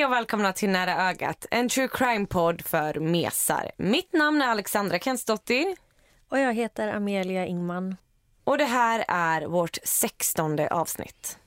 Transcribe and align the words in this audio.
Hej 0.00 0.06
och 0.06 0.12
välkomna 0.12 0.52
till 0.52 0.70
Nära 0.70 1.08
ögat, 1.08 1.46
en 1.50 1.68
true 1.68 1.88
crime-podd 1.88 2.62
för 2.62 3.00
mesar. 3.00 3.70
Mitt 3.76 4.12
namn 4.12 4.42
är 4.42 4.46
Alexandra 4.46 4.98
Kensdottir 4.98 5.76
Och 6.28 6.38
jag 6.38 6.54
heter 6.54 6.88
Amelia 6.88 7.46
Ingman. 7.46 7.96
och 8.44 8.58
det 8.58 8.64
här 8.64 9.04
är 9.08 9.46
vårt 9.46 9.78
sextonde 9.84 10.68
avsnitt. 10.68 11.38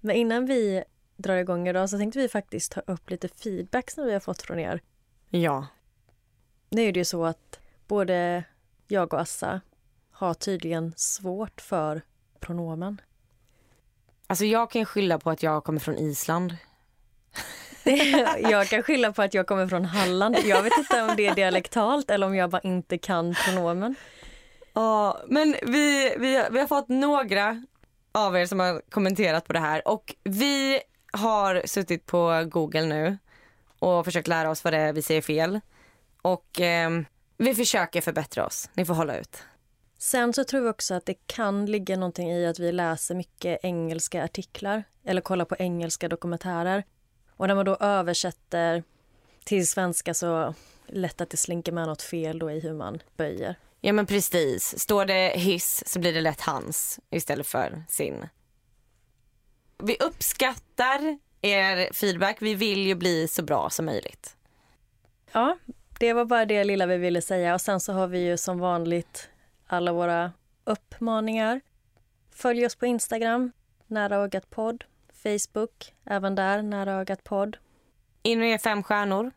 Men 0.00 0.16
innan 0.16 0.46
vi 0.46 0.84
drar 1.16 1.36
igång 1.36 1.68
idag 1.68 1.90
så 1.90 1.98
tänkte 1.98 2.18
vi 2.18 2.28
faktiskt 2.28 2.72
ta 2.72 2.80
upp 2.80 3.10
lite 3.10 3.28
feedback 3.28 3.90
som 3.90 4.04
vi 4.04 4.12
har 4.12 4.20
fått 4.20 4.42
från 4.42 4.58
er. 4.58 4.80
Ja, 5.30 5.66
Nu 6.68 6.82
är 6.82 6.92
det 6.92 6.98
ju 7.00 7.04
så 7.04 7.24
att 7.24 7.60
både 7.88 8.44
jag 8.88 9.14
och 9.14 9.20
Assa 9.20 9.60
har 10.10 10.34
tydligen 10.34 10.94
svårt 10.96 11.60
för 11.60 12.02
pronomen. 12.40 13.00
alltså 14.26 14.44
jag 14.44 14.70
kan 14.70 14.84
skylla 14.84 15.18
på 15.18 15.30
att 15.30 15.42
jag 15.42 15.64
kommer 15.64 15.80
från 15.80 15.98
Island. 15.98 16.56
jag 18.50 18.68
kan 18.68 18.82
skylla 18.82 19.12
på 19.12 19.22
att 19.22 19.34
jag 19.34 19.46
kommer 19.46 19.68
från 19.68 19.84
Halland. 19.84 20.36
Jag 20.44 20.62
vet 20.62 20.78
inte 20.78 21.02
om 21.02 21.14
det 21.16 21.26
är 21.26 21.34
dialektalt 21.34 22.10
eller 22.10 22.26
om 22.26 22.34
jag 22.34 22.50
bara 22.50 22.60
inte 22.60 22.98
kan 22.98 23.34
pronomen. 23.34 23.94
Ja, 24.72 25.20
men 25.28 25.56
vi, 25.62 26.14
vi, 26.18 26.44
vi 26.50 26.58
har 26.60 26.66
fått 26.66 26.88
några 26.88 27.64
av 28.12 28.36
er 28.36 28.46
som 28.46 28.60
har 28.60 28.82
kommenterat 28.90 29.46
på 29.46 29.52
det 29.52 29.58
här 29.58 29.88
och 29.88 30.14
vi 30.24 30.80
har 31.12 31.62
suttit 31.64 32.06
på 32.06 32.44
Google 32.46 32.86
nu 32.86 33.18
och 33.78 34.04
försökt 34.04 34.28
lära 34.28 34.50
oss 34.50 34.64
vad 34.64 34.72
det 34.72 34.78
är 34.78 34.92
vi 34.92 35.02
säger 35.02 35.22
fel. 35.22 35.60
Och 36.22 36.60
ehm, 36.60 37.04
vi 37.36 37.54
försöker 37.54 38.00
förbättra 38.00 38.46
oss. 38.46 38.70
Ni 38.74 38.84
får 38.84 38.94
hålla 38.94 39.16
ut. 39.16 39.42
Sen 39.98 40.32
så 40.32 40.44
tror 40.44 40.60
vi 40.60 40.68
också 40.68 40.94
att 40.94 41.06
det 41.06 41.26
kan 41.26 41.66
ligga 41.66 41.96
någonting 41.96 42.30
i 42.30 42.46
att 42.46 42.58
vi 42.58 42.72
läser 42.72 43.14
mycket 43.14 43.58
engelska 43.62 44.24
artiklar 44.24 44.84
eller 45.04 45.20
kollar 45.20 45.44
på 45.44 45.56
engelska 45.58 46.08
dokumentärer. 46.08 46.84
Och 47.36 47.48
när 47.48 47.54
man 47.54 47.64
då 47.64 47.76
översätter 47.80 48.82
till 49.44 49.68
svenska 49.68 50.14
så 50.14 50.54
lätt 50.86 51.20
att 51.20 51.30
det 51.30 51.36
slinker 51.36 51.72
med 51.72 51.86
något 51.86 52.02
fel 52.02 52.38
då 52.38 52.50
i 52.50 52.60
hur 52.60 52.72
man 52.72 53.02
böjer. 53.16 53.56
Ja 53.80 53.92
men 53.92 54.06
precis. 54.06 54.78
Står 54.78 55.04
det 55.04 55.32
hiss 55.36 55.82
så 55.86 55.98
blir 55.98 56.12
det 56.12 56.20
lätt 56.20 56.40
hans 56.40 57.00
istället 57.10 57.46
för 57.46 57.82
sin. 57.88 58.28
Vi 59.78 59.96
uppskattar 60.00 61.18
er 61.42 61.92
feedback. 61.92 62.36
Vi 62.42 62.54
vill 62.54 62.86
ju 62.86 62.94
bli 62.94 63.28
så 63.28 63.42
bra 63.42 63.70
som 63.70 63.86
möjligt. 63.86 64.36
Ja, 65.32 65.58
det 65.98 66.12
var 66.12 66.24
bara 66.24 66.44
det 66.44 66.64
lilla 66.64 66.86
vi 66.86 66.96
ville 66.96 67.22
säga 67.22 67.54
och 67.54 67.60
sen 67.60 67.80
så 67.80 67.92
har 67.92 68.06
vi 68.06 68.18
ju 68.18 68.36
som 68.36 68.58
vanligt 68.58 69.28
alla 69.66 69.92
våra 69.92 70.32
uppmaningar. 70.64 71.60
Följ 72.30 72.66
oss 72.66 72.76
på 72.76 72.86
Instagram, 72.86 73.52
nära 73.86 74.16
ögat 74.16 74.50
podd, 74.50 74.84
Facebook, 75.24 75.94
även 76.04 76.34
där 76.34 76.62
nära 76.62 76.92
ögat 76.92 77.24
podd. 77.24 77.56
In 78.22 78.40
och 78.40 78.46
ge 78.46 78.58
fem 78.58 78.82
stjärnor. 78.82 79.30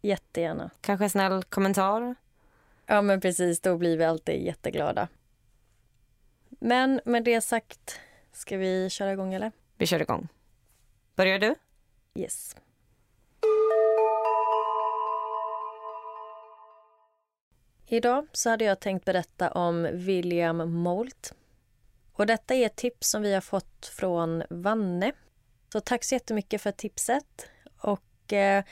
Jättegärna. 0.00 0.70
Kanske 0.80 1.04
en 1.04 1.10
snäll 1.10 1.42
kommentar. 1.42 2.14
Ja 2.86 3.02
men 3.02 3.20
precis, 3.20 3.60
då 3.60 3.76
blir 3.76 3.96
vi 3.98 4.04
alltid 4.04 4.42
jätteglada. 4.42 5.08
Men 6.48 7.00
med 7.04 7.24
det 7.24 7.40
sagt, 7.40 8.00
ska 8.32 8.56
vi 8.56 8.90
köra 8.90 9.12
igång 9.12 9.34
eller? 9.34 9.52
Vi 9.76 9.86
kör 9.86 10.02
igång. 10.02 10.28
Börjar 11.16 11.38
du? 11.38 11.54
Yes. 12.14 12.56
Idag 17.86 18.26
så 18.32 18.50
hade 18.50 18.64
jag 18.64 18.80
tänkt 18.80 19.04
berätta 19.04 19.50
om 19.50 19.88
William 19.92 20.72
Moult. 20.72 21.34
Och 22.20 22.26
detta 22.26 22.54
är 22.54 22.66
ett 22.66 22.76
tips 22.76 23.10
som 23.10 23.22
vi 23.22 23.34
har 23.34 23.40
fått 23.40 23.86
från 23.86 24.42
Vanne. 24.50 25.12
Så 25.72 25.80
tack 25.80 26.04
så 26.04 26.14
jättemycket 26.14 26.62
för 26.62 26.72
tipset. 26.72 27.48
Och, 27.78 28.32
eh, 28.32 28.64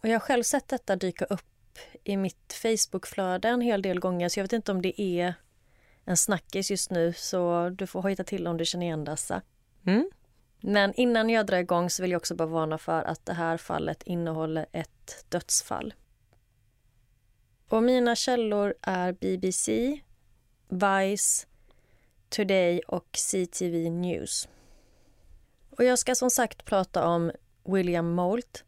och 0.00 0.08
jag 0.08 0.14
har 0.14 0.20
själv 0.20 0.42
sett 0.42 0.68
detta 0.68 0.96
dyka 0.96 1.24
upp 1.24 1.78
i 2.04 2.16
mitt 2.16 2.52
Facebookflöde 2.52 3.48
en 3.48 3.60
hel 3.60 3.82
del 3.82 4.00
gånger 4.00 4.28
så 4.28 4.38
jag 4.38 4.44
vet 4.44 4.52
inte 4.52 4.72
om 4.72 4.82
det 4.82 5.00
är 5.02 5.34
en 6.04 6.16
snackis 6.16 6.70
just 6.70 6.90
nu 6.90 7.12
så 7.12 7.68
du 7.68 7.86
får 7.86 8.02
hojta 8.02 8.24
till 8.24 8.46
om 8.46 8.56
du 8.56 8.64
känner 8.64 8.86
igen 8.86 9.04
dessa. 9.04 9.42
Mm. 9.86 10.10
Men 10.60 10.94
innan 10.94 11.30
jag 11.30 11.46
drar 11.46 11.58
igång 11.58 11.90
så 11.90 12.02
vill 12.02 12.10
jag 12.10 12.18
också 12.18 12.34
bara 12.34 12.48
varna 12.48 12.78
för 12.78 13.02
att 13.02 13.26
det 13.26 13.34
här 13.34 13.56
fallet 13.56 14.02
innehåller 14.02 14.66
ett 14.72 15.24
dödsfall. 15.28 15.94
Och 17.68 17.82
mina 17.82 18.16
källor 18.16 18.74
är 18.82 19.12
BBC, 19.12 20.00
Vice, 20.68 21.46
Today 22.28 22.80
och 22.88 23.06
CTV 23.12 23.90
News. 23.90 24.48
Och 25.70 25.84
jag 25.84 25.98
ska 25.98 26.14
som 26.14 26.30
sagt 26.30 26.64
prata 26.64 27.08
om 27.08 27.32
William 27.64 28.14
Moult. 28.14 28.64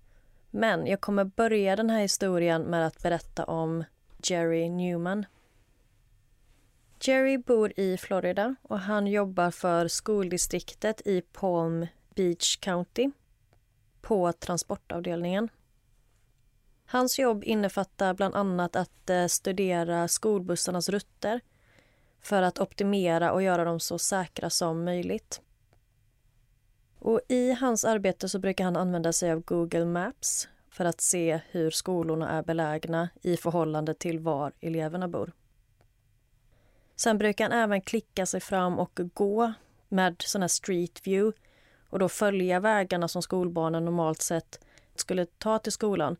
Men 0.51 0.87
jag 0.87 1.01
kommer 1.01 1.25
börja 1.25 1.77
den 1.77 1.91
här 1.91 2.01
historien 2.01 2.63
med 2.63 2.87
att 2.87 3.03
berätta 3.03 3.45
om 3.45 3.85
Jerry 4.23 4.69
Newman. 4.69 5.27
Jerry 7.01 7.39
bor 7.39 7.81
i 7.81 7.97
Florida 7.97 8.55
och 8.63 8.79
han 8.81 9.07
jobbar 9.07 9.51
för 9.51 9.89
skoldistriktet 9.89 11.07
i 11.07 11.21
Palm 11.21 11.87
Beach 12.15 12.57
County 12.57 13.11
på 14.01 14.33
transportavdelningen. 14.33 15.49
Hans 16.87 17.19
jobb 17.19 17.45
innefattar 17.45 18.15
bland 18.15 18.35
annat 18.35 18.77
att 18.77 19.11
eh, 19.11 19.27
studera 19.27 20.09
skolbussarnas 20.09 20.89
rutter 20.89 21.41
för 22.21 22.43
att 22.43 22.59
optimera 22.59 23.33
och 23.33 23.43
göra 23.43 23.65
dem 23.65 23.81
så 23.81 23.99
säkra 23.99 24.51
som 24.51 24.85
möjligt. 24.85 25.41
Och 26.99 27.21
I 27.29 27.53
hans 27.53 27.85
arbete 27.85 28.29
så 28.29 28.39
brukar 28.39 28.65
han 28.65 28.77
använda 28.77 29.13
sig 29.13 29.33
av 29.33 29.41
Google 29.41 29.85
Maps 29.85 30.49
för 30.71 30.85
att 30.85 31.01
se 31.01 31.41
hur 31.51 31.71
skolorna 31.71 32.31
är 32.31 32.43
belägna 32.43 33.09
i 33.23 33.37
förhållande 33.37 33.95
till 33.95 34.19
var 34.19 34.53
eleverna 34.61 35.09
bor. 35.09 35.33
Sen 36.97 37.19
brukar 37.19 37.45
han 37.45 37.59
även 37.59 37.81
klicka 37.81 38.27
sig 38.27 38.41
fram 38.41 38.79
och 38.79 39.01
gå 39.15 39.53
med 39.89 40.23
sån 40.23 40.41
här 40.41 40.49
street 40.49 41.07
view 41.07 41.39
och 41.91 41.99
då 41.99 42.09
följa 42.09 42.61
vägarna 42.61 43.09
som 43.09 43.23
skolbarnen 43.23 43.85
normalt 43.85 44.23
sett 44.23 44.61
skulle 44.95 45.27
ta 45.27 45.59
till 45.59 45.73
skolan 45.73 46.17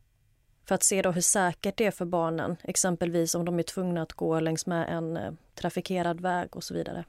för 0.69 0.75
att 0.75 0.83
se 0.83 1.03
då 1.03 1.11
hur 1.11 1.21
säkert 1.21 1.77
det 1.77 1.87
är 1.87 1.91
för 1.91 2.05
barnen, 2.05 2.57
exempelvis 2.63 3.35
om 3.35 3.45
de 3.45 3.59
är 3.59 3.63
tvungna 3.63 4.03
att 4.03 4.13
gå 4.13 4.41
längs 4.41 4.67
med 4.67 4.89
en 4.89 5.17
eh, 5.17 5.33
trafikerad 5.55 6.21
väg 6.21 6.57
och 6.57 6.65
så 6.65 6.75
vidare. 6.75 7.05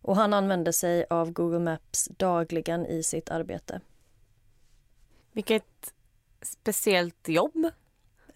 Och 0.00 0.16
han 0.16 0.34
använder 0.34 0.72
sig 0.72 1.06
av 1.10 1.32
Google 1.32 1.58
Maps 1.58 2.08
dagligen 2.16 2.86
i 2.86 3.02
sitt 3.02 3.30
arbete. 3.30 3.80
Vilket 5.32 5.94
speciellt 6.42 7.28
jobb. 7.28 7.70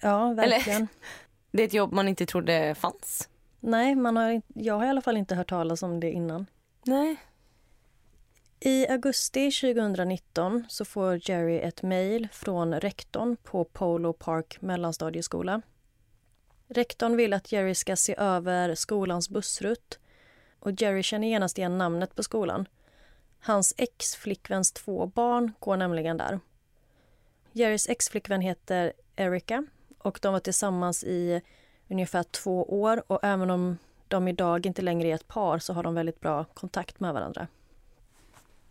Ja, 0.00 0.32
verkligen. 0.32 0.88
Det 1.50 1.62
är 1.62 1.66
ett 1.66 1.74
jobb 1.74 1.92
man 1.92 2.08
inte 2.08 2.26
trodde 2.26 2.74
fanns. 2.74 3.28
Nej, 3.60 3.94
man 3.94 4.16
har, 4.16 4.42
jag 4.54 4.74
har 4.74 4.86
i 4.86 4.88
alla 4.88 5.02
fall 5.02 5.16
inte 5.16 5.34
hört 5.34 5.48
talas 5.48 5.82
om 5.82 6.00
det 6.00 6.10
innan. 6.10 6.46
Nej. 6.84 7.16
I 8.60 8.86
augusti 8.88 9.50
2019 9.50 10.64
så 10.68 10.84
får 10.84 11.30
Jerry 11.30 11.58
ett 11.58 11.82
mejl 11.82 12.28
från 12.32 12.80
rektorn 12.80 13.36
på 13.36 13.64
Polo 13.64 14.12
Park 14.12 14.56
mellanstadieskola. 14.60 15.62
Rektorn 16.68 17.16
vill 17.16 17.32
att 17.32 17.52
Jerry 17.52 17.74
ska 17.74 17.96
se 17.96 18.14
över 18.18 18.74
skolans 18.74 19.28
bussrutt 19.28 19.98
och 20.58 20.82
Jerry 20.82 21.02
känner 21.02 21.28
genast 21.28 21.58
igen 21.58 21.78
namnet 21.78 22.14
på 22.14 22.22
skolan. 22.22 22.68
Hans 23.40 23.74
ex-flickväns 23.76 24.72
två 24.72 25.06
barn 25.06 25.52
går 25.60 25.76
nämligen 25.76 26.16
där. 26.16 26.40
Jerrys 27.52 27.88
ex-flickvän 27.88 28.40
heter 28.40 28.92
Erica 29.16 29.66
och 29.98 30.18
de 30.22 30.32
var 30.32 30.40
tillsammans 30.40 31.04
i 31.04 31.40
ungefär 31.88 32.22
två 32.22 32.80
år 32.80 33.02
och 33.06 33.20
även 33.22 33.50
om 33.50 33.78
de 34.08 34.28
idag 34.28 34.66
inte 34.66 34.82
längre 34.82 35.08
är 35.08 35.14
ett 35.14 35.28
par 35.28 35.58
så 35.58 35.72
har 35.72 35.82
de 35.82 35.94
väldigt 35.94 36.20
bra 36.20 36.44
kontakt 36.44 37.00
med 37.00 37.14
varandra. 37.14 37.46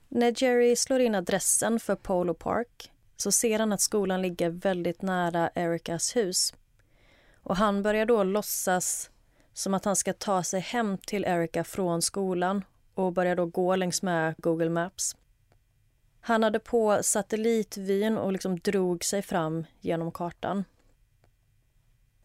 När 0.09 0.43
Jerry 0.43 0.75
slår 0.75 0.99
in 0.99 1.15
adressen 1.15 1.79
för 1.79 1.95
Polo 1.95 2.33
Park 2.33 2.91
så 3.17 3.31
ser 3.31 3.59
han 3.59 3.73
att 3.73 3.81
skolan 3.81 4.21
ligger 4.21 4.49
väldigt 4.49 5.01
nära 5.01 5.49
Ericas 5.55 6.15
hus. 6.15 6.53
Och 7.43 7.57
han 7.57 7.83
börjar 7.83 8.05
då 8.05 8.23
låtsas 8.23 9.09
som 9.53 9.73
att 9.73 9.85
han 9.85 9.95
ska 9.95 10.13
ta 10.13 10.43
sig 10.43 10.59
hem 10.59 10.97
till 10.97 11.25
Erica 11.25 11.63
från 11.63 12.01
skolan 12.01 12.65
och 12.93 13.13
börjar 13.13 13.35
då 13.35 13.45
gå 13.45 13.75
längs 13.75 14.01
med 14.01 14.35
Google 14.37 14.69
Maps. 14.69 15.15
Han 16.19 16.43
hade 16.43 16.59
på 16.59 16.99
satellitvyn 17.01 18.17
och 18.17 18.31
liksom 18.31 18.59
drog 18.59 19.03
sig 19.03 19.21
fram 19.21 19.65
genom 19.79 20.11
kartan. 20.11 20.63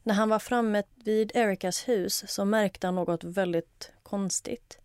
När 0.02 0.14
han 0.14 0.28
var 0.28 0.38
framme 0.38 0.82
vid 0.94 1.32
Ericas 1.35 1.88
hus 1.88 2.25
så 2.28 2.44
märkte 2.44 2.87
han 2.87 2.94
något 2.94 3.25
väldigt 3.25 3.93
konstigt. 4.02 4.78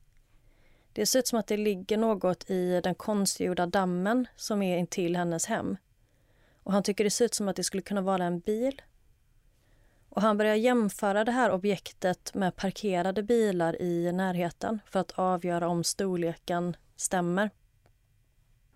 Det 0.98 1.06
ser 1.06 1.20
ut 1.20 1.28
som 1.28 1.40
att 1.40 1.48
det 1.48 1.58
ligger 1.58 1.98
något 1.98 2.50
i 2.50 2.82
den 2.84 2.96
konstgjorda 2.96 3.66
dammen 3.66 4.28
som 4.36 4.62
är 4.62 4.78
intill 4.78 5.16
hennes 5.16 5.46
hem. 5.46 5.78
Och 6.64 6.74
han 6.74 6.84
tycker 6.84 7.04
det 7.04 7.10
ser 7.10 7.26
ut 7.26 7.34
som 7.34 7.48
att 7.48 7.56
det 7.56 7.64
skulle 7.64 7.84
kunna 7.84 8.02
vara 8.02 8.24
en 8.26 8.40
bil. 8.40 8.82
Och 10.10 10.22
han 10.22 10.38
börjar 10.38 10.56
jämföra 10.56 11.24
det 11.24 11.32
här 11.32 11.52
objektet 11.52 12.34
med 12.34 12.56
parkerade 12.56 13.24
bilar 13.24 13.82
i 13.82 14.12
närheten 14.12 14.80
för 14.86 15.00
att 15.00 15.12
avgöra 15.12 15.68
om 15.68 15.84
storleken 15.84 16.76
stämmer. 16.96 17.50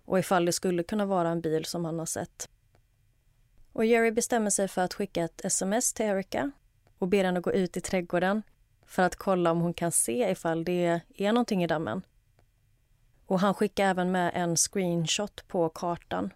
Och 0.04 0.18
ifall 0.18 0.44
det 0.44 0.52
skulle 0.52 0.82
kunna 0.82 1.06
vara 1.06 1.28
en 1.28 1.40
bil 1.40 1.64
som 1.64 1.84
han 1.84 1.98
har 1.98 2.06
sett. 2.06 2.48
Och 3.72 3.84
Jerry 3.84 4.10
bestämmer 4.10 4.50
sig 4.50 4.68
för 4.68 4.82
att 4.82 4.94
skicka 4.94 5.24
ett 5.24 5.44
sms 5.44 5.92
till 5.92 6.06
Erica 6.06 6.50
och 6.98 7.08
ber 7.08 7.24
henne 7.24 7.40
gå 7.40 7.52
ut 7.52 7.76
i 7.76 7.80
trädgården 7.80 8.42
för 8.86 9.02
att 9.02 9.16
kolla 9.16 9.50
om 9.50 9.60
hon 9.60 9.74
kan 9.74 9.92
se 9.92 10.30
ifall 10.30 10.64
det 10.64 11.00
är 11.16 11.32
någonting 11.32 11.64
i 11.64 11.66
dammen. 11.66 12.02
Och 13.32 13.40
han 13.40 13.54
skickar 13.54 13.84
även 13.84 14.12
med 14.12 14.30
en 14.34 14.56
screenshot 14.56 15.48
på 15.48 15.68
kartan 15.68 16.32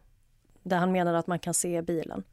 där 0.63 0.77
han 0.77 0.93
menar 0.93 1.15
att 1.15 1.27
man 1.27 1.39
kan 1.39 1.55
se 1.55 1.83
bilen. 1.83 2.25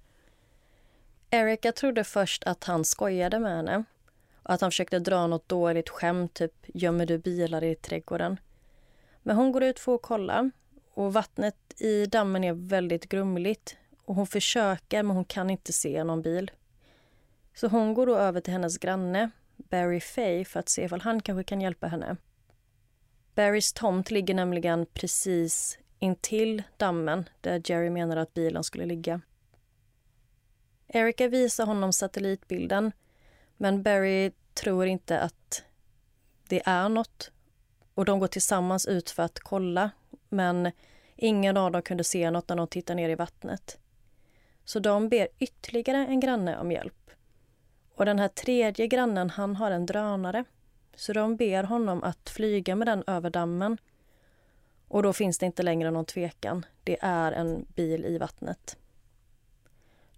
Erica 1.30 1.72
trodde 1.72 2.04
först 2.04 2.44
att 2.44 2.64
han 2.64 2.86
skojade 2.86 3.40
med 3.40 3.56
henne 3.56 3.84
och 4.44 4.54
att 4.54 4.62
han 4.62 4.72
försökte 4.72 5.00
dra 5.00 5.28
något 5.28 5.50
dåligt 5.50 5.90
skämt, 5.90 6.34
typ 6.34 6.54
gömmer 6.74 7.06
du 7.06 7.18
bilar 7.18 7.64
i 7.64 7.76
trädgården? 7.76 8.40
Men 9.24 9.36
hon 9.36 9.52
går 9.52 9.64
ut 9.64 9.80
för 9.80 9.96
att 9.96 10.02
kolla 10.02 10.52
och 10.94 11.14
vattnet 11.14 11.82
i 11.82 12.06
dammen 12.06 12.44
är 12.44 12.54
väldigt 12.54 13.10
grumligt 13.10 13.78
och 14.06 14.16
hon 14.16 14.28
försöker 14.28 15.04
men 15.04 15.16
hon 15.16 15.26
kan 15.26 15.50
inte 15.50 15.74
se 15.74 16.04
någon 16.04 16.22
bil. 16.22 16.52
Så 17.54 17.68
hon 17.68 17.94
går 17.94 18.06
då 18.06 18.16
över 18.16 18.42
till 18.42 18.54
hennes 18.54 18.78
granne 18.78 19.30
Barry 19.56 20.00
Fay 20.00 20.46
för 20.46 20.60
att 20.60 20.70
se 20.70 20.84
ifall 20.84 21.02
han 21.02 21.22
kanske 21.22 21.44
kan 21.44 21.62
hjälpa 21.62 21.88
henne. 21.88 22.18
Barrys 23.36 23.74
tomt 23.74 24.12
ligger 24.12 24.34
nämligen 24.34 24.86
precis 24.86 25.78
intill 26.00 26.64
dammen 26.78 27.30
där 27.42 27.62
Jerry 27.66 27.90
menar 27.90 28.18
att 28.18 28.34
bilen 28.34 28.64
skulle 28.64 28.86
ligga. 28.86 29.22
Erica 30.88 31.28
visar 31.28 31.66
honom 31.66 31.94
satellitbilden 31.94 32.92
men 33.58 33.84
Barry 33.84 34.32
tror 34.54 34.86
inte 34.86 35.20
att 35.20 35.64
det 36.48 36.62
är 36.66 36.90
nåt 36.90 37.32
och 37.94 38.06
de 38.06 38.20
går 38.20 38.28
tillsammans 38.28 38.86
ut 38.86 39.10
för 39.10 39.24
att 39.24 39.40
kolla 39.40 39.92
men 40.30 40.72
ingen 41.16 41.58
av 41.58 41.72
dem 41.72 41.82
kunde 41.82 42.04
se 42.04 42.32
nåt 42.32 42.50
när 42.50 42.56
de 42.56 42.68
tittar 42.68 42.96
ner 42.96 43.10
i 43.10 43.16
vattnet. 43.16 43.78
Så 44.66 44.80
de 44.80 45.10
ber 45.10 45.28
ytterligare 45.40 46.06
en 46.06 46.20
granne 46.20 46.58
om 46.58 46.72
hjälp. 46.72 47.12
Och 47.96 48.06
den 48.06 48.20
här 48.20 48.28
tredje 48.28 48.88
grannen 48.88 49.30
han 49.30 49.56
har 49.56 49.72
en 49.72 49.86
drönare 49.86 50.44
så 50.96 51.14
de 51.14 51.36
ber 51.36 51.64
honom 51.64 52.04
att 52.04 52.30
flyga 52.30 52.76
med 52.76 52.88
den 52.88 53.04
över 53.08 53.30
dammen. 53.30 53.78
Och 54.88 55.04
då 55.04 55.14
finns 55.14 55.38
det 55.38 55.46
inte 55.46 55.64
längre 55.64 55.92
någon 55.92 56.06
tvekan. 56.06 56.66
Det 56.84 56.98
är 57.02 57.32
en 57.32 57.66
bil 57.76 58.06
i 58.06 58.18
vattnet. 58.18 58.78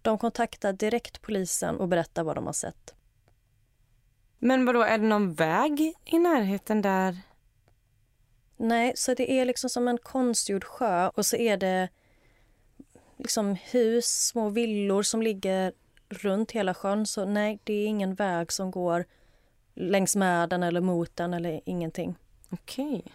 De 0.01 0.17
kontaktar 0.17 0.73
direkt 0.73 1.21
polisen 1.21 1.75
och 1.77 1.87
berättar 1.87 2.23
vad 2.23 2.35
de 2.35 2.45
har 2.45 2.53
sett. 2.53 2.95
Men 4.39 4.65
vadå, 4.65 4.81
är 4.81 4.97
det 4.97 5.07
någon 5.07 5.33
väg 5.33 5.93
i 6.05 6.19
närheten 6.19 6.81
där? 6.81 7.17
Nej, 8.57 8.93
så 8.95 9.13
det 9.13 9.31
är 9.31 9.45
liksom 9.45 9.69
som 9.69 9.87
en 9.87 9.97
konstgjord 9.97 10.63
sjö 10.63 11.07
och 11.07 11.25
så 11.25 11.35
är 11.35 11.57
det 11.57 11.89
liksom 13.17 13.55
hus, 13.55 14.05
små 14.05 14.49
villor 14.49 15.03
som 15.03 15.21
ligger 15.21 15.73
runt 16.09 16.51
hela 16.51 16.73
sjön. 16.73 17.05
Så 17.05 17.25
nej, 17.25 17.59
det 17.63 17.73
är 17.73 17.87
ingen 17.87 18.15
väg 18.15 18.51
som 18.51 18.71
går 18.71 19.05
längs 19.75 20.15
med 20.15 20.49
den 20.49 20.63
eller 20.63 20.81
mot 20.81 21.15
den 21.15 21.33
eller 21.33 21.61
ingenting. 21.65 22.15
Okej. 22.49 22.95
Okay. 22.95 23.11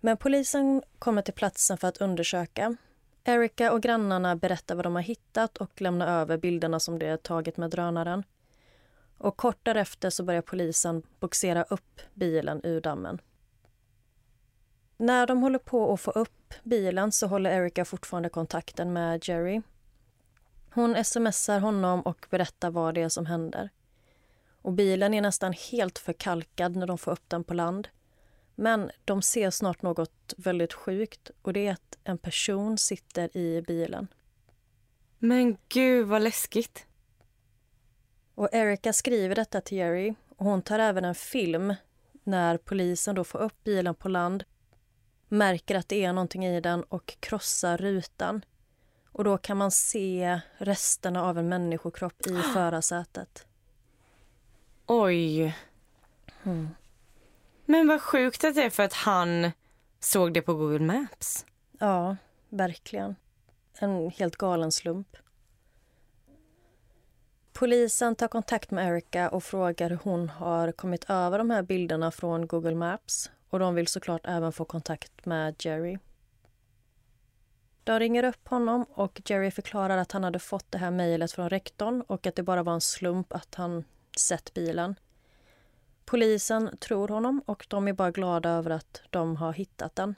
Men 0.00 0.16
polisen 0.16 0.82
kommer 0.98 1.22
till 1.22 1.34
platsen 1.34 1.78
för 1.78 1.88
att 1.88 1.96
undersöka. 2.00 2.76
Erica 3.24 3.72
och 3.72 3.82
grannarna 3.82 4.36
berättar 4.36 4.74
vad 4.74 4.84
de 4.84 4.94
har 4.94 5.02
hittat 5.02 5.56
och 5.56 5.80
lämnar 5.80 6.06
över 6.20 6.36
bilderna 6.36 6.80
som 6.80 6.98
de 6.98 7.16
tagit 7.16 7.56
med 7.56 7.70
drönaren. 7.70 8.24
Och 9.18 9.36
kort 9.36 9.58
därefter 9.62 10.10
så 10.10 10.24
börjar 10.24 10.42
polisen 10.42 11.02
boxera 11.20 11.62
upp 11.62 12.00
bilen 12.14 12.60
ur 12.64 12.80
dammen. 12.80 13.20
När 14.96 15.26
de 15.26 15.42
håller 15.42 15.58
på 15.58 15.92
att 15.92 16.00
få 16.00 16.10
upp 16.10 16.54
bilen 16.62 17.12
så 17.12 17.26
håller 17.26 17.50
Erica 17.50 17.84
fortfarande 17.84 18.28
kontakten 18.28 18.92
med 18.92 19.28
Jerry. 19.28 19.62
Hon 20.74 21.04
smsar 21.04 21.60
honom 21.60 22.00
och 22.00 22.26
berättar 22.30 22.70
vad 22.70 22.94
det 22.94 23.02
är 23.02 23.08
som 23.08 23.26
händer. 23.26 23.70
Och 24.62 24.72
bilen 24.72 25.14
är 25.14 25.20
nästan 25.20 25.52
helt 25.52 25.98
förkalkad 25.98 26.76
när 26.76 26.86
de 26.86 26.98
får 26.98 27.12
upp 27.12 27.28
den 27.28 27.44
på 27.44 27.54
land. 27.54 27.88
Men 28.54 28.90
de 29.04 29.22
ser 29.22 29.50
snart 29.50 29.82
något 29.82 30.34
väldigt 30.36 30.72
sjukt 30.72 31.30
och 31.42 31.52
det 31.52 31.66
är 31.66 31.72
att 31.72 31.98
en 32.04 32.18
person 32.18 32.78
sitter 32.78 33.36
i 33.36 33.62
bilen. 33.62 34.08
Men 35.18 35.56
gud 35.68 36.06
vad 36.06 36.22
läskigt. 36.22 36.86
Och 38.34 38.48
Erica 38.52 38.92
skriver 38.92 39.34
detta 39.34 39.60
till 39.60 39.78
Jerry 39.78 40.14
och 40.36 40.46
hon 40.46 40.62
tar 40.62 40.78
även 40.78 41.04
en 41.04 41.14
film 41.14 41.74
när 42.24 42.56
polisen 42.56 43.14
då 43.14 43.24
får 43.24 43.38
upp 43.38 43.64
bilen 43.64 43.94
på 43.94 44.08
land 44.08 44.44
märker 45.32 45.74
att 45.74 45.88
det 45.88 46.04
är 46.04 46.12
någonting 46.12 46.46
i 46.46 46.60
den 46.60 46.82
och 46.82 47.16
krossar 47.20 47.76
rutan. 47.76 48.44
Och 49.06 49.24
då 49.24 49.38
kan 49.38 49.56
man 49.56 49.70
se 49.70 50.40
resterna 50.58 51.24
av 51.24 51.38
en 51.38 51.48
människokropp 51.48 52.26
i 52.26 52.34
förarsätet. 52.54 53.46
Oj. 54.94 55.56
Mm. 56.42 56.68
Men 57.64 57.88
vad 57.88 58.02
sjukt 58.02 58.44
att 58.44 58.54
det 58.54 58.62
är 58.62 58.70
för 58.70 58.82
att 58.82 58.92
han 58.92 59.52
såg 60.00 60.34
det 60.34 60.42
på 60.42 60.54
Google 60.54 60.78
Maps. 60.78 61.46
Ja, 61.78 62.16
verkligen. 62.48 63.16
En 63.78 64.10
helt 64.10 64.36
galen 64.36 64.72
slump. 64.72 65.16
Polisen 67.52 68.16
tar 68.16 68.28
kontakt 68.28 68.70
med 68.70 68.88
Erica 68.88 69.28
och 69.28 69.44
frågar 69.44 69.90
hur 69.90 69.98
hon 70.02 70.28
har 70.28 70.72
kommit 70.72 71.10
över 71.10 71.38
de 71.38 71.50
här 71.50 71.62
bilderna 71.62 72.10
från 72.10 72.46
Google 72.46 72.74
Maps. 72.74 73.30
Och 73.50 73.58
de 73.58 73.74
vill 73.74 73.86
såklart 73.86 74.26
även 74.26 74.52
få 74.52 74.64
kontakt 74.64 75.26
med 75.26 75.54
Jerry. 75.58 75.98
De 77.84 77.98
ringer 77.98 78.24
upp 78.24 78.48
honom 78.48 78.86
och 78.94 79.22
Jerry 79.24 79.50
förklarar 79.50 79.96
att 79.96 80.12
han 80.12 80.24
hade 80.24 80.38
fått 80.38 80.72
det 80.72 80.78
här 80.78 80.90
mejlet 80.90 81.32
från 81.32 81.50
rektorn 81.50 82.02
och 82.06 82.26
att 82.26 82.34
det 82.34 82.42
bara 82.42 82.62
var 82.62 82.74
en 82.74 82.80
slump 82.80 83.32
att 83.32 83.54
han 83.54 83.84
sett 84.18 84.54
bilen. 84.54 84.94
Polisen 86.04 86.76
tror 86.78 87.08
honom 87.08 87.42
och 87.46 87.66
de 87.68 87.88
är 87.88 87.92
bara 87.92 88.10
glada 88.10 88.50
över 88.50 88.70
att 88.70 89.02
de 89.10 89.36
har 89.36 89.52
hittat 89.52 89.96
den. 89.96 90.14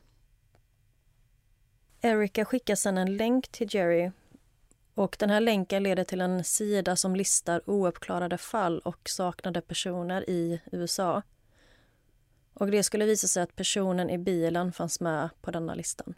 Erica 2.01 2.45
skickar 2.45 2.75
sedan 2.75 2.99
en 2.99 3.17
länk 3.17 3.49
till 3.49 3.75
Jerry 3.75 4.11
och 4.95 5.17
den 5.19 5.31
här 5.31 5.41
länken 5.41 5.83
leder 5.83 6.05
till 6.05 6.21
en 6.21 6.45
sida 6.45 6.97
som 6.97 7.17
listar 7.17 7.71
ouppklarade 7.71 8.39
fall 8.39 8.79
och 8.79 9.09
saknade 9.09 9.61
personer 9.61 10.31
i 10.31 10.61
USA. 10.73 11.23
Och 12.55 12.71
det 12.71 12.83
skulle 12.83 13.07
visa 13.07 13.27
sig 13.27 13.43
att 13.43 13.57
personen 13.57 14.11
i 14.11 14.19
bilen 14.19 14.73
fanns 14.73 15.01
med 15.01 15.29
på 15.41 15.51
denna 15.51 15.75
listan. 15.75 16.15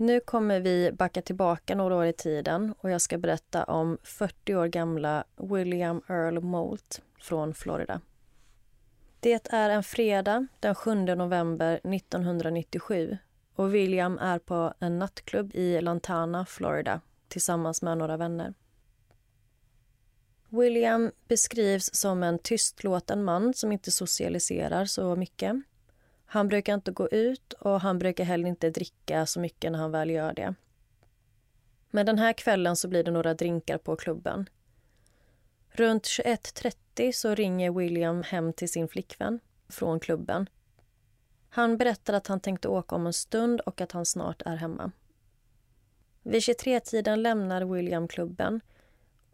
Nu 0.00 0.20
kommer 0.20 0.60
vi 0.60 0.92
backa 0.92 1.22
tillbaka 1.22 1.74
några 1.74 1.96
år 1.96 2.06
i 2.06 2.12
tiden 2.12 2.74
och 2.78 2.90
jag 2.90 3.00
ska 3.00 3.18
berätta 3.18 3.64
om 3.64 3.98
40 4.02 4.54
år 4.54 4.66
gamla 4.66 5.24
William 5.36 6.02
Earl 6.08 6.40
Moult 6.40 7.02
från 7.20 7.54
Florida. 7.54 8.00
Det 9.20 9.52
är 9.52 9.70
en 9.70 9.82
fredag 9.82 10.46
den 10.60 10.74
7 10.74 10.94
november 10.94 11.74
1997 11.74 13.18
och 13.54 13.74
William 13.74 14.18
är 14.18 14.38
på 14.38 14.74
en 14.78 14.98
nattklubb 14.98 15.54
i 15.54 15.80
Lantana, 15.80 16.46
Florida 16.46 17.00
tillsammans 17.28 17.82
med 17.82 17.98
några 17.98 18.16
vänner. 18.16 18.54
William 20.48 21.10
beskrivs 21.28 21.94
som 21.94 22.22
en 22.22 22.38
tystlåten 22.38 23.24
man 23.24 23.54
som 23.54 23.72
inte 23.72 23.90
socialiserar 23.90 24.84
så 24.84 25.16
mycket. 25.16 25.56
Han 26.30 26.48
brukar 26.48 26.74
inte 26.74 26.90
gå 26.90 27.08
ut 27.08 27.52
och 27.52 27.80
han 27.80 27.98
brukar 27.98 28.24
heller 28.24 28.48
inte 28.48 28.70
dricka 28.70 29.26
så 29.26 29.40
mycket 29.40 29.72
när 29.72 29.78
han 29.78 29.90
väl 29.90 30.10
gör 30.10 30.32
det. 30.32 30.54
Men 31.90 32.06
den 32.06 32.18
här 32.18 32.32
kvällen 32.32 32.76
så 32.76 32.88
blir 32.88 33.04
det 33.04 33.10
några 33.10 33.34
drinkar 33.34 33.78
på 33.78 33.96
klubben. 33.96 34.48
Runt 35.70 36.04
21.30 36.04 37.12
så 37.12 37.34
ringer 37.34 37.70
William 37.70 38.22
hem 38.22 38.52
till 38.52 38.68
sin 38.68 38.88
flickvän 38.88 39.40
från 39.68 40.00
klubben. 40.00 40.48
Han 41.48 41.76
berättar 41.76 42.14
att 42.14 42.26
han 42.26 42.40
tänkte 42.40 42.68
åka 42.68 42.94
om 42.96 43.06
en 43.06 43.12
stund 43.12 43.60
och 43.60 43.80
att 43.80 43.92
han 43.92 44.06
snart 44.06 44.42
är 44.42 44.56
hemma. 44.56 44.92
Vid 46.22 46.40
23-tiden 46.40 47.22
lämnar 47.22 47.64
William 47.64 48.08
klubben 48.08 48.60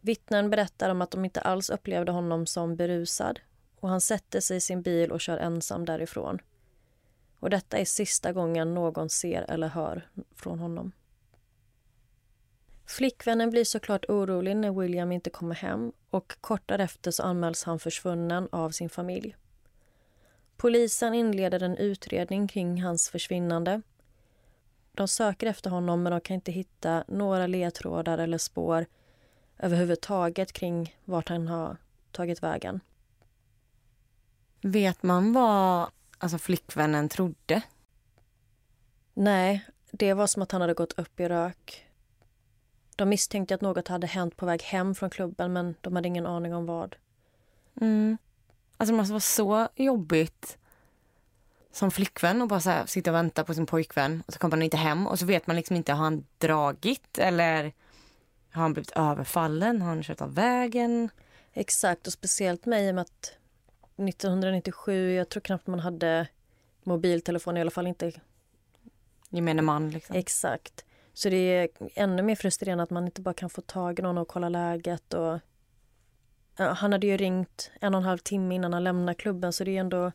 Vittnen 0.01 0.49
berättar 0.49 0.89
om 0.89 1.01
att 1.01 1.11
de 1.11 1.25
inte 1.25 1.41
alls 1.41 1.69
upplevde 1.69 2.11
honom 2.11 2.45
som 2.45 2.75
berusad 2.75 3.39
och 3.79 3.89
han 3.89 4.01
sätter 4.01 4.39
sig 4.39 4.57
i 4.57 4.61
sin 4.61 4.81
bil 4.81 5.11
och 5.11 5.21
kör 5.21 5.37
ensam 5.37 5.85
därifrån. 5.85 6.39
Och 7.45 7.51
detta 7.51 7.77
är 7.77 7.85
sista 7.85 8.33
gången 8.33 8.73
någon 8.73 9.09
ser 9.09 9.51
eller 9.51 9.67
hör 9.67 10.09
från 10.35 10.59
honom. 10.59 10.91
Flickvännen 12.85 13.49
blir 13.49 13.63
såklart 13.63 14.05
orolig 14.09 14.57
när 14.57 14.71
William 14.71 15.11
inte 15.11 15.29
kommer 15.29 15.55
hem 15.55 15.91
och 16.09 16.41
kort 16.41 16.61
därefter 16.65 17.11
så 17.11 17.23
anmäls 17.23 17.63
han 17.63 17.79
försvunnen 17.79 18.49
av 18.51 18.69
sin 18.69 18.89
familj. 18.89 19.35
Polisen 20.57 21.13
inleder 21.13 21.63
en 21.63 21.77
utredning 21.77 22.47
kring 22.47 22.83
hans 22.83 23.09
försvinnande. 23.09 23.81
De 24.91 25.07
söker 25.07 25.47
efter 25.47 25.69
honom 25.69 26.03
men 26.03 26.11
de 26.11 26.21
kan 26.21 26.35
inte 26.35 26.51
hitta 26.51 27.03
några 27.07 27.47
ledtrådar 27.47 28.17
eller 28.17 28.37
spår 28.37 28.85
överhuvudtaget 29.57 30.53
kring 30.53 30.95
vart 31.03 31.29
han 31.29 31.47
har 31.47 31.77
tagit 32.11 32.43
vägen. 32.43 32.79
Vet 34.61 35.03
man 35.03 35.33
vad 35.33 35.89
alltså, 36.17 36.37
flickvännen 36.37 37.09
trodde? 37.09 37.61
Nej, 39.13 39.65
det 39.91 40.13
var 40.13 40.27
som 40.27 40.41
att 40.41 40.51
han 40.51 40.61
hade 40.61 40.73
gått 40.73 40.99
upp 40.99 41.19
i 41.19 41.27
rök. 41.27 41.85
De 42.95 43.09
misstänkte 43.09 43.55
att 43.55 43.61
något 43.61 43.87
hade 43.87 44.07
hänt 44.07 44.37
på 44.37 44.45
väg 44.45 44.61
hem 44.61 44.95
från 44.95 45.09
klubben 45.09 45.53
men 45.53 45.75
de 45.81 45.95
hade 45.95 46.07
ingen 46.07 46.25
aning 46.25 46.55
om 46.55 46.65
vad. 46.65 46.95
Mm. 47.81 48.17
Alltså 48.77 48.93
det 48.93 48.97
måste 48.97 49.13
vara 49.13 49.19
så 49.19 49.67
jobbigt 49.75 50.57
som 51.71 51.91
flickvän 51.91 52.41
och 52.41 52.47
bara 52.47 52.59
så 52.59 52.69
här, 52.69 52.85
sitta 52.85 53.11
och 53.11 53.15
vänta 53.15 53.43
på 53.43 53.53
sin 53.53 53.65
pojkvän 53.65 54.23
och 54.27 54.33
så 54.33 54.39
kommer 54.39 54.51
han 54.51 54.63
inte 54.63 54.77
hem 54.77 55.07
och 55.07 55.19
så 55.19 55.25
vet 55.25 55.47
man 55.47 55.55
liksom 55.55 55.75
inte, 55.75 55.93
har 55.93 56.03
han 56.03 56.25
dragit 56.37 57.17
eller 57.17 57.73
har 58.51 58.61
han 58.61 58.73
blivit 58.73 58.91
överfallen? 58.91 59.81
Har 59.81 59.89
han 59.89 60.03
kört 60.03 60.21
av 60.21 60.35
vägen? 60.35 61.09
Exakt, 61.53 62.07
och 62.07 62.13
speciellt 62.13 62.65
mig 62.65 62.87
i 62.87 62.91
och 62.91 62.95
med 62.95 63.01
att 63.01 63.33
1997, 63.97 65.11
jag 65.11 65.29
tror 65.29 65.41
knappt 65.41 65.67
man 65.67 65.79
hade 65.79 66.27
mobiltelefon, 66.83 67.57
i 67.57 67.61
alla 67.61 67.71
fall 67.71 67.87
inte 67.87 68.11
Gemene 69.29 69.61
man 69.61 69.89
liksom. 69.89 70.15
exakt. 70.15 70.85
Så 71.13 71.29
det 71.29 71.35
är 71.37 71.69
ännu 71.95 72.21
mer 72.21 72.35
frustrerande 72.35 72.83
att 72.83 72.89
man 72.89 73.05
inte 73.05 73.21
bara 73.21 73.33
kan 73.33 73.49
få 73.49 73.61
tag 73.61 73.99
i 73.99 74.01
någon 74.01 74.17
och 74.17 74.27
kolla 74.27 74.49
läget. 74.49 75.13
Och... 75.13 75.39
Han 76.55 76.91
hade 76.91 77.07
ju 77.07 77.17
ringt 77.17 77.71
en 77.81 77.95
och 77.95 78.01
en 78.01 78.05
halv 78.05 78.17
timme 78.17 78.55
innan 78.55 78.73
han 78.73 78.83
lämnade 78.83 79.15
klubben 79.15 79.53
så 79.53 79.63
det 79.63 79.77
är 79.77 79.79
ändå 79.79 80.11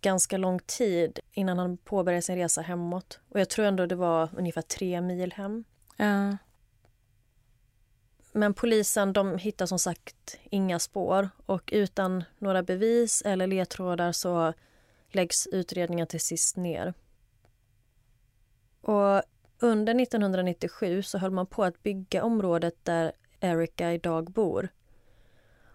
ganska 0.00 0.36
lång 0.36 0.58
tid 0.58 1.18
innan 1.32 1.58
han 1.58 1.76
påbörjade 1.76 2.22
sin 2.22 2.36
resa 2.36 2.60
hemåt. 2.60 3.20
Och 3.28 3.40
jag 3.40 3.48
tror 3.48 3.66
ändå 3.66 3.86
det 3.86 3.94
var 3.94 4.28
ungefär 4.36 4.62
tre 4.62 5.00
mil 5.00 5.32
hem. 5.32 5.64
Ja. 5.96 6.36
Men 8.36 8.54
polisen 8.54 9.12
de 9.12 9.38
hittar 9.38 9.66
som 9.66 9.78
sagt 9.78 10.38
inga 10.50 10.78
spår 10.78 11.28
och 11.46 11.70
utan 11.72 12.24
några 12.38 12.62
bevis 12.62 13.22
eller 13.22 13.46
ledtrådar 13.46 14.12
så 14.12 14.52
läggs 15.12 15.46
utredningen 15.46 16.06
till 16.06 16.20
sist 16.20 16.56
ner. 16.56 16.94
Och 18.80 19.22
under 19.58 20.02
1997 20.02 21.02
så 21.02 21.18
höll 21.18 21.30
man 21.30 21.46
på 21.46 21.64
att 21.64 21.82
bygga 21.82 22.24
området 22.24 22.74
där 22.82 23.12
Erica 23.40 23.92
idag 23.92 24.30
bor. 24.30 24.68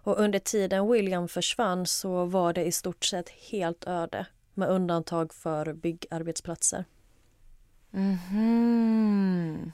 Och 0.02 0.18
under 0.18 0.38
tiden 0.38 0.92
William 0.92 1.28
försvann 1.28 1.86
så 1.86 2.24
var 2.24 2.52
det 2.52 2.64
i 2.64 2.72
stort 2.72 3.04
sett 3.04 3.28
helt 3.28 3.86
öde 3.86 4.26
med 4.54 4.68
undantag 4.68 5.34
för 5.34 5.72
byggarbetsplatser. 5.72 6.84
Mhm. 7.90 9.72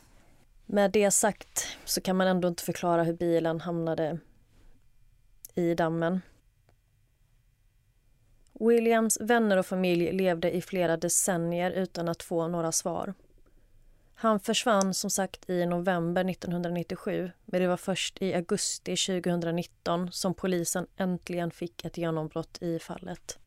Med 0.66 0.90
det 0.90 1.11
sagt 1.11 1.66
så 1.85 2.00
kan 2.00 2.16
man 2.16 2.26
ändå 2.26 2.49
inte 2.49 2.62
förklara 2.62 3.02
hur 3.04 3.12
bilen 3.12 3.61
hamnade 3.61 4.18
i 5.54 5.75
dammen. 5.75 6.20
Williams 8.52 9.20
vänner 9.20 9.56
och 9.56 9.66
familj 9.66 10.12
levde 10.12 10.56
i 10.56 10.62
flera 10.62 10.96
decennier 10.96 11.70
utan 11.70 12.08
att 12.08 12.23
få 12.23 12.49
några 12.49 12.73
svar. 12.73 13.14
Han 14.14 14.40
försvann 14.40 14.94
som 14.94 15.11
sagt 15.11 15.50
i 15.50 15.66
november 15.66 16.30
1997 16.30 17.30
men 17.44 17.61
det 17.61 17.68
var 17.68 17.76
först 17.76 18.23
i 18.23 18.35
augusti 18.35 18.96
2019 18.96 20.12
som 20.12 20.35
polisen 20.35 20.87
äntligen 20.96 21.50
fick 21.50 21.85
ett 21.85 21.99
genombrott 21.99 22.62
i 22.62 22.78
fallet. 22.78 23.38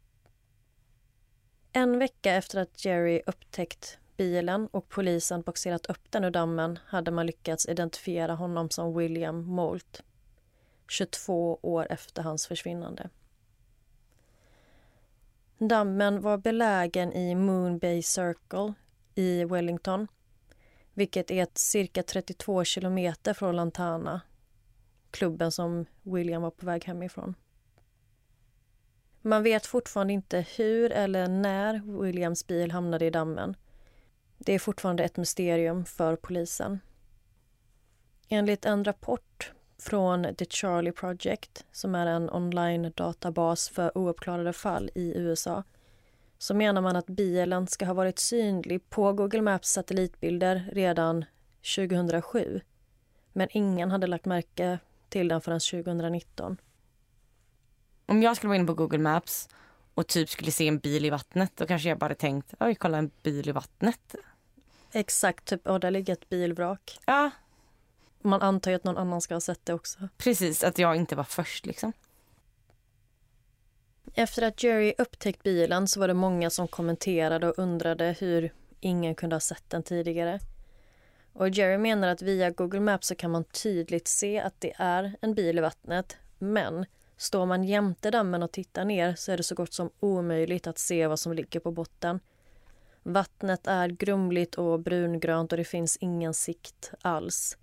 En 1.71 1.99
vecka 1.99 2.33
efter 2.33 2.59
att 2.59 2.85
Jerry 2.85 3.21
upptäckt 3.25 3.99
bilen 4.19 4.67
och 4.67 4.89
polisen 4.89 5.41
boxerat 5.41 5.85
upp 5.85 6.11
den 6.11 6.23
ur 6.23 6.31
dammen 6.31 6.79
hade 6.85 7.11
man 7.11 7.25
lyckats 7.25 7.65
identifiera 7.65 8.35
honom 8.35 8.69
som 8.69 8.97
William 8.97 9.41
Moult 9.43 10.03
22 10.87 11.59
år 11.61 11.87
efter 11.89 12.23
hans 12.23 12.47
försvinnande. 12.47 13.09
Dammen 15.57 16.21
var 16.21 16.37
belägen 16.37 17.13
i 17.13 17.35
Moon 17.35 17.79
Bay 17.79 18.01
Circle 18.01 18.73
i 19.15 19.45
Wellington 19.45 20.07
vilket 20.93 21.31
är 21.31 21.43
ett 21.43 21.57
cirka 21.57 22.03
32 22.03 22.63
kilometer 22.63 23.33
från 23.33 23.55
Lantana 23.55 24.21
klubben 25.11 25.51
som 25.51 25.85
William 26.03 26.41
var 26.41 26.51
på 26.51 26.65
väg 26.65 26.85
hemifrån. 26.85 27.35
Man 29.21 29.43
vet 29.43 29.65
fortfarande 29.65 30.13
inte 30.13 30.45
hur 30.57 30.91
eller 30.91 31.27
när 31.27 32.01
Williams 32.01 32.47
bil 32.47 32.71
hamnade 32.71 33.05
i 33.05 33.09
dammen. 33.09 33.55
Det 34.39 34.53
är 34.53 34.59
fortfarande 34.59 35.03
ett 35.03 35.17
mysterium 35.17 35.85
för 35.85 36.15
polisen. 36.15 36.79
Enligt 38.29 38.65
en 38.65 38.83
rapport 38.83 39.51
från 39.77 40.35
The 40.35 40.45
Charlie 40.45 40.91
Project 40.91 41.65
som 41.71 41.95
är 41.95 42.05
en 42.05 42.29
online-databas 42.29 43.69
för 43.69 43.97
ouppklarade 43.97 44.53
fall 44.53 44.89
i 44.95 45.17
USA 45.17 45.63
så 46.37 46.53
menar 46.53 46.81
man 46.81 46.95
att 46.95 47.07
bilen 47.07 47.67
ska 47.67 47.85
ha 47.85 47.93
varit 47.93 48.19
synlig 48.19 48.89
på 48.89 49.13
Google 49.13 49.41
Maps 49.41 49.69
satellitbilder 49.69 50.69
redan 50.73 51.25
2007. 51.75 52.61
Men 53.33 53.47
ingen 53.51 53.91
hade 53.91 54.07
lagt 54.07 54.25
märke 54.25 54.79
till 55.09 55.27
den 55.27 55.41
förrän 55.41 55.59
2019. 55.59 56.57
Om 58.05 58.21
jag 58.21 58.35
skulle 58.35 58.47
vara 58.47 58.57
inne 58.57 58.67
på 58.67 58.73
Google 58.73 58.97
Maps 58.97 59.49
och 59.93 60.07
typ 60.07 60.29
skulle 60.29 60.51
se 60.51 60.67
en 60.67 60.79
bil 60.79 61.05
i 61.05 61.09
vattnet 61.09 61.51
då 61.55 61.65
kanske 61.67 61.89
jag 61.89 61.97
bara 61.97 62.15
tänkt, 62.15 62.53
oj 62.59 62.75
kolla 62.75 62.97
en 62.97 63.11
bil 63.23 63.49
i 63.49 63.51
vattnet. 63.51 64.15
Exakt, 64.91 65.45
typ, 65.45 65.67
oh, 65.67 65.79
där 65.79 65.91
ligger 65.91 66.13
ett 66.13 66.29
bilvrak. 66.29 66.99
Ja, 67.05 67.31
Man 68.21 68.41
antar 68.41 68.71
ju 68.71 68.75
att 68.75 68.83
någon 68.83 68.97
annan 68.97 69.21
ska 69.21 69.33
ha 69.35 69.41
sett 69.41 69.65
det 69.65 69.73
också. 69.73 69.99
precis. 70.17 70.63
Att 70.63 70.77
jag 70.79 70.95
inte 70.95 71.15
var 71.15 71.23
först 71.23 71.65
liksom. 71.65 71.93
Efter 74.13 74.41
att 74.41 74.63
Jerry 74.63 74.93
upptäckt 74.97 75.43
bilen 75.43 75.87
så 75.87 75.99
var 75.99 76.07
det 76.07 76.13
många 76.13 76.49
som 76.49 76.67
kommenterade 76.67 77.47
och 77.47 77.59
undrade 77.59 78.15
hur 78.19 78.53
ingen 78.79 79.15
kunde 79.15 79.35
ha 79.35 79.39
sett 79.41 79.69
den 79.69 79.83
tidigare. 79.83 80.39
Och 81.33 81.49
Jerry 81.49 81.77
menar 81.77 82.07
att 82.07 82.21
via 82.21 82.49
Google 82.49 82.79
Maps 82.79 83.07
så 83.07 83.15
kan 83.15 83.31
man 83.31 83.43
tydligt 83.43 84.07
se 84.07 84.39
att 84.39 84.61
det 84.61 84.73
är 84.77 85.15
en 85.21 85.33
bil 85.33 85.57
i 85.57 85.61
vattnet. 85.61 86.17
Men 86.39 86.85
står 87.17 87.45
man 87.45 87.63
jämte 87.63 88.11
dammen 88.11 88.43
och 88.43 88.51
tittar 88.51 88.85
ner 88.85 89.15
så 89.15 89.31
är 89.31 89.37
det 89.37 89.43
så 89.43 89.55
gott 89.55 89.73
som 89.73 89.89
omöjligt 89.99 90.67
att 90.67 90.77
se 90.77 91.07
vad 91.07 91.19
som 91.19 91.33
ligger 91.33 91.59
på 91.59 91.71
botten. 91.71 92.19
Vattnet 93.03 93.67
är 93.67 93.89
grumligt 93.89 94.55
och 94.55 94.79
brungrönt 94.79 95.51
och 95.51 95.57
det 95.57 95.63
finns 95.63 95.97
ingen 95.97 96.33
sikt 96.33 96.91
alls. 97.01 97.57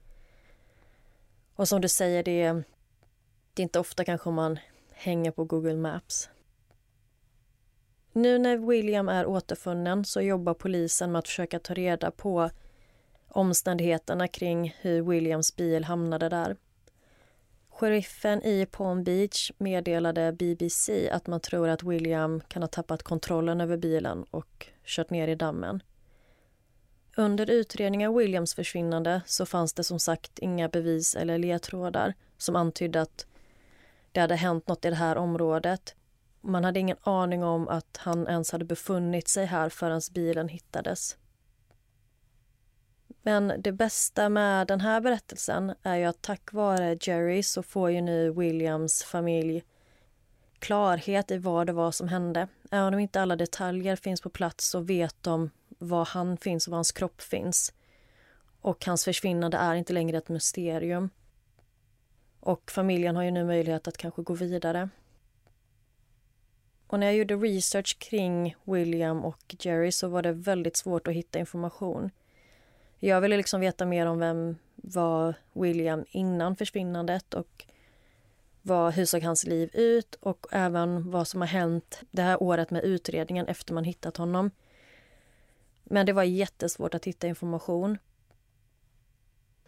Och 1.55 1.69
som 1.69 1.81
du 1.81 1.89
säger, 1.89 2.23
det 2.23 2.43
är, 2.43 2.65
det 3.55 3.63
är 3.63 3.65
inte 3.65 3.79
ofta 3.79 4.05
kanske 4.05 4.31
man 4.31 4.59
hänger 4.93 5.31
på 5.31 5.45
Google 5.45 5.77
Maps. 5.77 6.31
Nu 8.13 8.39
när 8.39 8.57
William 8.57 9.09
är 9.09 9.27
återfunnen 9.27 10.05
så 10.05 10.21
jobbar 10.21 10.55
polisen 10.55 11.13
med 11.13 11.19
att 11.19 11.29
försöka 11.29 11.59
ta 11.59 11.75
reda 11.75 12.11
på 12.11 12.51
omständigheterna 13.29 14.29
kring 14.29 14.75
hur 14.81 15.03
Williams 15.03 15.57
bil 15.57 15.85
hamnade 15.85 16.29
där. 16.29 16.57
Sheriffen 17.79 18.43
i 18.43 18.67
Palm 18.67 19.05
Beach 19.05 19.53
meddelade 19.59 20.33
BBC 20.33 21.11
att 21.11 21.27
man 21.27 21.41
tror 21.41 21.69
att 21.69 21.83
William 21.83 22.41
kan 22.49 22.63
ha 22.63 22.69
tappat 22.69 23.03
kontrollen 23.03 23.61
över 23.61 23.77
bilen 23.77 24.25
och 24.31 24.67
kört 24.85 25.11
ner 25.11 25.29
i 25.29 25.35
dammen. 25.35 25.83
Under 27.17 27.51
utredningen 27.51 28.11
av 28.11 28.17
Williams 28.17 28.55
försvinnande 28.55 29.23
så 29.27 29.47
fanns 29.47 29.73
det 29.73 29.85
som 29.85 29.99
sagt 29.99 30.39
inga 30.39 30.69
bevis 30.69 31.15
eller 31.15 31.39
ledtrådar 31.39 32.15
som 32.39 32.57
antydde 32.57 33.01
att 33.01 33.27
det 34.13 34.21
hade 34.21 34.37
hänt 34.37 34.69
något 34.69 34.85
i 34.85 34.91
det 34.91 34.97
här 34.97 35.17
området. 35.17 35.95
Man 36.41 36.65
hade 36.65 36.81
ingen 36.81 36.97
aning 37.01 37.45
om 37.45 37.69
att 37.69 37.97
han 37.97 38.29
ens 38.29 38.53
hade 38.53 38.65
befunnit 38.65 39.29
sig 39.29 39.47
här 39.47 39.69
förrän 39.69 40.01
bilen 40.15 40.49
hittades. 40.49 41.17
Men 43.27 43.53
det 43.59 43.73
bästa 43.73 44.29
med 44.29 44.67
den 44.67 44.81
här 44.81 45.01
berättelsen 45.01 45.75
är 45.83 45.97
ju 45.97 46.05
att 46.05 46.23
tack 46.23 46.53
vare 46.53 46.99
Jerry 47.01 47.43
så 47.43 47.63
får 47.63 47.91
ju 47.91 48.01
nu 48.01 48.31
Williams 48.31 49.03
familj 49.03 49.63
klarhet 50.59 51.31
i 51.31 51.39
vad 51.39 51.67
det 51.67 51.73
var 51.73 51.93
som 51.93 52.09
hände. 52.09 52.49
Även 52.71 52.95
om 52.95 53.01
inte 53.01 53.21
alla 53.21 53.37
detaljer 53.37 53.97
finns 53.97 54.21
på 54.21 54.31
plats 54.31 54.69
så 54.69 54.81
vet 54.81 55.23
de 55.23 55.51
var 55.69 56.05
han 56.05 56.37
finns 56.37 56.67
och 56.67 56.71
var 56.71 56.77
hans 56.77 56.93
kropp 56.93 57.23
finns. 57.23 57.73
Och 58.61 58.87
hans 58.87 59.05
försvinnande 59.05 59.57
är 59.57 59.75
inte 59.75 59.93
längre 59.93 60.19
ett 60.19 60.29
mysterium. 60.29 61.11
Och 62.41 62.71
familjen 62.71 63.17
har 63.17 63.23
ju 63.23 63.31
nu 63.31 63.45
möjlighet 63.45 63.89
att 63.89 63.97
kanske 63.97 64.23
gå 64.23 64.35
vidare. 64.35 64.89
Och 66.87 67.01
när 67.01 67.07
jag 67.07 67.17
gjorde 67.17 67.37
research 67.37 67.99
kring 67.99 68.55
William 68.65 69.25
och 69.25 69.57
Jerry 69.61 69.93
så 69.93 70.09
var 70.09 70.23
det 70.23 70.33
väldigt 70.33 70.77
svårt 70.77 71.09
att 71.09 71.15
hitta 71.15 71.39
information. 71.39 72.11
Jag 72.99 73.21
ville 73.21 73.37
liksom 73.37 73.61
veta 73.61 73.87
mer 73.87 74.07
om 74.07 74.19
vem 74.19 74.57
var 74.75 75.35
William 75.53 76.05
innan 76.11 76.57
försvinnandet 76.57 77.35
och 77.35 77.67
vad, 78.63 78.95
hur 78.95 79.05
såg 79.05 79.23
hans 79.23 79.45
liv 79.45 79.71
ut 79.73 80.15
och 80.15 80.47
även 80.51 81.11
vad 81.11 81.29
som 81.29 81.41
har 81.41 81.49
hänt 81.49 82.01
det 82.11 82.23
här 82.23 82.43
året 82.43 82.71
med 82.71 82.85
utredningen 82.85 83.47
efter 83.47 83.75
man 83.75 83.85
hittat 83.85 84.17
honom. 84.17 84.51
Men 85.85 86.07
det 86.07 86.13
var 86.13 86.23
jättesvårt 86.23 86.95
att 86.95 87.05
hitta 87.05 87.27
information. 87.27 87.99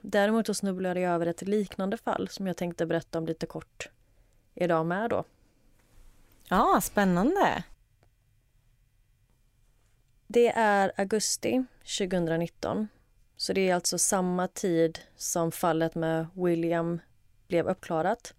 Däremot 0.01 0.47
så 0.47 0.55
snubblade 0.55 1.01
jag 1.01 1.15
över 1.15 1.27
ett 1.27 1.43
liknande 1.43 1.97
fall 1.97 2.29
som 2.29 2.47
jag 2.47 2.57
tänkte 2.57 2.87
berätta 2.87 3.19
om 3.19 3.27
lite 3.27 3.47
kort 3.47 3.89
idag 4.55 4.87
med 4.87 5.11
då. 5.11 5.25
Ja, 6.49 6.81
spännande. 6.83 7.65
Det 10.27 10.49
är 10.49 10.93
augusti 10.97 11.65
2019. 11.99 12.89
Så 13.41 13.53
det 13.53 13.69
är 13.69 13.75
alltså 13.75 13.99
samma 13.99 14.49
tid 14.49 14.99
som 15.17 15.53
fallet 15.53 15.95
med 15.95 16.27
William 16.35 17.01
blev 17.47 17.67
uppklarat. 17.67 18.35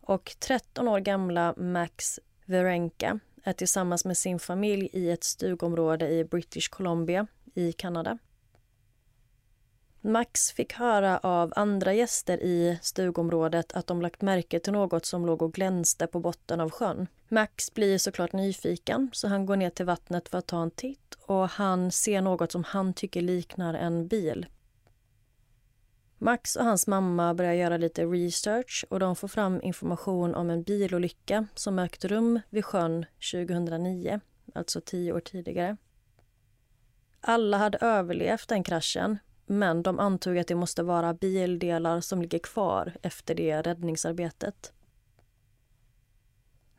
Och 0.00 0.36
13 0.38 0.88
år 0.88 1.00
gamla 1.00 1.54
Max 1.56 2.20
Verenka 2.44 3.18
är 3.44 3.52
tillsammans 3.52 4.04
med 4.04 4.16
sin 4.16 4.38
familj 4.38 4.88
i 4.92 5.10
ett 5.10 5.24
stugområde 5.24 6.08
i 6.08 6.24
British 6.24 6.70
Columbia 6.70 7.26
i 7.54 7.72
Kanada. 7.72 8.18
Max 10.00 10.52
fick 10.52 10.72
höra 10.72 11.18
av 11.18 11.52
andra 11.56 11.94
gäster 11.94 12.38
i 12.42 12.78
stugområdet 12.82 13.72
att 13.72 13.86
de 13.86 14.02
lagt 14.02 14.22
märke 14.22 14.60
till 14.60 14.72
något 14.72 15.06
som 15.06 15.26
låg 15.26 15.42
och 15.42 15.52
glänste 15.52 16.06
på 16.06 16.20
botten 16.20 16.60
av 16.60 16.70
sjön. 16.70 17.06
Max 17.32 17.74
blir 17.74 17.98
såklart 17.98 18.32
nyfiken 18.32 19.10
så 19.12 19.28
han 19.28 19.46
går 19.46 19.56
ner 19.56 19.70
till 19.70 19.86
vattnet 19.86 20.28
för 20.28 20.38
att 20.38 20.46
ta 20.46 20.62
en 20.62 20.70
titt 20.70 21.18
och 21.26 21.48
han 21.48 21.92
ser 21.92 22.20
något 22.20 22.52
som 22.52 22.64
han 22.64 22.94
tycker 22.94 23.20
liknar 23.22 23.74
en 23.74 24.08
bil. 24.08 24.46
Max 26.18 26.56
och 26.56 26.64
hans 26.64 26.86
mamma 26.86 27.34
börjar 27.34 27.52
göra 27.52 27.76
lite 27.76 28.04
research 28.04 28.84
och 28.90 29.00
de 29.00 29.16
får 29.16 29.28
fram 29.28 29.62
information 29.62 30.34
om 30.34 30.50
en 30.50 30.62
bilolycka 30.62 31.46
som 31.54 31.78
ägt 31.78 32.04
rum 32.04 32.40
vid 32.50 32.64
sjön 32.64 33.06
2009, 33.32 34.20
alltså 34.54 34.80
tio 34.80 35.12
år 35.12 35.20
tidigare. 35.20 35.76
Alla 37.20 37.56
hade 37.56 37.78
överlevt 37.78 38.48
den 38.48 38.64
kraschen 38.64 39.18
men 39.46 39.82
de 39.82 39.98
antog 39.98 40.38
att 40.38 40.48
det 40.48 40.54
måste 40.54 40.82
vara 40.82 41.14
bildelar 41.14 42.00
som 42.00 42.22
ligger 42.22 42.38
kvar 42.38 42.96
efter 43.02 43.34
det 43.34 43.62
räddningsarbetet. 43.62 44.72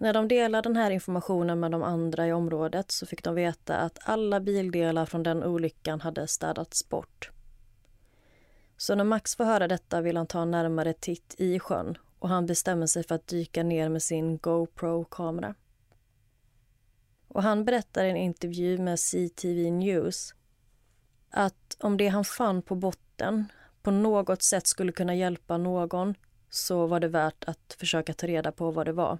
När 0.01 0.13
de 0.13 0.27
delade 0.27 0.69
den 0.69 0.75
här 0.75 0.91
informationen 0.91 1.59
med 1.59 1.71
de 1.71 1.83
andra 1.83 2.27
i 2.27 2.33
området 2.33 2.91
så 2.91 3.05
fick 3.05 3.23
de 3.23 3.35
veta 3.35 3.77
att 3.77 3.99
alla 4.01 4.39
bildelar 4.39 5.05
från 5.05 5.23
den 5.23 5.43
olyckan 5.43 6.01
hade 6.01 6.27
städats 6.27 6.89
bort. 6.89 7.31
Så 8.77 8.95
när 8.95 9.03
Max 9.03 9.35
får 9.35 9.43
höra 9.43 9.67
detta 9.67 10.01
vill 10.01 10.17
han 10.17 10.27
ta 10.27 10.41
en 10.41 10.51
närmare 10.51 10.93
titt 10.93 11.35
i 11.37 11.59
sjön 11.59 11.97
och 12.19 12.29
han 12.29 12.45
bestämmer 12.45 12.87
sig 12.87 13.03
för 13.03 13.15
att 13.15 13.27
dyka 13.27 13.63
ner 13.63 13.89
med 13.89 14.03
sin 14.03 14.37
GoPro-kamera. 14.37 15.55
Och 17.27 17.43
han 17.43 17.65
berättar 17.65 18.05
i 18.05 18.09
en 18.09 18.17
intervju 18.17 18.77
med 18.77 18.99
CTV 18.99 19.71
News 19.71 20.33
att 21.29 21.77
om 21.79 21.97
det 21.97 22.07
han 22.07 22.25
fann 22.25 22.61
på 22.61 22.75
botten 22.75 23.45
på 23.81 23.91
något 23.91 24.43
sätt 24.43 24.67
skulle 24.67 24.91
kunna 24.91 25.15
hjälpa 25.15 25.57
någon 25.57 26.15
så 26.49 26.87
var 26.87 26.99
det 26.99 27.07
värt 27.07 27.43
att 27.43 27.75
försöka 27.79 28.13
ta 28.13 28.27
reda 28.27 28.51
på 28.51 28.71
vad 28.71 28.85
det 28.85 28.93
var. 28.93 29.17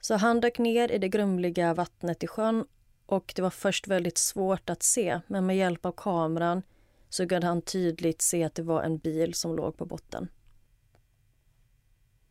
Så 0.00 0.14
han 0.14 0.40
dök 0.40 0.58
ner 0.58 0.92
i 0.92 0.98
det 0.98 1.08
grumliga 1.08 1.74
vattnet 1.74 2.22
i 2.22 2.26
sjön 2.26 2.64
och 3.06 3.32
det 3.36 3.42
var 3.42 3.50
först 3.50 3.88
väldigt 3.88 4.18
svårt 4.18 4.70
att 4.70 4.82
se 4.82 5.20
men 5.26 5.46
med 5.46 5.56
hjälp 5.56 5.86
av 5.86 5.92
kameran 5.92 6.62
så 7.08 7.28
kunde 7.28 7.46
han 7.46 7.62
tydligt 7.62 8.22
se 8.22 8.44
att 8.44 8.54
det 8.54 8.62
var 8.62 8.82
en 8.82 8.98
bil 8.98 9.34
som 9.34 9.56
låg 9.56 9.76
på 9.76 9.86
botten. 9.86 10.28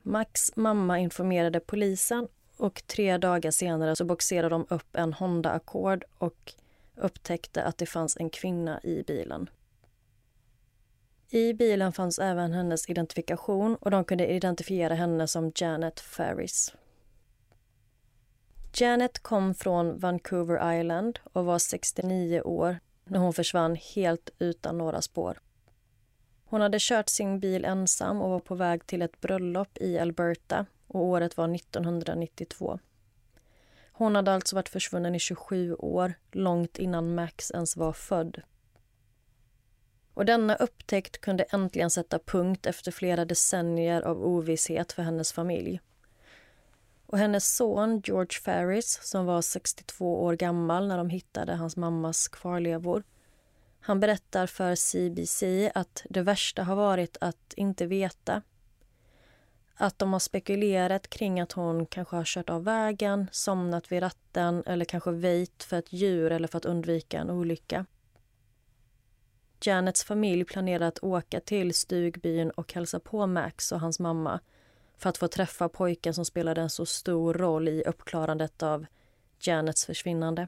Max 0.02 0.56
mamma 0.56 1.00
informerade 1.00 1.60
polisen 1.60 2.28
och 2.58 2.84
tre 2.88 3.18
dagar 3.18 3.52
senare 3.52 3.96
så 3.96 4.06
boxerade 4.06 4.50
de 4.50 4.66
upp 4.70 4.96
en 4.96 5.14
Honda 5.14 5.50
Accord 5.50 6.04
och 6.18 6.54
upptäckte 6.96 7.64
att 7.64 7.78
det 7.78 7.86
fanns 7.86 8.18
en 8.18 8.30
kvinna 8.30 8.80
i 8.84 9.04
bilen. 9.08 9.50
I 11.30 11.54
bilen 11.54 11.94
fanns 11.94 12.20
även 12.20 12.54
hennes 12.54 12.90
identifikation 12.90 13.76
och 13.76 13.92
de 13.92 14.04
kunde 14.04 14.28
identifiera 14.28 14.94
henne 14.96 15.28
som 15.28 15.52
Janet 15.56 16.00
Ferris. 16.00 16.74
Janet 18.74 19.20
kom 19.20 19.54
från 19.54 20.00
Vancouver 20.00 20.80
Island 20.80 21.20
och 21.34 21.46
var 21.46 21.60
69 21.60 22.42
år 22.42 22.80
när 23.06 23.20
hon 23.20 23.34
försvann 23.34 23.76
helt 23.96 24.30
utan 24.40 24.78
några 24.78 25.02
spår. 25.02 25.40
Hon 26.46 26.62
hade 26.62 26.78
kört 26.80 27.10
sin 27.10 27.40
bil 27.40 27.66
ensam 27.66 28.22
och 28.22 28.30
var 28.30 28.40
på 28.40 28.56
väg 28.56 28.88
till 28.88 29.02
ett 29.02 29.22
bröllop 29.22 29.78
i 29.78 30.00
Alberta 30.00 30.66
och 30.88 31.04
året 31.04 31.38
var 31.38 31.56
1992. 31.56 32.80
Hon 33.92 34.16
hade 34.16 34.34
alltså 34.34 34.56
varit 34.56 34.70
försvunnen 34.70 35.16
i 35.16 35.20
27 35.20 35.76
år, 35.76 36.14
långt 36.32 36.78
innan 36.78 37.16
Max 37.16 37.52
ens 37.52 37.78
var 37.78 37.94
född. 37.94 38.42
Och 40.14 40.26
denna 40.26 40.56
upptäckt 40.56 41.22
kunde 41.22 41.44
äntligen 41.44 41.90
sätta 41.90 42.20
punkt 42.20 42.66
efter 42.66 42.92
flera 42.92 43.26
decennier 43.26 44.02
av 44.02 44.26
ovisshet 44.26 44.92
för 44.92 45.04
hennes 45.04 45.34
familj. 45.34 45.80
Och 47.12 47.18
hennes 47.18 47.56
son 47.56 48.02
George 48.06 48.40
Ferris, 48.42 49.00
som 49.04 49.26
var 49.26 49.42
62 49.42 50.24
år 50.24 50.34
gammal 50.36 50.88
när 50.88 50.98
de 50.98 51.10
hittade 51.10 51.56
hans 51.56 51.78
mammas 51.78 52.28
kvarlevor, 52.28 53.04
han 53.80 54.00
berättar 54.00 54.48
för 54.48 54.76
CBC 54.76 55.44
att 55.76 56.06
det 56.10 56.22
värsta 56.22 56.64
har 56.64 56.76
varit 56.76 57.18
att 57.22 57.54
inte 57.58 57.86
veta 57.86 58.42
att 59.76 60.00
de 60.00 60.14
har 60.14 60.20
spekulerat 60.20 61.10
kring 61.10 61.40
att 61.40 61.52
hon 61.52 61.86
kanske 61.86 62.16
har 62.16 62.24
kört 62.26 62.50
av 62.50 62.64
vägen, 62.64 63.28
somnat 63.32 63.92
vid 63.92 64.04
ratten 64.04 64.64
eller 64.66 64.86
kanske 64.86 65.12
väjt 65.12 65.64
för 65.64 65.80
ett 65.80 65.94
djur 65.94 66.32
eller 66.32 66.48
för 66.48 66.58
att 66.58 66.66
undvika 66.66 67.20
en 67.20 67.30
olycka. 67.30 67.86
Janets 69.62 70.04
familj 70.04 70.46
planerar 70.46 70.88
att 70.88 71.04
åka 71.04 71.40
till 71.40 71.74
stugbyn 71.74 72.50
och 72.50 72.74
hälsa 72.74 73.00
på 73.00 73.28
Max 73.28 73.72
och 73.72 73.80
hans 73.80 74.00
mamma 74.00 74.40
för 75.00 75.10
att 75.10 75.18
få 75.18 75.28
träffa 75.28 75.70
pojken 75.70 76.14
som 76.14 76.26
spelade 76.26 76.62
en 76.62 76.70
så 76.70 76.86
stor 76.86 77.34
roll 77.34 77.68
i 77.68 77.84
uppklarandet 77.84 78.64
av 78.64 78.86
Janets 79.42 79.86
försvinnande. 79.86 80.48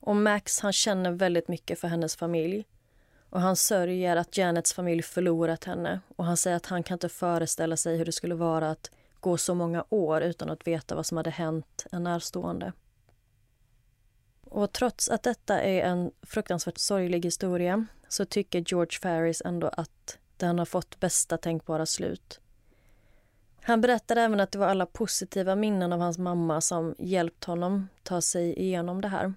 Och 0.00 0.16
Max 0.16 0.60
han 0.60 0.72
känner 0.72 1.10
väldigt 1.10 1.48
mycket 1.48 1.78
för 1.78 1.88
hennes 1.88 2.16
familj 2.16 2.66
och 3.30 3.40
han 3.40 3.56
sörjer 3.56 4.16
att 4.16 4.36
Janets 4.36 4.72
familj 4.72 5.02
förlorat 5.02 5.64
henne 5.64 6.00
och 6.16 6.24
han 6.24 6.36
säger 6.36 6.56
att 6.56 6.66
han 6.66 6.82
kan 6.82 6.94
inte 6.94 7.08
föreställa 7.08 7.76
sig 7.76 7.96
hur 7.96 8.04
det 8.04 8.12
skulle 8.12 8.34
vara 8.34 8.70
att 8.70 8.90
gå 9.20 9.36
så 9.36 9.54
många 9.54 9.84
år 9.88 10.20
utan 10.20 10.50
att 10.50 10.66
veta 10.66 10.94
vad 10.94 11.06
som 11.06 11.16
hade 11.16 11.30
hänt 11.30 11.86
en 11.92 12.02
närstående. 12.02 12.72
Och 14.44 14.72
trots 14.72 15.08
att 15.08 15.22
detta 15.22 15.60
är 15.60 15.82
en 15.82 16.10
fruktansvärt 16.22 16.78
sorglig 16.78 17.24
historia 17.24 17.86
så 18.08 18.24
tycker 18.24 18.64
George 18.66 18.98
Ferris 19.00 19.42
ändå 19.44 19.66
att 19.66 20.18
den 20.36 20.58
har 20.58 20.66
fått 20.66 21.00
bästa 21.00 21.38
tänkbara 21.38 21.86
slut. 21.86 22.40
Han 23.64 23.80
berättade 23.80 24.20
även 24.20 24.40
att 24.40 24.52
det 24.52 24.58
var 24.58 24.66
alla 24.66 24.86
positiva 24.86 25.54
minnen 25.54 25.92
av 25.92 26.00
hans 26.00 26.18
mamma 26.18 26.60
som 26.60 26.94
hjälpt 26.98 27.44
honom 27.44 27.88
ta 28.02 28.20
sig 28.20 28.58
igenom 28.58 29.00
det 29.00 29.08
här. 29.08 29.34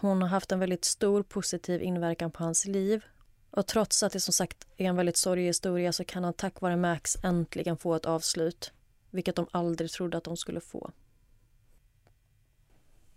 Hon 0.00 0.22
har 0.22 0.28
haft 0.28 0.52
en 0.52 0.60
väldigt 0.60 0.84
stor 0.84 1.22
positiv 1.22 1.82
inverkan 1.82 2.30
på 2.30 2.44
hans 2.44 2.64
liv. 2.64 3.04
Och 3.50 3.66
trots 3.66 4.02
att 4.02 4.12
det 4.12 4.20
som 4.20 4.32
sagt 4.32 4.66
är 4.76 4.84
en 4.84 4.96
väldigt 4.96 5.16
sorglig 5.16 5.46
historia 5.46 5.92
så 5.92 6.04
kan 6.04 6.24
han 6.24 6.32
tack 6.32 6.60
vare 6.60 6.76
Max 6.76 7.16
äntligen 7.22 7.76
få 7.76 7.94
ett 7.94 8.06
avslut. 8.06 8.72
Vilket 9.10 9.36
de 9.36 9.46
aldrig 9.50 9.90
trodde 9.90 10.18
att 10.18 10.24
de 10.24 10.36
skulle 10.36 10.60
få. 10.60 10.90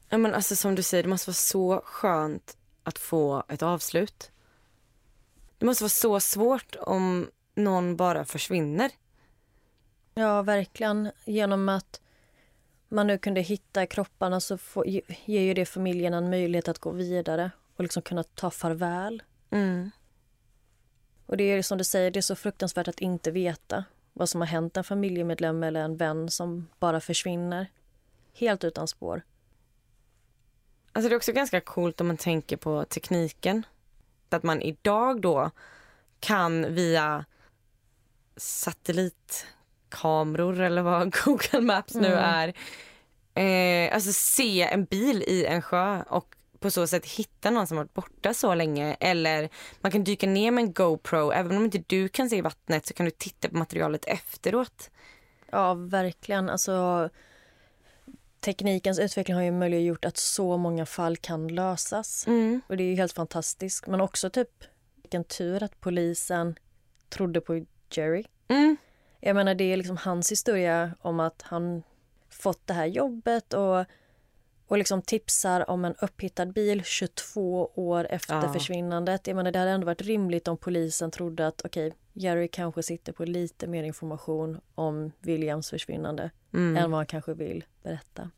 Ja, 0.10 0.18
men 0.18 0.34
alltså, 0.34 0.56
som 0.56 0.76
du 0.76 0.84
säger, 0.84 1.04
det 1.04 1.10
måste 1.10 1.30
vara 1.30 1.36
så 1.36 1.82
skönt 1.86 2.58
att 2.84 2.98
få 2.98 3.44
ett 3.50 3.62
avslut. 3.62 4.32
Det 5.58 5.66
måste 5.66 5.84
vara 5.84 5.90
så 5.90 6.20
svårt 6.20 6.76
om 6.80 7.30
någon 7.56 7.96
bara 7.96 8.26
försvinner. 8.26 8.92
Ja, 10.14 10.42
verkligen. 10.42 11.12
Genom 11.26 11.70
att 11.70 12.02
man 12.90 13.08
nu 13.08 13.18
kunde 13.18 13.42
hitta 13.42 13.86
kropparna 13.86 14.40
så 14.40 14.58
får, 14.58 14.88
ger 14.88 15.42
ju 15.42 15.54
det 15.54 15.66
familjen 15.66 16.14
en 16.14 16.30
möjlighet 16.30 16.68
att 16.68 16.80
gå 16.80 16.92
vidare 16.92 17.52
och 17.76 17.84
liksom 17.84 18.02
kunna 18.02 18.24
ta 18.24 18.52
farväl. 18.52 19.24
Mm. 19.50 19.92
Och 21.26 21.38
det 21.38 21.44
är 21.44 21.62
som 21.62 21.78
du 21.78 21.84
säger, 21.84 22.12
det 22.12 22.20
är 22.20 22.22
så 22.22 22.36
fruktansvärt 22.36 22.88
att 22.88 23.00
inte 23.00 23.32
veta 23.32 23.84
vad 24.14 24.30
som 24.30 24.42
har 24.42 24.48
hänt 24.48 24.78
en 24.78 24.84
familjemedlem 24.84 25.64
eller 25.64 25.82
en 25.82 25.98
vän 25.98 26.30
som 26.30 26.68
bara 26.80 27.00
försvinner. 27.00 27.68
Helt 28.34 28.64
utan 28.64 28.88
spår. 28.88 29.22
Alltså 30.92 31.10
det 31.10 31.16
är 31.16 31.18
också 31.18 31.32
ganska 31.32 31.62
coolt 31.62 32.02
om 32.02 32.08
man 32.08 32.18
tänker 32.18 32.58
på 32.58 32.86
tekniken. 32.86 33.66
Att 34.30 34.44
man 34.44 34.62
idag 34.62 35.22
då 35.22 35.52
kan 36.20 36.74
via 36.76 37.26
satellitkameror 39.92 40.60
eller 40.60 40.82
vad 40.82 41.16
Google 41.26 41.62
Maps 41.62 41.96
nu 41.96 42.14
är. 42.14 42.54
Eh, 43.34 43.94
alltså 43.94 44.12
se 44.14 44.62
en 44.62 44.86
bil 44.86 45.24
i 45.28 45.46
en 45.46 45.62
sjö 45.62 46.04
och 46.10 46.36
på 46.60 46.72
så 46.72 46.88
sätt 46.88 47.06
hitta 47.06 47.50
någon 47.50 47.68
som 47.68 47.78
varit 47.78 47.94
borta 47.94 48.34
så 48.34 48.56
länge. 48.56 48.98
Eller 49.00 49.50
man 49.82 49.92
kan 49.92 50.04
dyka 50.04 50.28
ner 50.28 50.52
med 50.52 50.62
en 50.62 50.74
GoPro. 50.74 51.32
Även 51.32 51.58
om 51.58 51.66
inte 51.66 51.84
du 51.88 52.10
kan 52.10 52.30
se 52.30 52.42
vattnet 52.42 52.86
så 52.86 52.94
kan 52.94 53.06
du 53.06 53.12
titta 53.12 53.50
på 53.50 53.58
materialet 53.58 54.06
efteråt. 54.06 54.90
Ja, 55.52 55.74
verkligen. 55.74 56.50
Alltså, 56.50 57.10
teknikens 58.40 59.00
utveckling 59.00 59.36
har 59.36 59.44
ju 59.44 59.52
möjliggjort 59.52 60.06
att 60.06 60.18
så 60.18 60.58
många 60.58 60.86
fall 60.86 61.18
kan 61.18 61.48
lösas. 61.48 62.28
Mm. 62.28 62.62
Och 62.68 62.78
det 62.78 62.84
är 62.84 62.88
ju 62.88 62.96
helt 62.96 63.14
fantastiskt. 63.14 63.88
Men 63.88 64.02
också 64.02 64.30
typ 64.30 64.64
vilken 65.02 65.24
tur 65.24 65.64
att 65.64 65.80
polisen 65.82 66.56
trodde 67.10 67.42
på 67.42 67.66
Jerry. 67.92 68.24
Mm. 68.48 68.78
Jag 69.22 69.36
menar 69.36 69.56
det 69.56 69.64
är 69.64 69.78
liksom 69.78 69.98
hans 69.98 70.32
historia 70.32 70.92
om 71.02 71.20
att 71.20 71.42
han 71.42 71.84
fått 72.30 72.68
det 72.68 72.74
här 72.74 72.86
jobbet 72.86 73.54
och, 73.54 73.86
och 74.68 74.78
liksom 74.78 75.02
tipsar 75.02 75.70
om 75.70 75.86
en 75.86 75.96
upphittad 76.02 76.46
bil 76.46 76.84
22 76.84 77.72
år 77.76 78.08
efter 78.10 78.36
Ja. 78.36 78.54
försvinnandet. 78.54 79.28
Jag 79.28 79.36
menar 79.36 79.52
det 79.52 79.60
hade 79.60 79.72
ändå 79.72 79.86
varit 79.86 80.02
rimligt 80.02 80.48
om 80.48 80.58
polisen 80.58 81.12
trodde 81.12 81.48
att 81.48 81.62
okej, 81.66 81.94
Jerry 82.14 82.48
kanske 82.48 82.84
sitter 82.84 83.14
på 83.14 83.26
lite 83.26 83.68
mer 83.68 83.84
information 83.84 84.62
om 84.76 85.12
Williams 85.20 85.70
försvinnande 85.70 86.32
Mm. 86.54 86.78
än 86.78 86.92
vad 86.92 86.98
han 87.00 87.06
kanske 87.06 87.34
vill 87.34 87.66
berätta. 87.84 88.30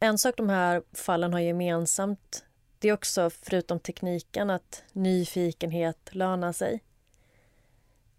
En 0.00 0.18
sak 0.18 0.36
de 0.36 0.48
här 0.48 0.82
fallen 0.92 1.32
har 1.32 1.40
gemensamt 1.40 2.44
det 2.78 2.88
är 2.88 2.92
också, 2.92 3.30
förutom 3.30 3.80
tekniken, 3.80 4.50
att 4.50 4.82
nyfikenhet 4.92 6.08
lönar 6.14 6.52
sig. 6.52 6.82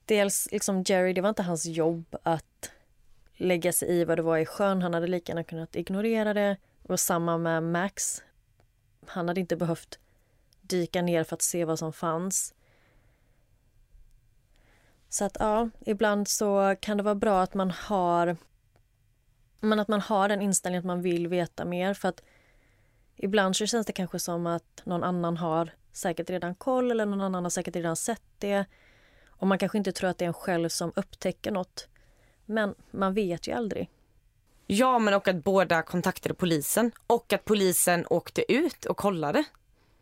Dels 0.10 0.48
liksom 0.52 0.84
Jerry, 0.84 1.14
det 1.14 1.22
var 1.22 1.30
inte 1.30 1.44
hans 1.44 1.66
jobb 1.66 2.16
att 2.24 2.72
lägga 3.36 3.74
sig 3.74 3.90
i 3.90 4.06
vad 4.06 4.18
det 4.18 4.22
var 4.22 4.38
i 4.38 4.46
sjön. 4.46 4.82
Han 4.82 4.94
hade 4.94 5.08
lika 5.08 5.32
gärna 5.32 5.44
kunnat 5.44 5.76
ignorera 5.76 6.34
det. 6.34 6.58
Och 6.84 7.00
samma 7.00 7.38
med 7.38 7.64
Max. 7.64 8.24
Han 9.06 9.28
hade 9.28 9.40
inte 9.40 9.56
behövt 9.56 10.00
dyka 10.62 11.02
ner 11.02 11.24
för 11.24 11.36
att 11.36 11.42
se 11.42 11.66
vad 11.66 11.80
som 11.80 11.94
fanns. 11.94 12.54
Så 15.10 15.26
att 15.26 15.38
ja, 15.40 15.70
ibland 15.86 16.28
så 16.28 16.76
kan 16.80 16.98
det 16.98 17.04
vara 17.04 17.16
bra 17.16 17.42
att 17.42 17.54
man 17.54 17.72
har 17.72 18.38
men 19.60 19.80
att 19.80 19.88
man 19.88 20.02
har 20.02 20.30
den 20.30 20.42
inställningen 20.42 20.80
att 20.80 20.86
man 20.86 21.02
vill 21.02 21.28
veta 21.28 21.66
mer 21.66 21.94
för 21.94 22.10
att 22.10 22.24
ibland 23.16 23.56
så 23.56 23.66
känns 23.66 23.86
det 23.86 23.94
kanske 23.94 24.20
som 24.20 24.48
att 24.48 24.82
någon 24.84 25.04
annan 25.04 25.38
har 25.38 25.72
säkert 25.92 26.30
redan 26.30 26.56
koll 26.56 26.92
eller 26.92 27.06
någon 27.06 27.22
annan 27.22 27.44
har 27.44 27.50
säkert 27.50 27.76
redan 27.76 27.96
sett 27.96 28.24
det. 28.38 28.66
Och 29.40 29.48
man 29.48 29.58
kanske 29.58 29.78
inte 29.78 29.92
tror 29.92 30.10
att 30.10 30.18
det 30.18 30.26
är 30.26 30.28
en 30.28 30.34
själv 30.34 30.70
som 30.70 30.92
upptäcker 30.96 31.52
något. 31.52 31.88
Men 32.46 32.76
man 32.92 33.14
vet 33.14 33.48
ju 33.48 33.52
aldrig. 33.52 33.90
Ja, 34.68 35.00
men 35.00 35.14
och 35.14 35.28
att 35.28 35.44
båda 35.44 35.82
kontaktade 35.82 36.36
polisen 36.36 36.92
och 37.08 37.34
att 37.34 37.46
polisen 37.46 38.06
åkte 38.10 38.52
ut 38.54 38.86
och 38.86 38.98
kollade. 38.98 39.44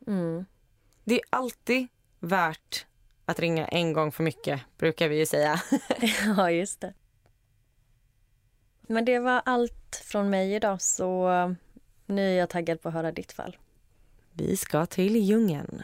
Mm. 0.08 0.46
Det 1.04 1.16
är 1.16 1.22
alltid 1.30 1.88
värt 2.20 2.86
att 3.26 3.40
ringa 3.40 3.68
en 3.68 3.94
gång 3.94 4.12
för 4.12 4.24
mycket, 4.24 4.62
brukar 4.78 5.08
vi 5.08 5.18
ju 5.18 5.26
säga. 5.26 5.62
Ja, 6.38 6.52
just 6.52 6.82
det. 6.82 6.94
Men 8.82 9.06
det 9.06 9.20
var 9.20 9.42
allt 9.46 10.02
från 10.06 10.30
mig 10.30 10.56
idag 10.56 10.82
så 10.82 11.30
nu 12.06 12.30
är 12.30 12.40
jag 12.40 12.50
taggad 12.50 12.82
på 12.82 12.88
att 12.88 12.94
höra 12.94 13.12
ditt 13.12 13.32
fall. 13.32 13.58
Vi 14.34 14.58
ska 14.58 14.86
till 14.86 15.16
djungeln. 15.16 15.84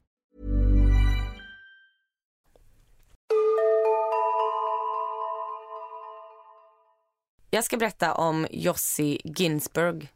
Jag 7.53 7.63
ska 7.63 7.77
berätta 7.77 8.13
om 8.13 8.47
Jossi 8.51 9.21
Ginsburg. 9.23 10.07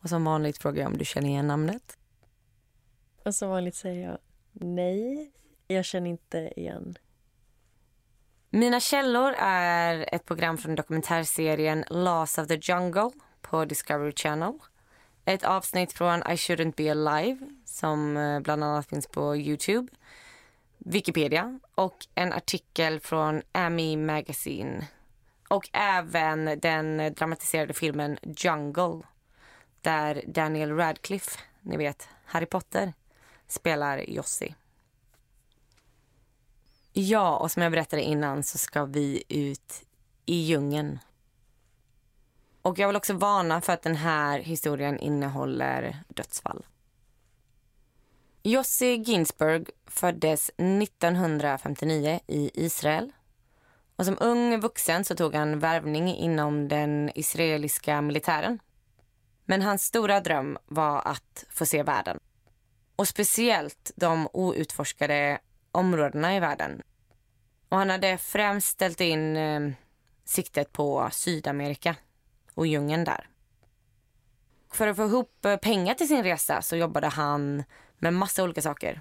Och 0.00 0.08
som 0.08 0.24
vanligt 0.24 0.58
frågar 0.58 0.82
jag 0.82 0.92
om 0.92 0.98
du 0.98 1.04
känner 1.04 1.28
igen 1.28 1.46
namnet. 1.46 1.98
Och 3.24 3.34
som 3.34 3.48
vanligt 3.48 3.74
säger 3.74 4.08
jag 4.08 4.18
nej, 4.52 5.30
jag 5.66 5.84
känner 5.84 6.10
inte 6.10 6.52
igen. 6.56 6.98
Mina 8.50 8.80
källor 8.80 9.34
är 9.38 10.14
ett 10.14 10.24
program 10.24 10.58
från 10.58 10.74
dokumentärserien 10.74 11.84
Laws 11.90 12.38
of 12.38 12.48
the 12.48 12.58
Jungle 12.62 13.10
på 13.40 13.64
Discovery 13.64 14.12
Channel. 14.12 14.58
Ett 15.24 15.44
avsnitt 15.44 15.92
från 15.92 16.18
I 16.18 16.34
shouldn't 16.36 16.74
be 16.76 16.90
alive 16.90 17.38
som 17.64 18.16
eh, 18.16 18.40
bland 18.40 18.64
annat 18.64 18.86
finns 18.86 19.06
på 19.06 19.36
Youtube. 19.36 19.92
Wikipedia 20.78 21.60
och 21.74 22.06
en 22.14 22.32
artikel 22.32 23.00
från 23.00 23.42
Amy 23.52 23.96
Magazine. 23.96 24.86
Och 25.48 25.68
även 25.72 26.60
den 26.60 27.14
dramatiserade 27.14 27.74
filmen 27.74 28.18
Jungle 28.22 29.00
där 29.80 30.24
Daniel 30.26 30.76
Radcliffe, 30.76 31.38
ni 31.60 31.76
vet 31.76 32.08
Harry 32.24 32.46
Potter, 32.46 32.92
spelar 33.46 33.98
Jossi. 33.98 34.54
Ja, 36.92 37.36
och 37.36 37.50
som 37.50 37.62
jag 37.62 37.72
berättade 37.72 38.02
innan 38.02 38.42
så 38.42 38.58
ska 38.58 38.84
vi 38.84 39.22
ut 39.28 39.82
i 40.26 40.34
djungeln. 40.34 40.98
Och 42.62 42.78
jag 42.78 42.86
vill 42.86 42.96
också 42.96 43.14
varna 43.14 43.60
för 43.60 43.72
att 43.72 43.82
den 43.82 43.96
här 43.96 44.38
historien 44.38 44.98
innehåller 44.98 45.98
dödsfall. 46.08 46.66
Jossi 48.42 48.96
Ginsburg 48.96 49.70
föddes 49.86 50.50
1959 50.56 52.20
i 52.26 52.50
Israel. 52.54 53.12
Och 53.96 54.04
som 54.04 54.16
ung 54.20 54.60
vuxen 54.60 55.04
så 55.04 55.16
tog 55.16 55.34
han 55.34 55.58
värvning 55.58 56.16
inom 56.16 56.68
den 56.68 57.10
israeliska 57.14 58.00
militären. 58.00 58.58
Men 59.44 59.62
hans 59.62 59.84
stora 59.84 60.20
dröm 60.20 60.58
var 60.66 61.02
att 61.04 61.44
få 61.50 61.66
se 61.66 61.82
världen. 61.82 62.18
Och 62.96 63.08
speciellt 63.08 63.90
de 63.96 64.28
outforskade 64.32 65.38
områdena 65.72 66.36
i 66.36 66.40
världen. 66.40 66.82
Och 67.68 67.78
han 67.78 67.90
hade 67.90 68.18
främst 68.18 68.68
ställt 68.68 69.00
in 69.00 69.36
eh, 69.36 69.70
siktet 70.24 70.72
på 70.72 71.08
Sydamerika 71.12 71.96
och 72.54 72.66
djungeln 72.66 73.04
där. 73.04 73.28
För 74.72 74.86
att 74.86 74.96
få 74.96 75.04
ihop 75.04 75.44
eh, 75.44 75.56
pengar 75.56 75.94
till 75.94 76.08
sin 76.08 76.22
resa 76.22 76.62
så 76.62 76.76
jobbade 76.76 77.08
han 77.08 77.64
med 77.98 78.14
massa 78.14 78.42
olika 78.42 78.62
saker. 78.62 79.00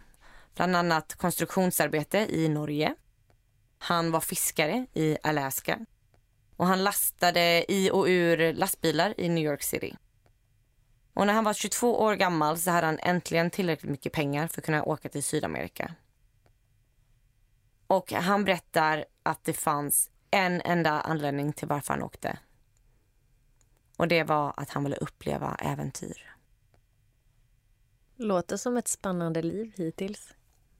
Bland 0.56 0.76
annat 0.76 1.16
konstruktionsarbete 1.16 2.18
i 2.30 2.50
Norge. 2.50 2.96
Han 3.84 4.12
var 4.12 4.20
fiskare 4.20 4.86
i 4.94 5.18
Alaska. 5.24 5.86
Och 6.58 6.68
han 6.68 6.84
lastade 6.84 7.66
i 7.72 7.92
och 7.92 8.06
ur 8.06 8.54
lastbilar 8.54 9.14
i 9.20 9.30
New 9.30 9.44
York 9.44 9.64
City. 9.64 9.98
Och 11.14 11.28
när 11.28 11.34
han 11.34 11.44
var 11.44 11.54
22 11.54 12.02
år 12.02 12.16
gammal 12.16 12.58
så 12.58 12.72
hade 12.72 12.88
han 12.88 13.00
äntligen 13.00 13.50
tillräckligt 13.50 13.92
mycket 13.92 14.14
pengar 14.14 14.48
för 14.48 14.62
att 14.62 14.66
kunna 14.66 14.84
åka 14.84 15.10
till 15.10 15.24
Sydamerika. 15.24 15.96
Och 17.88 18.12
han 18.12 18.46
berättar 18.46 19.06
att 19.24 19.44
det 19.44 19.54
fanns 19.54 20.10
en 20.32 20.62
enda 20.62 21.02
anledning 21.02 21.54
till 21.54 21.68
varför 21.68 21.94
han 21.94 22.04
åkte. 22.04 22.40
Och 23.98 24.08
det 24.08 24.24
var 24.24 24.54
att 24.58 24.70
han 24.70 24.84
ville 24.84 24.98
uppleva 24.98 25.56
äventyr. 25.56 26.36
Låter 28.16 28.58
som 28.58 28.78
ett 28.78 28.88
spännande 28.88 29.42
liv 29.42 29.74
hittills. 29.76 30.34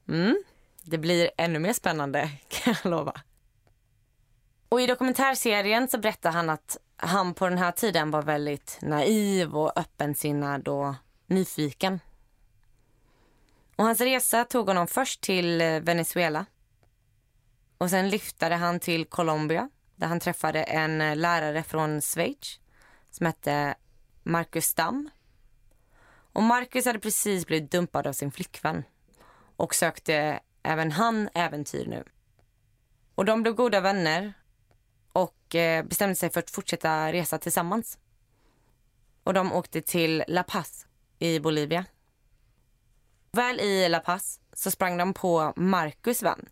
Mm, 0.08 0.42
det 0.84 0.98
blir 0.98 1.30
ännu 1.36 1.58
mer 1.58 1.72
spännande 1.72 2.30
kan 2.48 2.74
jag 2.82 2.90
lova. 2.90 3.20
Och 4.68 4.80
i 4.80 4.86
dokumentärserien 4.86 5.88
så 5.88 5.98
berättar 5.98 6.30
han 6.30 6.50
att 6.50 6.76
han 6.96 7.34
på 7.34 7.48
den 7.48 7.58
här 7.58 7.72
tiden 7.72 8.10
var 8.10 8.22
väldigt 8.22 8.78
naiv 8.82 9.56
och 9.56 9.78
öppensinnad 9.78 10.68
och 10.68 10.94
nyfiken. 11.26 12.00
Och 13.76 13.84
hans 13.84 14.00
resa 14.00 14.44
tog 14.44 14.66
honom 14.66 14.86
först 14.86 15.20
till 15.20 15.60
eh, 15.60 15.80
Venezuela. 15.80 16.46
Och 17.78 17.90
sen 17.90 18.08
lyftade 18.08 18.54
han 18.54 18.80
till 18.80 19.04
Colombia 19.04 19.70
där 19.96 20.06
han 20.06 20.20
träffade 20.20 20.62
en 20.62 21.00
eh, 21.00 21.16
lärare 21.16 21.62
från 21.62 22.00
Schweiz 22.00 22.60
som 23.10 23.26
hette 23.26 23.74
Marcus 24.22 24.64
Stam. 24.64 25.10
Och 26.32 26.42
Marcus 26.42 26.86
hade 26.86 26.98
precis 26.98 27.46
blivit 27.46 27.70
dumpad 27.70 28.06
av 28.06 28.12
sin 28.12 28.32
flickvän 28.32 28.84
och 29.56 29.74
sökte 29.74 30.40
även 30.64 30.92
han 30.92 31.28
äventyr 31.34 31.86
nu. 31.86 32.04
Och 33.14 33.24
de 33.24 33.42
blev 33.42 33.54
goda 33.54 33.80
vänner 33.80 34.32
och 35.12 35.54
eh, 35.54 35.84
bestämde 35.84 36.14
sig 36.14 36.30
för 36.30 36.40
att 36.40 36.50
fortsätta 36.50 37.12
resa 37.12 37.38
tillsammans. 37.38 37.98
Och 39.24 39.34
de 39.34 39.52
åkte 39.52 39.80
till 39.80 40.24
La 40.28 40.42
Paz 40.42 40.86
i 41.18 41.40
Bolivia. 41.40 41.84
Väl 43.32 43.60
i 43.60 43.88
La 43.88 44.00
Paz 44.00 44.40
så 44.52 44.70
sprang 44.70 44.96
de 44.96 45.14
på 45.14 45.52
Marcus 45.56 46.22
vän, 46.22 46.48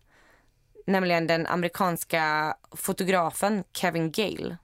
nämligen 0.85 1.27
den 1.27 1.47
amerikanska 1.47 2.55
fotografen 2.71 3.63
Kevin 3.73 4.11
Gale. 4.11 4.57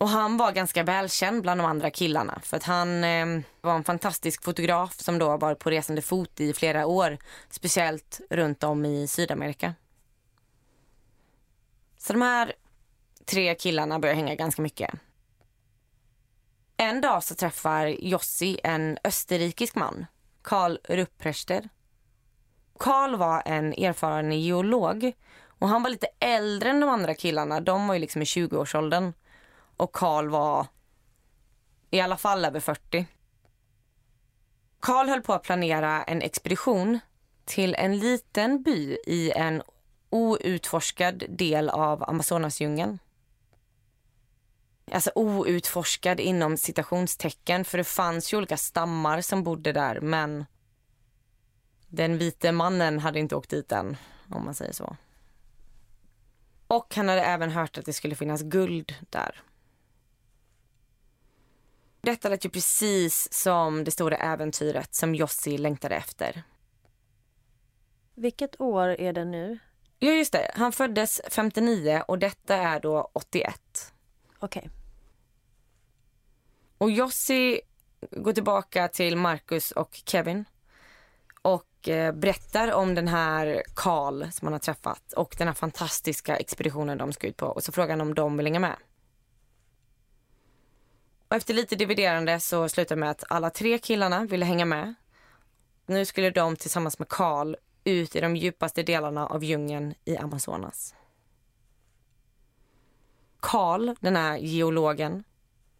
Och 0.00 0.08
han 0.08 0.36
var 0.36 0.52
ganska 0.52 0.82
välkänd 0.82 1.42
bland 1.42 1.60
de 1.60 1.64
andra 1.66 1.90
killarna 1.90 2.40
för 2.42 2.56
att 2.56 2.62
han 2.62 3.04
eh, 3.04 3.26
var 3.60 3.74
en 3.74 3.84
fantastisk 3.84 4.44
fotograf 4.44 5.00
som 5.00 5.18
då 5.18 5.36
var 5.36 5.54
på 5.54 5.70
resande 5.70 6.02
fot 6.02 6.40
i 6.40 6.52
flera 6.52 6.86
år, 6.86 7.18
speciellt 7.50 8.20
runt 8.30 8.64
om 8.64 8.84
i 8.84 9.06
Sydamerika. 9.06 9.74
Så 11.98 12.12
de 12.12 12.22
här 12.22 12.52
tre 13.24 13.54
killarna 13.54 13.98
börjar 13.98 14.14
hänga 14.14 14.34
ganska 14.34 14.62
mycket. 14.62 14.90
En 16.76 17.00
dag 17.00 17.24
så 17.24 17.34
träffar 17.34 17.86
Jossi 17.86 18.60
en 18.64 18.98
österrikisk 19.04 19.74
man, 19.74 20.06
Karl 20.42 20.78
Rupprechter. 20.84 21.68
Karl 22.78 23.16
var 23.16 23.42
en 23.46 23.72
erfaren 23.72 24.32
geolog 24.32 25.12
och 25.58 25.68
han 25.68 25.82
var 25.82 25.90
lite 25.90 26.08
äldre 26.20 26.70
än 26.70 26.80
de 26.80 26.90
andra 26.90 27.14
killarna. 27.14 27.60
De 27.60 27.86
var 27.86 27.94
ju 27.94 28.00
liksom 28.00 28.22
i 28.22 28.24
20-årsåldern 28.24 29.12
och 29.76 29.92
Karl 29.92 30.28
var 30.28 30.66
i 31.90 32.00
alla 32.00 32.16
fall 32.16 32.44
över 32.44 32.60
40. 32.60 33.06
Karl 34.80 35.08
höll 35.08 35.22
på 35.22 35.32
att 35.32 35.42
planera 35.42 36.02
en 36.02 36.22
expedition 36.22 36.98
till 37.44 37.74
en 37.74 37.98
liten 37.98 38.62
by 38.62 38.98
i 39.06 39.32
en 39.32 39.62
outforskad 40.10 41.24
del 41.28 41.68
av 41.68 42.04
Amazonasdjungeln. 42.04 42.98
Alltså 44.92 45.10
outforskad 45.14 46.20
inom 46.20 46.56
citationstecken 46.56 47.64
för 47.64 47.78
det 47.78 47.84
fanns 47.84 48.32
ju 48.32 48.36
olika 48.36 48.56
stammar 48.56 49.20
som 49.20 49.42
bodde 49.42 49.72
där 49.72 50.00
men 50.00 50.44
den 51.88 52.18
vite 52.18 52.52
mannen 52.52 52.98
hade 52.98 53.18
inte 53.18 53.36
åkt 53.36 53.50
dit 53.50 53.72
än 53.72 53.96
om 54.30 54.44
man 54.44 54.54
säger 54.54 54.72
så. 54.72 54.96
Och 56.66 56.94
han 56.96 57.08
hade 57.08 57.22
även 57.22 57.50
hört 57.50 57.78
att 57.78 57.84
det 57.84 57.92
skulle 57.92 58.14
finnas 58.14 58.42
guld 58.42 58.94
där. 59.10 59.42
Detta 62.06 62.28
lät 62.28 62.44
ju 62.44 62.50
precis 62.50 63.32
som 63.32 63.84
det 63.84 63.90
stora 63.90 64.16
äventyret 64.16 64.94
som 64.94 65.14
Jossi 65.14 65.58
längtade 65.58 65.96
efter. 65.96 66.42
Vilket 68.14 68.60
år 68.60 68.88
är 68.88 69.12
det 69.12 69.24
nu? 69.24 69.58
Ja, 69.98 70.12
just 70.12 70.32
det. 70.32 70.50
Han 70.54 70.72
föddes 70.72 71.20
59 71.28 72.02
och 72.08 72.18
detta 72.18 72.56
är 72.56 72.80
då 72.80 73.10
81. 73.12 73.92
Okej. 74.38 74.60
Okay. 74.60 74.70
Och 76.78 76.90
Jossi 76.90 77.60
går 78.10 78.32
tillbaka 78.32 78.88
till 78.88 79.16
Marcus 79.16 79.70
och 79.70 80.00
Kevin 80.04 80.44
och 81.42 81.88
eh, 81.88 82.12
berättar 82.12 82.72
om 82.72 82.94
den 82.94 83.08
här 83.08 83.62
Karl 83.74 84.30
som 84.30 84.46
han 84.46 84.52
har 84.52 84.60
träffat 84.60 85.12
och 85.12 85.34
den 85.38 85.46
här 85.46 85.54
fantastiska 85.54 86.36
expeditionen 86.36 86.98
de 86.98 87.12
ska 87.12 87.26
ut 87.26 87.36
på 87.36 87.46
och 87.46 87.64
så 87.64 87.72
frågar 87.72 87.90
han 87.90 88.00
om 88.00 88.14
de 88.14 88.36
vill 88.36 88.46
hänga 88.46 88.60
med. 88.60 88.76
Och 91.28 91.36
efter 91.36 91.54
lite 91.54 91.76
dividerande 91.76 92.40
så 92.40 92.68
slutade 92.68 93.00
med 93.00 93.10
att 93.10 93.24
alla 93.28 93.50
tre 93.50 93.78
killarna 93.78 94.24
ville 94.24 94.44
hänga 94.44 94.64
med. 94.64 94.94
Nu 95.86 96.04
skulle 96.04 96.30
de 96.30 96.56
tillsammans 96.56 96.98
med 96.98 97.08
Karl 97.08 97.56
ut 97.84 98.16
i 98.16 98.20
de 98.20 98.36
djupaste 98.36 98.82
delarna 98.82 99.26
av 99.26 99.44
djungeln 99.44 99.94
i 100.04 100.16
Amazonas. 100.16 100.94
Karl, 103.40 103.94
den 104.00 104.16
här 104.16 104.36
geologen, 104.36 105.24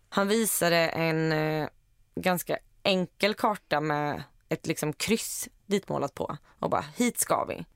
han 0.09 0.29
visade 0.29 0.77
en 0.77 1.33
eh, 1.33 1.69
ganska 2.15 2.59
enkel 2.83 3.35
karta 3.35 3.81
med 3.81 4.23
ett 4.49 4.67
liksom 4.67 4.93
kryss 4.93 5.49
ditmålat 5.67 6.15
på 6.15 6.37
och 6.59 6.71
bara 6.71 6.85
hit 6.97 7.19
ska 7.19 7.45
vi. 7.45 7.67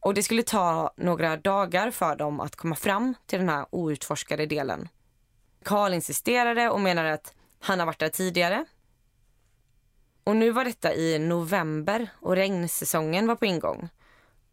Och 0.00 0.14
det 0.14 0.22
skulle 0.22 0.42
ta 0.42 0.92
några 0.96 1.36
dagar 1.36 1.90
för 1.90 2.16
dem 2.16 2.40
att 2.40 2.56
komma 2.56 2.74
fram 2.74 3.14
till 3.26 3.38
den 3.38 3.48
här 3.48 3.66
outforskade 3.70 4.46
delen. 4.46 4.88
Karl 5.68 5.94
insisterade 5.94 6.70
och 6.70 6.80
menade 6.80 7.12
att 7.12 7.34
han 7.60 7.78
har 7.78 7.86
varit 7.86 7.98
där 7.98 8.08
tidigare. 8.08 8.64
Och 10.24 10.36
nu 10.36 10.50
var 10.50 10.64
detta 10.64 10.94
i 10.94 11.18
november 11.18 12.08
och 12.20 12.36
regnsäsongen 12.36 13.26
var 13.26 13.36
på 13.36 13.46
ingång. 13.46 13.88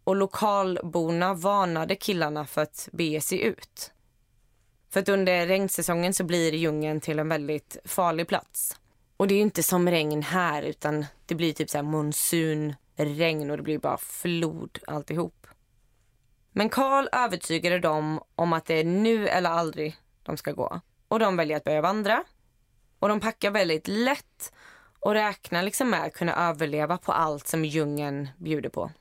Och 0.03 0.15
lokalborna 0.15 1.33
varnade 1.33 1.95
killarna 1.95 2.45
för 2.45 2.61
att 2.61 2.89
bege 2.91 3.21
sig 3.21 3.41
ut. 3.41 3.91
För 4.89 4.99
att 4.99 5.09
under 5.09 5.47
regnsäsongen 5.47 6.13
så 6.13 6.23
blir 6.23 6.53
djungeln 6.53 7.01
till 7.01 7.19
en 7.19 7.29
väldigt 7.29 7.77
farlig 7.85 8.27
plats. 8.27 8.79
Och 9.17 9.27
det 9.27 9.35
är 9.35 9.41
inte 9.41 9.63
som 9.63 9.89
regn 9.89 10.23
här 10.23 10.63
utan 10.63 11.05
det 11.25 11.35
blir 11.35 11.53
typ 11.53 11.69
så 11.69 11.77
här 11.77 11.83
monsunregn 11.83 13.51
och 13.51 13.57
det 13.57 13.63
blir 13.63 13.79
bara 13.79 13.97
flod 13.97 14.79
alltihop. 14.87 15.47
Men 16.51 16.69
Karl 16.69 17.07
övertygade 17.11 17.79
dem 17.79 18.19
om 18.35 18.53
att 18.53 18.65
det 18.65 18.79
är 18.79 18.83
nu 18.83 19.27
eller 19.27 19.49
aldrig 19.49 19.95
de 20.23 20.37
ska 20.37 20.51
gå 20.51 20.81
och 21.07 21.19
de 21.19 21.37
väljer 21.37 21.57
att 21.57 21.63
börja 21.63 21.81
vandra. 21.81 22.23
Och 22.99 23.09
de 23.09 23.19
packar 23.19 23.51
väldigt 23.51 23.87
lätt 23.87 24.53
och 24.99 25.13
räknar 25.13 25.63
liksom 25.63 25.89
med 25.89 26.03
att 26.03 26.13
kunna 26.13 26.35
överleva 26.49 26.97
på 26.97 27.11
allt 27.11 27.47
som 27.47 27.65
djungeln 27.65 28.29
bjuder 28.37 28.69
på. 28.69 28.91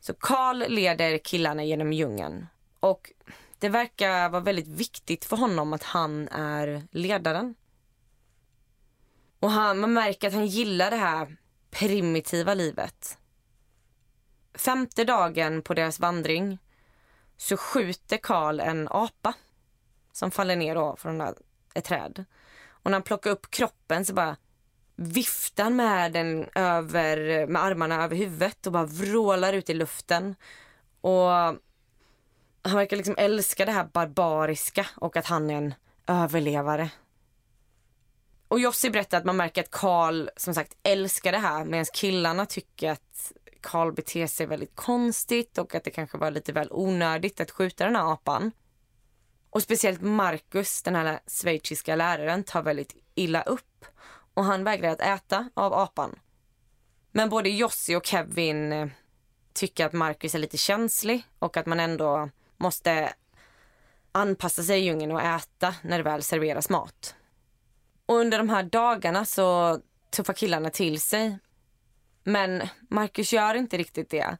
Så 0.00 0.14
Karl 0.14 0.64
leder 0.68 1.18
killarna 1.18 1.64
genom 1.64 1.92
djungeln 1.92 2.46
och 2.80 3.12
det 3.58 3.68
verkar 3.68 4.28
vara 4.28 4.42
väldigt 4.42 4.68
viktigt 4.68 5.24
för 5.24 5.36
honom 5.36 5.72
att 5.72 5.82
han 5.82 6.28
är 6.28 6.82
ledaren. 6.90 7.54
Och 9.40 9.50
han, 9.50 9.78
man 9.78 9.92
märker 9.92 10.28
att 10.28 10.34
han 10.34 10.46
gillar 10.46 10.90
det 10.90 10.96
här 10.96 11.36
primitiva 11.70 12.54
livet. 12.54 13.18
Femte 14.54 15.04
dagen 15.04 15.62
på 15.62 15.74
deras 15.74 16.00
vandring 16.00 16.58
så 17.36 17.56
skjuter 17.56 18.16
Karl 18.16 18.60
en 18.60 18.88
apa 18.90 19.34
som 20.12 20.30
faller 20.30 20.56
ner 20.56 20.74
då 20.74 20.96
från 20.96 21.20
ett 21.74 21.84
träd. 21.84 22.24
Och 22.68 22.90
när 22.90 22.92
han 22.92 23.02
plockar 23.02 23.30
upp 23.30 23.50
kroppen 23.50 24.04
så 24.04 24.14
bara 24.14 24.36
viftar 24.96 25.64
han 25.64 25.76
med 25.76 26.12
den 26.12 26.48
över, 26.54 27.46
med 27.46 27.62
armarna 27.62 28.04
över 28.04 28.16
huvudet 28.16 28.66
och 28.66 28.72
bara 28.72 28.86
vrålar 28.86 29.52
ut 29.52 29.70
i 29.70 29.74
luften. 29.74 30.34
Och 31.00 31.28
han 32.62 32.76
verkar 32.76 32.96
liksom 32.96 33.14
älska 33.18 33.64
det 33.64 33.72
här 33.72 33.84
barbariska 33.92 34.86
och 34.96 35.16
att 35.16 35.26
han 35.26 35.50
är 35.50 35.56
en 35.56 35.74
överlevare. 36.06 36.90
Och 38.48 38.60
Jossi 38.60 38.90
berättar 38.90 39.18
att 39.18 39.24
man 39.24 39.36
märker 39.36 39.60
att 39.60 39.70
Karl 39.70 40.28
som 40.36 40.54
sagt 40.54 40.76
älskar 40.82 41.32
det 41.32 41.38
här 41.38 41.64
medan 41.64 41.84
killarna 41.92 42.46
tycker 42.46 42.90
att 42.90 43.32
Karl 43.60 43.92
beter 43.92 44.26
sig 44.26 44.46
väldigt 44.46 44.76
konstigt 44.76 45.58
och 45.58 45.74
att 45.74 45.84
det 45.84 45.90
kanske 45.90 46.18
var 46.18 46.30
lite 46.30 46.52
väl 46.52 46.68
onödigt 46.70 47.40
att 47.40 47.50
skjuta 47.50 47.84
den 47.84 47.96
här 47.96 48.12
apan. 48.12 48.52
Och 49.50 49.62
speciellt 49.62 50.00
Marcus, 50.00 50.82
den 50.82 50.94
här 50.94 51.20
schweiziska 51.26 51.96
läraren, 51.96 52.44
tar 52.44 52.62
väldigt 52.62 52.96
illa 53.14 53.42
upp 53.42 53.84
och 54.34 54.44
han 54.44 54.64
vägrar 54.64 54.90
att 54.90 55.00
äta 55.00 55.50
av 55.54 55.74
apan. 55.74 56.18
Men 57.12 57.28
både 57.28 57.48
Jossi 57.48 57.96
och 57.96 58.06
Kevin 58.06 58.72
eh, 58.72 58.88
tycker 59.52 59.86
att 59.86 59.92
Marcus 59.92 60.34
är 60.34 60.38
lite 60.38 60.56
känslig 60.56 61.22
och 61.38 61.56
att 61.56 61.66
man 61.66 61.80
ändå 61.80 62.30
måste 62.56 63.12
anpassa 64.12 64.62
sig 64.62 64.80
i 64.80 64.84
djungeln 64.84 65.12
och 65.12 65.22
äta 65.22 65.74
när 65.82 65.98
det 65.98 66.04
väl 66.04 66.22
serveras 66.22 66.70
mat. 66.70 67.14
Och 68.06 68.16
under 68.16 68.38
de 68.38 68.48
här 68.48 68.62
dagarna 68.62 69.24
så 69.24 69.78
tuffar 70.10 70.32
killarna 70.32 70.70
till 70.70 71.00
sig. 71.00 71.38
Men 72.24 72.62
Marcus 72.88 73.32
gör 73.32 73.54
inte 73.54 73.76
riktigt 73.76 74.10
det. 74.10 74.36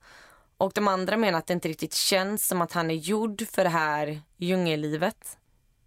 Och 0.60 0.72
de 0.74 0.88
andra 0.88 1.16
menar 1.16 1.38
att 1.38 1.46
det 1.46 1.52
inte 1.52 1.68
riktigt 1.68 1.94
känns 1.94 2.46
som 2.46 2.60
att 2.60 2.72
han 2.72 2.90
är 2.90 2.94
gjord 2.94 3.46
för 3.48 3.64
det 3.64 3.70
här 3.70 4.20
djungellivet. 4.36 5.38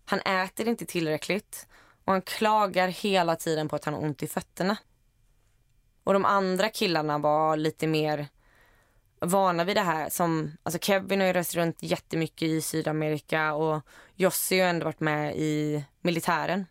Han 0.05 0.19
äter 0.19 0.67
inte 0.67 0.85
tillräckligt 0.85 1.67
Och 2.05 2.11
han 2.11 2.21
klagar 2.21 2.87
hela 2.87 3.35
tiden 3.35 3.69
på 3.69 3.75
att 3.75 3.85
han 3.85 3.93
har 3.93 4.03
ont 4.03 4.23
i 4.23 4.27
fötterna. 4.27 4.77
Och 6.03 6.13
de 6.13 6.25
andra 6.25 6.69
killarna 6.69 7.17
var 7.17 7.57
lite 7.57 7.87
mer 7.87 8.27
vana 9.19 9.63
vid 9.63 9.77
det 9.77 9.81
här. 9.81 10.09
Som, 10.09 10.51
alltså 10.63 10.79
Kevin 10.79 11.19
har 11.19 11.27
ju 11.27 11.33
rest 11.33 11.55
runt 11.55 11.83
jättemycket 11.83 12.47
i 12.47 12.61
Sydamerika 12.61 13.53
och 13.53 13.81
Jossi 14.15 14.59
har 14.59 14.67
ändå 14.67 14.85
varit 14.85 14.99
med 14.99 15.37
i 15.37 15.83
militären. 16.01 16.65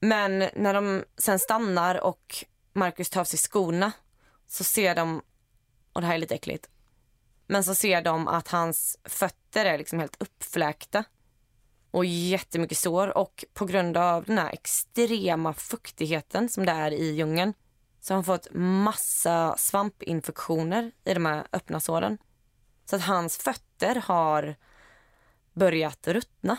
Men 0.00 0.38
när 0.38 0.74
de 0.74 1.04
sen 1.18 1.38
stannar 1.38 2.04
och 2.04 2.44
Marcus 2.72 3.10
tar 3.10 3.20
av 3.20 3.24
sig 3.24 3.38
skorna 3.38 3.92
så 4.46 4.64
ser 4.64 4.94
de, 4.94 5.22
och 5.92 6.00
det 6.00 6.06
här 6.06 6.14
är 6.14 6.18
lite 6.18 6.34
äckligt, 6.34 6.68
men 7.46 7.64
så 7.64 7.74
ser 7.74 8.02
de 8.02 8.28
att 8.28 8.48
hans 8.48 8.98
fötter 9.04 9.64
är 9.64 9.78
liksom 9.78 9.98
helt 9.98 10.22
uppfläkta 10.22 11.04
och 11.90 12.04
jättemycket 12.04 12.78
sår 12.78 13.18
och 13.18 13.44
på 13.54 13.64
grund 13.64 13.96
av 13.96 14.24
den 14.24 14.38
här 14.38 14.52
extrema 14.52 15.52
fuktigheten 15.52 16.48
som 16.48 16.66
det 16.66 16.72
är 16.72 16.90
i 16.90 17.10
djungeln 17.10 17.54
så 18.00 18.14
har 18.14 18.16
han 18.16 18.24
fått 18.24 18.48
massa 18.54 19.56
svampinfektioner 19.56 20.92
i 21.04 21.14
de 21.14 21.26
här 21.26 21.46
öppna 21.52 21.80
såren. 21.80 22.18
Så 22.84 22.96
att 22.96 23.02
hans 23.02 23.36
fötter 23.38 23.94
har 23.94 24.56
börjat 25.52 26.08
ruttna. 26.08 26.56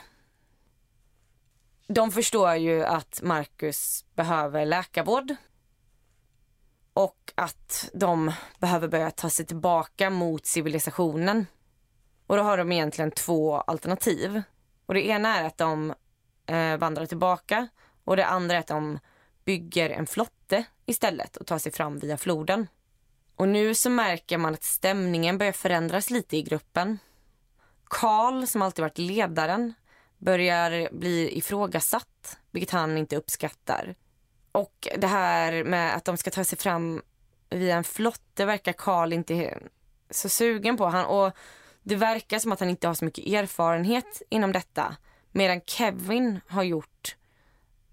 De 1.87 2.11
förstår 2.11 2.55
ju 2.55 2.85
att 2.85 3.21
Marcus 3.23 4.05
behöver 4.15 4.65
läkarvård 4.65 5.35
och 6.97 7.33
att 7.35 7.89
de 7.93 8.31
behöver 8.59 8.87
börja 8.87 9.11
ta 9.11 9.29
sig 9.29 9.45
tillbaka 9.45 10.09
mot 10.09 10.45
civilisationen. 10.45 11.45
Och 12.27 12.37
då 12.37 12.43
har 12.43 12.57
de 12.57 12.71
egentligen 12.71 13.11
två 13.11 13.57
alternativ. 13.57 14.41
Och 14.85 14.93
det 14.93 15.07
ena 15.07 15.37
är 15.37 15.43
att 15.43 15.57
de 15.57 15.93
eh, 16.45 16.77
vandrar 16.77 17.05
tillbaka 17.05 17.67
och 18.03 18.15
det 18.15 18.25
andra 18.25 18.55
är 18.55 18.59
att 18.59 18.67
de 18.67 18.99
bygger 19.45 19.89
en 19.89 20.07
flotte 20.07 20.65
istället 20.85 21.37
och 21.37 21.47
tar 21.47 21.57
sig 21.57 21.71
fram 21.71 21.99
via 21.99 22.17
floden. 22.17 22.67
Och 23.35 23.47
nu 23.47 23.75
så 23.75 23.89
märker 23.89 24.37
man 24.37 24.53
att 24.53 24.63
stämningen 24.63 25.37
börjar 25.37 25.51
förändras 25.51 26.09
lite 26.09 26.37
i 26.37 26.41
gruppen. 26.41 26.99
Karl, 27.83 28.45
som 28.45 28.61
alltid 28.61 28.83
varit 28.83 28.97
ledaren, 28.97 29.73
börjar 30.17 30.89
bli 30.91 31.37
ifrågasatt, 31.37 32.37
vilket 32.51 32.71
han 32.71 32.97
inte 32.97 33.15
uppskattar. 33.15 33.95
Och 34.51 34.87
det 34.97 35.07
här 35.07 35.63
med 35.63 35.95
att 35.95 36.05
de 36.05 36.17
ska 36.17 36.31
ta 36.31 36.43
sig 36.43 36.57
fram 36.57 37.01
via 37.49 37.75
en 37.75 37.83
flotte 37.83 38.45
verkar 38.45 38.73
Karl 38.73 39.13
inte 39.13 39.59
så 40.09 40.29
sugen 40.29 40.77
på. 40.77 40.85
Han, 40.85 41.05
och 41.05 41.31
det 41.83 41.95
verkar 41.95 42.39
som 42.39 42.51
att 42.51 42.59
han 42.59 42.69
inte 42.69 42.87
har 42.87 42.93
så 42.93 43.05
mycket 43.05 43.27
erfarenhet 43.27 44.21
inom 44.29 44.51
detta. 44.51 44.95
Medan 45.31 45.61
Kevin 45.65 46.39
har 46.47 46.63
gjort 46.63 47.15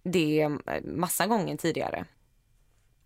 det 0.03 0.49
massa 0.83 1.27
gånger 1.27 1.57
tidigare. 1.57 2.05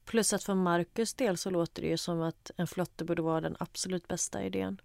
Plus 0.04 0.32
att 0.32 0.44
för 0.44 0.54
Marcus 0.54 1.14
del 1.14 1.37
så 1.37 1.50
låter 1.50 1.82
det 1.82 1.88
ju 1.88 1.96
som 1.96 2.22
att 2.22 2.50
en 2.56 2.66
flotte 2.66 3.04
borde 3.04 3.22
vara 3.22 3.40
den 3.40 3.56
absolut 3.61 4.08
bästa 4.08 4.42
idén. 4.42 4.80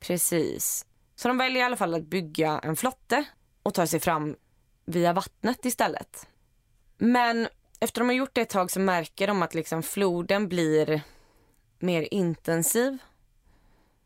Precis. 0.00 0.86
Så 1.14 1.28
de 1.28 1.38
väljer 1.38 1.62
i 1.62 1.64
alla 1.64 1.76
fall 1.76 1.94
att 1.94 2.04
bygga 2.04 2.60
en 2.62 2.76
flotte 2.76 3.24
och 3.62 3.74
ta 3.74 3.86
sig 3.86 4.00
fram 4.00 4.36
via 4.84 5.12
vattnet 5.12 5.64
istället. 5.64 6.26
Men 6.96 7.48
efter 7.80 8.00
de 8.00 8.08
har 8.08 8.14
gjort 8.14 8.34
det 8.34 8.40
ett 8.40 8.48
tag 8.48 8.70
så 8.70 8.80
märker 8.80 9.26
de 9.26 9.42
att 9.42 9.54
liksom 9.54 9.82
floden 9.82 10.48
blir 10.48 11.02
mer 11.78 12.08
intensiv. 12.14 12.98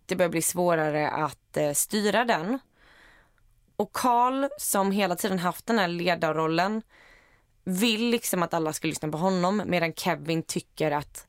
Det 0.06 0.16
börjar 0.16 0.30
bli 0.30 0.42
svårare 0.42 1.10
att 1.10 1.56
eh, 1.56 1.72
styra 1.72 2.24
den. 2.24 2.58
Och 3.76 3.92
Karl, 3.92 4.48
som 4.58 4.90
hela 4.90 5.16
tiden 5.16 5.38
haft 5.38 5.66
den 5.66 5.78
här 5.78 5.88
ledarrollen, 5.88 6.82
vill 7.64 8.10
liksom 8.10 8.42
att 8.42 8.54
alla 8.54 8.72
ska 8.72 8.88
lyssna 8.88 9.08
på 9.08 9.18
honom 9.18 9.62
medan 9.66 9.92
Kevin 9.92 10.42
tycker 10.42 10.90
att 10.90 11.26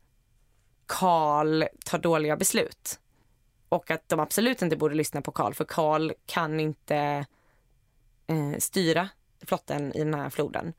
Karl 0.86 1.64
tar 1.86 1.98
dåliga 1.98 2.38
beslut. 2.38 3.00
Och 3.70 3.92
att 3.92 4.10
de 4.10 4.20
absolut 4.20 4.62
inte 4.62 4.78
borde 4.78 4.96
lyssna 4.96 5.22
på 5.22 5.32
Karl 5.32 5.54
för 5.54 5.66
Karl 5.66 6.12
kan 6.26 6.60
inte 6.60 7.26
eh, 8.28 8.58
styra 8.60 9.10
flotten 9.42 9.94
i 9.94 10.00
den 10.00 10.14
här 10.14 10.30
floden. 10.30 10.74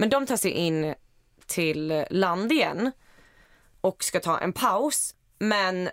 Men 0.00 0.08
de 0.08 0.26
tar 0.26 0.36
sig 0.36 0.50
in 0.50 0.94
till 1.46 2.04
land 2.10 2.52
igen 2.52 2.92
och 3.80 4.04
ska 4.04 4.20
ta 4.20 4.38
en 4.38 4.52
paus. 4.52 5.14
Men 5.38 5.90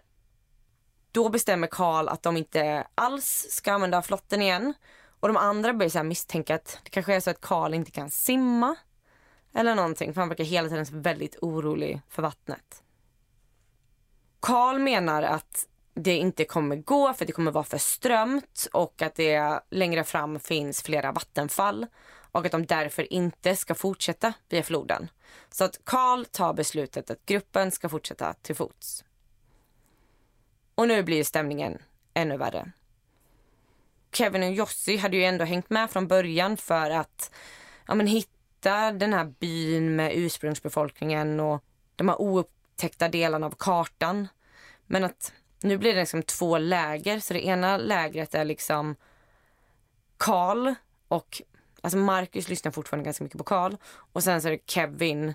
då 1.12 1.30
bestämmer 1.30 1.68
Karl 1.68 2.08
att 2.08 2.24
de 2.24 2.38
inte 2.38 2.88
alls 2.96 3.48
ska 3.50 3.74
använda 3.74 4.02
flotten 4.02 4.42
igen. 4.42 4.74
Och 5.20 5.28
de 5.28 5.38
andra 5.38 5.74
börjar 5.74 5.90
så 5.90 6.04
misstänka 6.04 6.56
att 6.56 6.80
det 6.84 6.90
kanske 6.90 7.16
är 7.16 7.20
så 7.20 7.30
att 7.30 7.42
Karl 7.42 7.74
inte 7.74 7.92
kan 7.92 8.10
simma. 8.10 8.76
Eller 9.54 9.76
någonting, 9.76 10.14
för 10.14 10.22
han 10.22 10.30
verkar 10.30 10.44
hela 10.44 10.70
tiden 10.70 10.86
väldigt 11.02 11.38
orolig 11.42 12.02
för 12.10 12.22
vattnet. 12.22 12.84
Karl 14.40 14.80
menar 14.80 15.24
att 15.24 15.68
det 15.94 16.18
inte 16.18 16.46
kommer 16.46 16.76
gå 16.76 17.14
för 17.14 17.26
det 17.26 17.32
kommer 17.32 17.52
vara 17.52 17.64
för 17.64 17.78
strömt 17.78 18.68
och 18.74 19.02
att 19.02 19.16
det 19.16 19.60
längre 19.70 20.04
fram 20.04 20.40
finns 20.40 20.82
flera 20.82 21.12
vattenfall 21.12 21.86
och 22.32 22.46
att 22.46 22.52
de 22.52 22.66
därför 22.66 23.14
inte 23.14 23.56
ska 23.56 23.76
fortsätta 23.76 24.34
via 24.50 24.64
floden. 24.64 25.10
Så 25.50 25.64
att 25.64 25.80
Karl 25.84 26.26
tar 26.26 26.54
beslutet 26.54 27.10
att 27.10 27.26
gruppen 27.26 27.72
ska 27.72 27.90
fortsätta 27.90 28.34
till 28.34 28.56
fots. 28.56 29.04
Och 30.76 30.88
nu 30.88 31.04
blir 31.04 31.24
stämningen 31.24 31.78
ännu 32.14 32.38
värre. 32.38 32.72
Kevin 34.12 34.44
och 34.44 34.52
Jossi 34.52 34.98
hade 34.98 35.18
ju 35.18 35.24
ändå 35.24 35.46
hängt 35.46 35.70
med 35.70 35.90
från 35.92 36.08
början 36.08 36.58
för 36.58 36.90
att 36.90 37.32
ja, 37.88 37.96
men 37.96 38.08
hitta 38.08 38.92
den 38.92 39.14
här 39.14 39.34
byn 39.40 39.96
med 39.96 40.12
ursprungsbefolkningen 40.16 41.40
och 41.40 41.64
de 41.96 42.10
här 42.10 42.22
oupptäckta 42.22 43.10
delarna 43.10 43.46
av 43.46 43.56
kartan. 43.58 44.28
Men 44.86 45.04
att 45.04 45.34
nu 45.62 45.78
blir 45.78 45.94
det 45.94 46.00
liksom 46.00 46.24
två 46.24 46.58
läger. 46.58 47.20
Så 47.20 47.34
det 47.34 47.46
ena 47.46 47.78
lägret 47.78 48.36
är 48.36 48.46
liksom 48.46 48.96
Karl 50.18 50.74
och 51.08 51.42
alltså 51.82 51.98
Marcus 51.98 52.50
lyssnar 52.50 52.72
fortfarande 52.72 53.06
ganska 53.06 53.24
mycket 53.24 53.38
på 53.38 53.44
Karl. 53.44 53.76
Och 54.14 54.24
sen 54.24 54.42
så 54.42 54.48
är 54.48 54.52
det 54.52 54.72
Kevin 54.72 55.34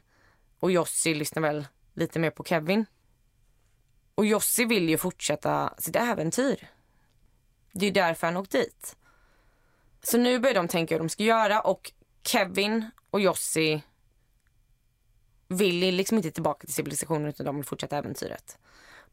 och 0.61 0.73
Jossi 0.73 1.15
lyssnar 1.15 1.43
väl 1.43 1.67
lite 1.95 2.19
mer 2.19 2.31
på 2.31 2.45
Kevin. 2.45 2.87
Och 4.15 4.27
Jossi 4.27 4.65
vill 4.65 4.89
ju 4.89 4.99
fortsätta 4.99 5.75
sitt 5.79 5.97
äventyr. 5.97 6.69
Det 7.73 7.87
är 7.87 7.91
därför 7.91 8.27
han 8.27 8.37
åkt 8.37 8.51
dit. 8.51 8.97
Så 10.03 10.19
nu 10.19 10.39
börjar 10.39 10.55
de 10.55 10.69
tänka 10.69 10.95
hur 10.95 10.99
de 10.99 11.09
ska 11.09 11.23
göra 11.23 11.61
och 11.61 11.93
Kevin 12.23 12.91
och 13.11 13.21
Jossi 13.21 13.83
vill 15.49 15.95
liksom 15.95 16.17
inte 16.17 16.31
tillbaka 16.31 16.67
till 16.67 16.75
civilisationen 16.75 17.29
utan 17.29 17.47
de 17.47 17.57
vill 17.57 17.65
fortsätta 17.65 17.97
äventyret. 17.97 18.59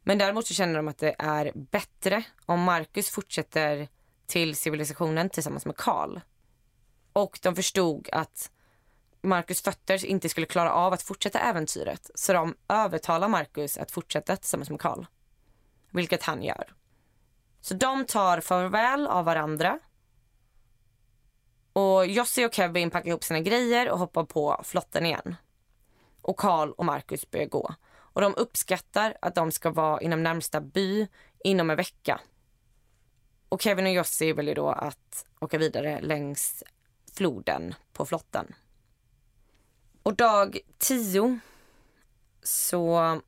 Men 0.02 0.18
däremot 0.18 0.46
så 0.46 0.54
känner 0.54 0.76
de 0.76 0.88
att 0.88 0.98
det 0.98 1.14
är 1.18 1.52
bättre 1.54 2.22
om 2.46 2.60
Marcus 2.60 3.10
fortsätter 3.10 3.88
till 4.26 4.56
civilisationen 4.56 5.30
tillsammans 5.30 5.66
med 5.66 5.76
Karl. 5.76 6.20
Och 7.12 7.38
de 7.42 7.56
förstod 7.56 8.08
att 8.12 8.50
Marcus 9.22 9.62
fötter 9.62 10.04
inte 10.04 10.28
skulle 10.28 10.46
klara 10.46 10.72
av 10.72 10.92
att 10.92 11.02
fortsätta 11.02 11.38
äventyret. 11.38 12.10
Så 12.14 12.32
de 12.32 12.54
övertalar 12.68 13.28
Marcus 13.28 13.78
att 13.78 13.90
fortsätta 13.90 14.36
tillsammans 14.36 14.70
med 14.70 14.80
Karl. 14.80 15.04
Vilket 15.90 16.22
han 16.22 16.42
gör. 16.42 16.74
Så 17.60 17.74
de 17.74 18.04
tar 18.06 18.40
farväl 18.40 19.06
av 19.06 19.24
varandra. 19.24 19.78
Och 21.72 22.06
Jossi 22.06 22.46
och 22.46 22.54
Kevin 22.54 22.90
packar 22.90 23.08
ihop 23.08 23.24
sina 23.24 23.40
grejer 23.40 23.90
och 23.90 23.98
hoppar 23.98 24.24
på 24.24 24.60
flotten 24.64 25.06
igen. 25.06 25.36
Och 26.22 26.36
Karl 26.36 26.70
och 26.70 26.84
Marcus 26.84 27.30
börjar 27.30 27.46
gå. 27.46 27.74
Och 27.92 28.20
de 28.20 28.34
uppskattar 28.36 29.16
att 29.22 29.34
de 29.34 29.52
ska 29.52 29.70
vara 29.70 30.00
inom 30.00 30.22
närmsta 30.22 30.60
by 30.60 31.06
inom 31.44 31.70
en 31.70 31.76
vecka. 31.76 32.20
Och 33.48 33.62
Kevin 33.62 33.86
och 33.86 33.92
Jossi 33.92 34.32
väljer 34.32 34.54
då 34.54 34.68
att 34.68 35.26
åka 35.40 35.58
vidare 35.58 36.00
längs 36.00 36.64
floden 37.20 37.74
på 37.92 38.06
flotten. 38.06 38.54
Och 40.02 40.14
dag 40.14 40.58
tio 40.78 41.38
så 42.42 43.20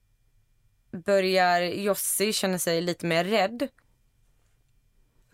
börjar 0.90 1.60
Jossi 1.60 2.32
känna 2.32 2.58
sig 2.58 2.80
lite 2.80 3.06
mer 3.06 3.24
rädd. 3.24 3.68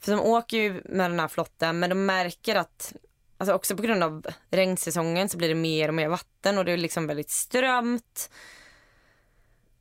För 0.01 0.13
de 0.13 0.21
åker 0.21 0.57
ju 0.57 0.83
med 0.85 1.11
den 1.11 1.21
här 1.21 1.29
flotten 1.29 1.79
men 1.79 1.91
de 1.91 2.07
märker 2.07 2.57
att 2.57 2.95
Alltså 3.37 3.55
också 3.55 3.77
på 3.77 3.83
grund 3.83 4.03
av 4.03 4.27
regnsäsongen 4.51 5.29
så 5.29 5.39
blir 5.39 5.49
det 5.49 5.55
mer 5.55 5.89
och 5.89 5.95
mer 5.95 6.09
vatten 6.09 6.59
och 6.59 6.65
det 6.65 6.73
är 6.73 6.77
liksom 6.77 7.07
väldigt 7.07 7.31
strömt. 7.31 8.31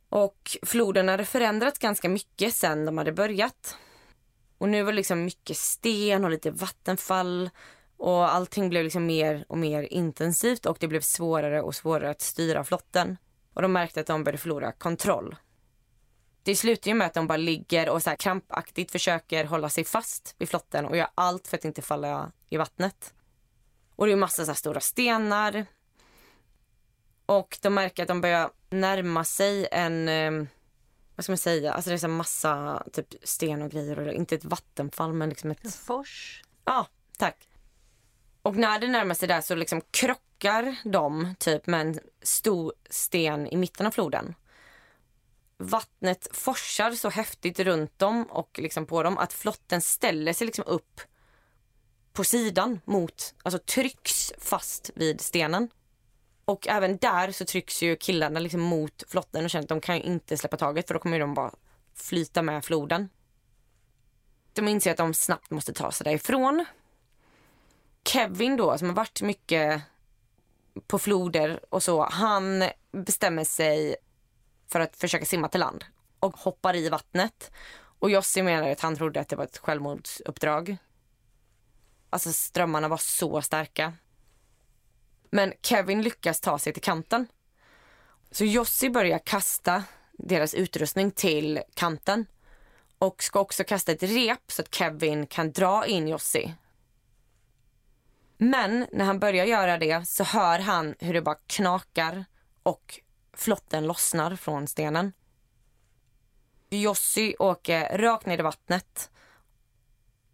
Och 0.08 0.56
floden 0.62 1.08
hade 1.08 1.24
förändrats 1.24 1.78
ganska 1.78 2.08
mycket 2.08 2.54
sen 2.54 2.84
de 2.84 2.98
hade 2.98 3.12
börjat. 3.12 3.76
Och 4.58 4.68
nu 4.68 4.82
var 4.82 4.92
det 4.92 4.96
liksom 4.96 5.24
mycket 5.24 5.56
sten 5.56 6.24
och 6.24 6.30
lite 6.30 6.50
vattenfall 6.50 7.50
och 7.98 8.34
allting 8.34 8.68
blev 8.68 8.84
liksom 8.84 9.06
mer 9.06 9.44
och 9.48 9.58
mer 9.58 9.82
intensivt 9.82 10.66
och 10.66 10.76
det 10.80 10.88
blev 10.88 11.00
svårare 11.00 11.62
och 11.62 11.74
svårare 11.74 12.10
att 12.10 12.20
styra 12.20 12.64
flotten. 12.64 13.16
Och 13.54 13.62
de 13.62 13.72
märkte 13.72 14.00
att 14.00 14.06
de 14.06 14.24
började 14.24 14.38
förlora 14.38 14.72
kontroll. 14.72 15.36
Det 16.42 16.56
slutar 16.56 16.90
ju 16.90 16.94
med 16.94 17.06
att 17.06 17.14
de 17.14 17.26
bara 17.26 17.36
ligger 17.36 17.88
och 17.88 18.02
så 18.02 18.16
krampaktigt 18.18 18.90
försöker 18.90 19.44
hålla 19.44 19.68
sig 19.68 19.84
fast 19.84 20.34
vid 20.38 20.48
flotten 20.48 20.86
och 20.86 20.96
gör 20.96 21.08
allt 21.14 21.48
för 21.48 21.56
att 21.56 21.64
inte 21.64 21.82
falla 21.82 22.32
i 22.48 22.56
vattnet. 22.56 23.14
Och 23.96 24.06
det 24.06 24.12
är 24.12 24.16
massa 24.16 24.44
så 24.44 24.54
stora 24.54 24.80
stenar. 24.80 25.66
Och 27.26 27.58
de 27.62 27.74
märker 27.74 28.02
att 28.02 28.08
de 28.08 28.20
börjar 28.20 28.50
närma 28.70 29.24
sig 29.24 29.68
en, 29.72 30.08
eh, 30.08 30.48
vad 31.16 31.24
ska 31.24 31.32
man 31.32 31.38
säga, 31.38 31.72
alltså 31.72 31.90
det 31.90 31.96
är 31.96 31.98
så 31.98 32.08
massa 32.08 32.82
typ 32.92 33.14
sten 33.22 33.62
och 33.62 33.70
grejer. 33.70 33.98
Och 33.98 34.12
inte 34.12 34.34
ett 34.34 34.44
vattenfall 34.44 35.12
men 35.12 35.28
liksom 35.28 35.50
ett... 35.50 35.74
Fors. 35.74 36.42
Ja, 36.64 36.86
tack. 37.18 37.47
Och 38.48 38.56
när 38.56 38.78
det 38.78 38.88
närmar 38.88 39.14
sig 39.14 39.28
där 39.28 39.40
så 39.40 39.54
liksom 39.54 39.80
krockar 39.90 40.76
de 40.84 41.34
typ 41.38 41.66
med 41.66 41.80
en 41.80 41.98
stor 42.22 42.72
sten 42.90 43.46
i 43.46 43.56
mitten 43.56 43.86
av 43.86 43.90
floden. 43.90 44.34
Vattnet 45.56 46.28
forsar 46.32 46.90
så 46.92 47.08
häftigt 47.08 47.60
runt 47.60 47.98
dem 47.98 48.24
och 48.30 48.58
liksom 48.62 48.86
på 48.86 49.02
dem 49.02 49.18
att 49.18 49.32
flotten 49.32 49.80
ställer 49.80 50.32
sig 50.32 50.46
liksom 50.46 50.64
upp 50.66 51.00
på 52.12 52.24
sidan 52.24 52.80
mot, 52.84 53.34
alltså 53.42 53.58
trycks 53.58 54.32
fast 54.38 54.90
vid 54.94 55.20
stenen. 55.20 55.70
Och 56.44 56.68
även 56.68 56.96
där 56.96 57.32
så 57.32 57.44
trycks 57.44 57.82
ju 57.82 57.96
killarna 57.96 58.40
liksom 58.40 58.60
mot 58.60 59.02
flotten 59.08 59.44
och 59.44 59.50
känner 59.50 59.62
att 59.62 59.68
de 59.68 59.80
kan 59.80 59.96
ju 59.96 60.02
inte 60.02 60.36
släppa 60.36 60.56
taget 60.56 60.86
för 60.86 60.94
då 60.94 61.00
kommer 61.00 61.20
de 61.20 61.34
bara 61.34 61.54
flyta 61.94 62.42
med 62.42 62.64
floden. 62.64 63.08
De 64.52 64.68
inser 64.68 64.90
att 64.90 64.96
de 64.96 65.14
snabbt 65.14 65.50
måste 65.50 65.72
ta 65.72 65.92
sig 65.92 66.04
därifrån. 66.04 66.64
Kevin 68.08 68.56
då, 68.56 68.78
som 68.78 68.88
har 68.88 68.94
varit 68.94 69.22
mycket 69.22 69.82
på 70.86 70.98
floder 70.98 71.60
och 71.68 71.82
så, 71.82 72.04
han 72.04 72.64
bestämmer 72.92 73.44
sig 73.44 73.96
för 74.68 74.80
att 74.80 74.96
försöka 74.96 75.24
simma 75.24 75.48
till 75.48 75.60
land 75.60 75.84
och 76.20 76.36
hoppar 76.36 76.76
i 76.76 76.88
vattnet. 76.88 77.50
Och 77.98 78.10
Jossi 78.10 78.42
menar 78.42 78.68
att 78.68 78.80
han 78.80 78.96
trodde 78.96 79.20
att 79.20 79.28
det 79.28 79.36
var 79.36 79.44
ett 79.44 79.58
självmordsuppdrag. 79.58 80.76
Alltså 82.10 82.32
strömmarna 82.32 82.88
var 82.88 82.96
så 82.96 83.42
starka. 83.42 83.92
Men 85.30 85.52
Kevin 85.62 86.02
lyckas 86.02 86.40
ta 86.40 86.58
sig 86.58 86.72
till 86.72 86.82
kanten. 86.82 87.26
Så 88.30 88.44
Jossi 88.44 88.90
börjar 88.90 89.18
kasta 89.18 89.84
deras 90.12 90.54
utrustning 90.54 91.10
till 91.10 91.60
kanten 91.74 92.26
och 92.98 93.22
ska 93.22 93.40
också 93.40 93.64
kasta 93.64 93.92
ett 93.92 94.02
rep 94.02 94.52
så 94.52 94.62
att 94.62 94.74
Kevin 94.74 95.26
kan 95.26 95.52
dra 95.52 95.86
in 95.86 96.08
Jossi. 96.08 96.54
Men 98.38 98.86
när 98.92 99.04
han 99.04 99.18
börjar 99.18 99.44
göra 99.44 99.78
det 99.78 100.08
så 100.08 100.24
hör 100.24 100.58
han 100.58 100.94
hur 100.98 101.14
det 101.14 101.22
bara 101.22 101.38
knakar 101.46 102.24
och 102.62 103.00
flotten 103.32 103.86
lossnar 103.86 104.36
från 104.36 104.66
stenen. 104.66 105.12
Jossi 106.70 107.36
åker 107.38 107.98
rakt 107.98 108.26
ner 108.26 108.38
i 108.38 108.42
vattnet. 108.42 109.10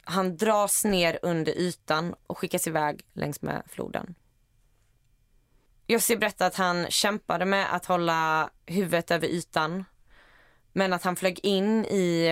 Han 0.05 0.37
dras 0.37 0.85
ner 0.85 1.19
under 1.23 1.53
ytan 1.53 2.15
och 2.27 2.39
skickas 2.39 2.67
iväg 2.67 3.07
längs 3.13 3.43
med 3.43 3.63
floden. 3.67 4.15
Jossi 5.87 6.17
berättar 6.17 6.47
att 6.47 6.57
han 6.57 6.87
kämpade 6.91 7.45
med 7.45 7.75
att 7.75 7.87
hålla 7.87 8.51
huvudet 8.67 9.11
över 9.11 9.27
ytan 9.27 9.85
men 10.73 10.93
att 10.93 11.05
han 11.05 11.17
flög 11.17 11.41
in 11.43 11.85
i, 11.85 12.29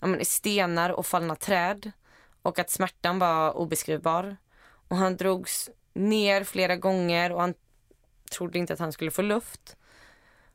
menar, 0.00 0.18
i 0.18 0.24
stenar 0.24 0.90
och 0.90 1.06
fallna 1.06 1.36
träd 1.36 1.92
och 2.42 2.58
att 2.58 2.70
smärtan 2.70 3.18
var 3.18 3.56
obeskrivbar. 3.56 4.36
Och 4.88 4.96
han 4.96 5.16
drogs 5.16 5.70
ner 5.94 6.44
flera 6.44 6.76
gånger 6.76 7.32
och 7.32 7.40
han 7.40 7.54
trodde 8.30 8.58
inte 8.58 8.72
att 8.72 8.78
han 8.78 8.92
skulle 8.92 9.10
få 9.10 9.22
luft. 9.22 9.76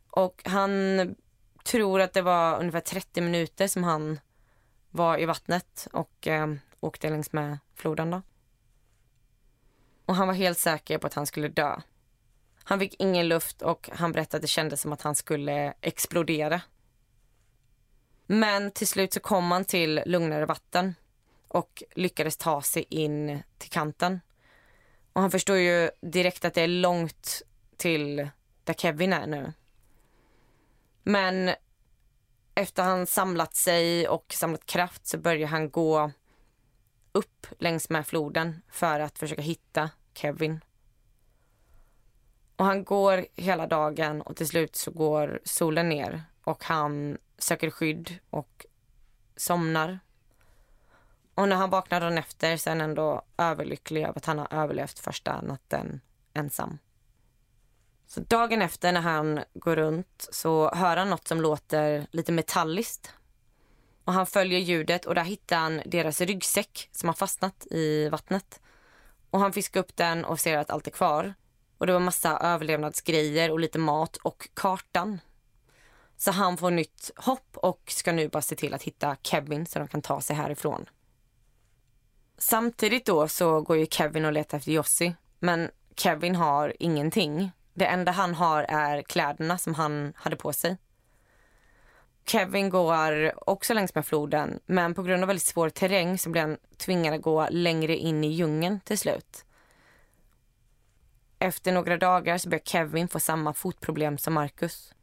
Och 0.09 0.41
han 0.45 1.15
tror 1.63 2.01
att 2.01 2.13
det 2.13 2.21
var 2.21 2.59
ungefär 2.59 2.79
30 2.79 3.21
minuter 3.21 3.67
som 3.67 3.83
han 3.83 4.19
var 4.89 5.17
i 5.17 5.25
vattnet 5.25 5.87
och 5.93 6.27
eh, 6.27 6.53
åkte 6.79 7.09
längs 7.09 7.33
med 7.33 7.57
floden. 7.75 8.11
Då. 8.11 8.21
Och 10.05 10.15
han 10.15 10.27
var 10.27 10.35
helt 10.35 10.59
säker 10.59 10.97
på 10.97 11.07
att 11.07 11.13
han 11.13 11.25
skulle 11.25 11.47
dö. 11.47 11.81
Han 12.63 12.79
fick 12.79 12.95
ingen 12.99 13.27
luft 13.27 13.61
och 13.61 13.89
han 13.93 14.11
berättade 14.11 14.37
att 14.37 14.41
det 14.41 14.47
kändes 14.47 14.81
som 14.81 14.93
att 14.93 15.01
han 15.01 15.15
skulle 15.15 15.73
explodera. 15.81 16.61
Men 18.25 18.71
till 18.71 18.87
slut 18.87 19.13
så 19.13 19.19
kom 19.19 19.51
han 19.51 19.65
till 19.65 20.01
lugnare 20.05 20.45
vatten 20.45 20.95
och 21.49 21.83
lyckades 21.95 22.37
ta 22.37 22.61
sig 22.61 22.85
in 22.89 23.43
till 23.57 23.69
kanten. 23.69 24.19
Och 25.13 25.21
han 25.21 25.31
förstår 25.31 25.57
ju 25.57 25.89
direkt 26.01 26.45
att 26.45 26.53
det 26.53 26.61
är 26.61 26.67
långt 26.67 27.41
till 27.77 28.29
där 28.63 28.73
Kevin 28.73 29.13
är 29.13 29.27
nu. 29.27 29.53
Men 31.03 31.51
efter 32.55 32.83
han 32.83 33.07
samlat 33.07 33.55
sig 33.55 34.07
och 34.07 34.33
samlat 34.33 34.65
kraft 34.65 35.07
så 35.07 35.17
börjar 35.17 35.47
han 35.47 35.69
gå 35.69 36.11
upp 37.11 37.47
längs 37.59 37.89
med 37.89 38.07
floden 38.07 38.61
för 38.71 38.99
att 38.99 39.19
försöka 39.19 39.41
hitta 39.41 39.89
Kevin. 40.13 40.59
Och 42.55 42.65
han 42.65 42.83
går 42.83 43.25
hela 43.35 43.67
dagen 43.67 44.21
och 44.21 44.35
till 44.35 44.47
slut 44.47 44.75
så 44.75 44.91
går 44.91 45.41
solen 45.43 45.89
ner 45.89 46.23
och 46.43 46.63
han 46.63 47.17
söker 47.37 47.69
skydd 47.69 48.15
och 48.29 48.65
somnar. 49.35 49.99
Och 51.39 51.49
när 51.49 51.55
han 51.55 51.69
vaknar 51.69 51.99
dagen 51.99 52.17
efter 52.17 52.57
så 52.57 52.69
är 52.69 52.71
han 52.71 52.81
ändå 52.81 53.21
överlycklig 53.37 54.03
över 54.03 54.17
att 54.17 54.25
han 54.25 54.39
har 54.39 54.47
överlevt 54.51 54.99
första 54.99 55.41
natten 55.41 56.01
ensam. 56.33 56.77
Så 58.07 58.19
dagen 58.19 58.61
efter 58.61 58.91
när 58.91 59.01
han 59.01 59.39
går 59.53 59.75
runt 59.75 60.27
så 60.31 60.71
hör 60.75 60.97
han 60.97 61.09
något 61.09 61.27
som 61.27 61.41
låter 61.41 62.07
lite 62.11 62.31
metalliskt. 62.31 63.13
Och 64.03 64.13
han 64.13 64.25
följer 64.25 64.59
ljudet 64.59 65.05
och 65.05 65.15
där 65.15 65.23
hittar 65.23 65.57
han 65.57 65.81
deras 65.85 66.21
ryggsäck 66.21 66.89
som 66.91 67.09
har 67.09 67.13
fastnat 67.13 67.67
i 67.71 68.09
vattnet. 68.09 68.61
Och 69.29 69.39
han 69.39 69.53
fiskar 69.53 69.79
upp 69.79 69.95
den 69.95 70.25
och 70.25 70.39
ser 70.39 70.57
att 70.57 70.69
allt 70.69 70.87
är 70.87 70.91
kvar. 70.91 71.33
Och 71.77 71.87
det 71.87 71.93
var 71.93 71.99
massa 71.99 72.37
överlevnadsgrejer 72.37 73.51
och 73.51 73.59
lite 73.59 73.79
mat 73.79 74.17
och 74.17 74.49
kartan. 74.53 75.19
Så 76.17 76.31
han 76.31 76.57
får 76.57 76.71
nytt 76.71 77.11
hopp 77.15 77.57
och 77.57 77.83
ska 77.87 78.11
nu 78.11 78.29
bara 78.29 78.41
se 78.41 78.55
till 78.55 78.73
att 78.73 78.83
hitta 78.83 79.17
Kevin 79.23 79.65
så 79.65 79.79
de 79.79 79.87
kan 79.87 80.01
ta 80.01 80.21
sig 80.21 80.35
härifrån. 80.35 80.85
Samtidigt 82.41 83.05
då 83.05 83.27
så 83.27 83.61
går 83.61 83.77
ju 83.77 83.85
Kevin 83.85 84.25
och 84.25 84.31
letar 84.31 84.57
efter 84.57 84.71
Jossi. 84.71 85.15
Men 85.39 85.71
Kevin 85.95 86.35
har 86.35 86.73
ingenting. 86.79 87.51
Det 87.73 87.85
enda 87.85 88.11
han 88.11 88.35
har 88.35 88.63
är 88.63 89.01
kläderna 89.01 89.57
som 89.57 89.73
han 89.73 90.13
hade 90.15 90.35
på 90.35 90.53
sig. 90.53 90.77
Kevin 92.25 92.69
går 92.69 93.33
också 93.49 93.73
längs 93.73 93.95
med 93.95 94.05
floden 94.05 94.59
men 94.65 94.93
på 94.93 95.03
grund 95.03 95.23
av 95.23 95.27
väldigt 95.27 95.45
svår 95.45 95.69
terräng 95.69 96.17
så 96.17 96.29
blir 96.29 96.41
han 96.41 96.57
tvingad 96.77 97.13
att 97.13 97.21
gå 97.21 97.47
längre 97.49 97.97
in 97.97 98.23
i 98.23 98.27
djungeln 98.27 98.79
till 98.79 98.97
slut. 98.97 99.45
Efter 101.39 101.71
några 101.71 101.97
dagar 101.97 102.37
så 102.37 102.49
börjar 102.49 102.63
Kevin 102.65 103.07
få 103.07 103.19
samma 103.19 103.53
fotproblem 103.53 104.17
som 104.17 104.33
Marcus. 104.33 104.93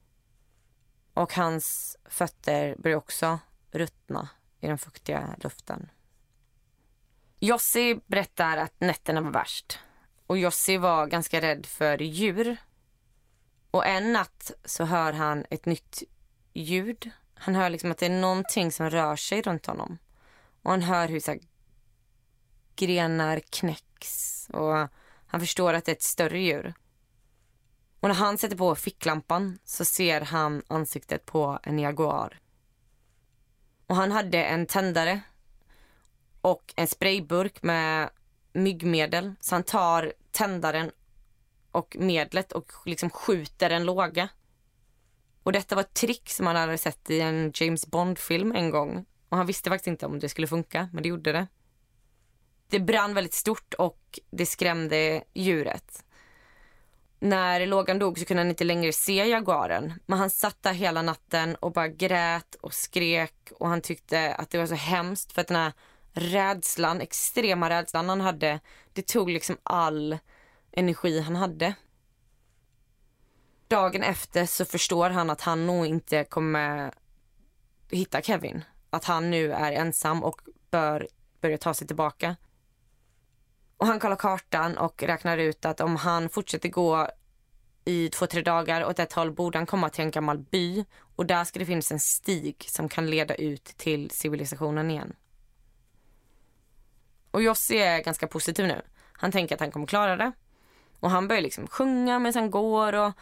Och 1.15 1.35
hans 1.35 1.97
fötter 2.05 2.77
börjar 2.79 2.97
också 2.97 3.39
ruttna 3.71 4.29
i 4.61 4.67
den 4.67 4.79
fuktiga 4.79 5.37
luften. 5.43 5.89
Jossi 7.47 8.01
berättar 8.07 8.57
att 8.57 8.81
nätterna 8.81 9.21
var 9.21 9.31
värst. 9.31 9.79
Och 10.27 10.39
Jossi 10.39 10.77
var 10.77 11.07
ganska 11.07 11.41
rädd 11.41 11.67
för 11.67 12.03
djur. 12.03 12.57
Och 13.71 13.87
en 13.87 14.13
natt 14.13 14.53
så 14.65 14.85
hör 14.85 15.13
han 15.13 15.45
ett 15.51 15.67
nytt 15.67 16.03
ljud. 16.53 17.11
Han 17.35 17.55
hör 17.55 17.71
liksom 17.71 17.91
att 17.91 17.99
det 17.99 18.07
är 18.07 18.21
någonting 18.21 18.73
som 18.73 18.91
rör 18.91 19.17
sig 19.17 19.43
runt 19.43 19.67
honom. 19.67 19.99
Och 20.63 20.71
han 20.71 20.83
hör 20.83 21.09
hur 21.09 21.21
så 21.21 21.31
här, 21.31 21.41
grenar 22.77 23.41
knäcks. 23.41 24.47
Och 24.53 24.89
han 25.27 25.41
förstår 25.41 25.75
att 25.75 25.85
det 25.85 25.93
är 25.93 25.97
ett 25.97 26.03
större 26.03 26.39
djur. 26.39 26.75
Och 28.01 28.09
när 28.09 28.17
han 28.17 28.39
sätter 28.39 28.57
på 28.57 28.75
ficklampan 28.75 29.59
så 29.65 29.85
ser 29.85 30.21
han 30.21 30.63
ansiktet 30.69 31.27
på 31.27 31.59
en 31.63 31.79
jaguar. 31.79 32.41
Och 33.87 33.97
han 33.97 34.13
hade 34.13 34.45
en 34.45 34.67
tändare 34.67 35.21
och 36.47 36.73
en 36.77 36.87
sprayburk 36.87 37.63
med 37.63 38.11
myggmedel. 38.53 39.35
Så 39.41 39.55
han 39.55 39.63
tar 39.63 40.13
tändaren 40.31 40.91
och 41.71 41.97
medlet 42.01 42.53
och 42.53 42.73
liksom 42.85 43.11
skjuter 43.11 43.71
en 43.71 43.85
låga. 43.85 44.29
Och 45.43 45.53
detta 45.53 45.75
var 45.75 45.83
ett 45.83 45.95
trick 45.95 46.31
som 46.31 46.47
han 46.47 46.57
hade 46.57 46.79
sett 46.79 47.11
i 47.11 47.21
en 47.21 47.53
James 47.55 47.87
Bond-film 47.87 48.53
en 48.53 48.71
gång. 48.71 49.05
Och 49.29 49.37
han 49.37 49.47
visste 49.47 49.71
faktiskt 49.71 49.87
inte 49.87 50.07
om 50.07 50.19
det 50.19 50.29
skulle 50.29 50.47
funka, 50.47 50.89
men 50.93 51.03
det 51.03 51.09
gjorde 51.09 51.33
det. 51.33 51.47
Det 52.69 52.81
brann 52.81 53.15
väldigt 53.15 53.35
stort 53.35 53.75
och 53.75 54.19
det 54.31 54.47
skrämde 54.47 55.25
djuret. 55.35 56.05
När 57.19 57.67
lågan 57.67 57.99
dog 57.99 58.19
så 58.19 58.25
kunde 58.25 58.41
han 58.41 58.51
inte 58.51 58.65
längre 58.65 58.93
se 58.93 59.29
jaguaren. 59.29 59.93
Men 60.07 60.19
han 60.19 60.31
satt 60.31 60.63
där 60.63 60.73
hela 60.73 61.03
natten 61.03 61.55
och 61.55 61.73
bara 61.73 61.89
grät 61.89 62.55
och 62.55 62.75
skrek 62.75 63.53
och 63.59 63.69
han 63.69 63.81
tyckte 63.81 64.35
att 64.35 64.51
det 64.51 64.59
var 64.59 64.67
så 64.67 64.75
hemskt 64.75 65.33
för 65.33 65.41
att 65.41 65.49
den 65.49 65.57
här 65.57 65.73
rädslan, 66.17 67.01
extrema 67.01 67.71
rädslan 67.71 68.09
han 68.09 68.21
hade, 68.21 68.61
det 68.93 69.07
tog 69.07 69.31
liksom 69.31 69.57
all 69.63 70.19
energi 70.73 71.21
han 71.21 71.37
hade. 71.37 71.75
Dagen 73.69 74.03
efter 74.03 74.47
så 74.47 74.65
förstår 74.65 75.11
han 75.11 75.31
att 75.31 75.41
han 75.41 75.67
nog 75.67 75.87
inte 75.87 76.25
kommer 76.25 76.93
hitta 77.91 78.23
Kevin. 78.23 78.65
Att 78.91 79.05
han 79.05 79.31
nu 79.31 79.53
är 79.53 79.73
ensam 79.73 80.25
och 80.25 80.41
bör 80.71 81.09
börja 81.41 81.59
ta 81.59 81.75
sig 81.75 81.87
tillbaka. 81.87 82.37
Och 83.77 83.87
han 83.87 84.01
kollar 84.01 84.17
kartan 84.17 84.79
och 84.79 85.03
räknar 85.03 85.39
ut 85.39 85.65
att 85.65 85.81
om 85.81 85.97
han 85.97 86.29
fortsätter 86.29 86.69
gå 86.69 87.09
i 87.85 88.09
två, 88.09 88.27
tre 88.27 88.43
dagar 88.43 88.85
åt 88.85 88.99
ett 88.99 89.13
håll 89.13 89.33
borde 89.33 89.59
han 89.59 89.67
komma 89.67 89.89
till 89.89 90.05
en 90.05 90.11
gammal 90.11 90.39
by 90.39 90.85
och 91.17 91.27
där 91.27 91.45
ska 91.45 91.59
det 91.59 91.67
finnas 91.67 91.93
en 91.93 92.01
stig 92.01 92.65
som 92.69 92.89
kan 92.89 93.11
leda 93.11 93.35
ut 93.35 93.65
till 93.65 94.11
civilisationen 94.11 94.91
igen. 94.91 95.17
Och 97.37 97.43
Jossi 97.43 97.77
är 97.77 98.03
ganska 98.03 98.27
positiv 98.27 98.67
nu. 98.67 98.83
Han 99.13 99.33
tänker 99.33 99.55
att 99.55 99.61
han 99.61 99.71
kommer 99.71 99.87
klara 99.87 100.17
det. 100.17 100.33
Och 101.01 101.11
han 101.11 101.29
börjar 101.29 101.43
liksom 101.43 101.67
sjunga 101.67 102.19
medan 102.19 102.43
han 102.43 102.51
går 102.51 102.93
och 102.93 103.13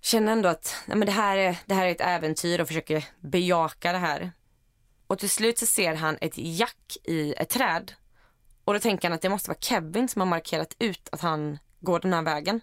känner 0.00 0.32
ändå 0.32 0.48
att 0.48 0.76
nej 0.86 0.96
men 0.96 1.06
det, 1.06 1.12
här 1.12 1.36
är, 1.36 1.56
det 1.66 1.74
här 1.74 1.86
är 1.86 1.90
ett 1.90 2.00
äventyr 2.00 2.60
och 2.60 2.68
försöker 2.68 3.04
bejaka 3.20 3.92
det 3.92 3.98
här. 3.98 4.32
Och 5.06 5.18
till 5.18 5.30
slut 5.30 5.58
så 5.58 5.66
ser 5.66 5.94
han 5.94 6.18
ett 6.20 6.32
jack 6.36 6.96
i 7.04 7.34
ett 7.34 7.48
träd. 7.48 7.92
Och 8.64 8.74
då 8.74 8.80
tänker 8.80 9.08
han 9.08 9.14
att 9.14 9.22
det 9.22 9.28
måste 9.28 9.50
vara 9.50 9.60
Kevin 9.60 10.08
som 10.08 10.20
har 10.20 10.26
markerat 10.26 10.76
ut 10.78 11.08
att 11.12 11.20
han 11.20 11.58
går 11.80 12.00
den 12.00 12.12
här 12.12 12.22
vägen. 12.22 12.60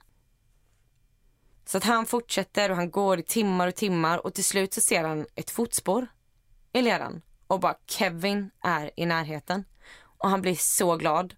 Så 1.66 1.78
att 1.78 1.84
han 1.84 2.06
fortsätter 2.06 2.70
och 2.70 2.76
han 2.76 2.92
går 2.92 3.20
i 3.20 3.24
timmar 3.24 3.68
och 3.68 3.76
timmar 3.76 4.26
och 4.26 4.34
till 4.34 4.46
slut 4.46 4.74
så 4.74 4.82
ser 4.82 5.04
han 5.04 5.26
ett 5.36 5.50
fotspår 5.50 6.08
i 6.74 6.82
leran 6.82 7.22
och 7.48 7.60
bara 7.60 7.76
Kevin 7.86 8.52
är 8.62 8.92
i 8.96 9.06
närheten. 9.06 9.66
Och 10.18 10.30
han 10.30 10.42
blir 10.42 10.56
så 10.56 10.96
glad. 10.96 11.36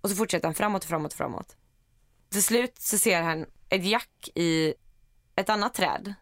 Och 0.00 0.10
så 0.10 0.16
fortsätter 0.16 0.48
han 0.48 0.54
framåt 0.54 0.82
och 0.82 0.88
framåt 0.88 1.12
och 1.12 1.18
framåt. 1.18 1.56
Till 2.28 2.44
slut 2.44 2.78
så 2.78 2.98
ser 2.98 3.22
han 3.22 3.46
ett 3.68 3.84
jack 3.84 4.28
i 4.34 4.74
ett 5.34 5.48
annat 5.48 5.74
träd. 5.74 6.14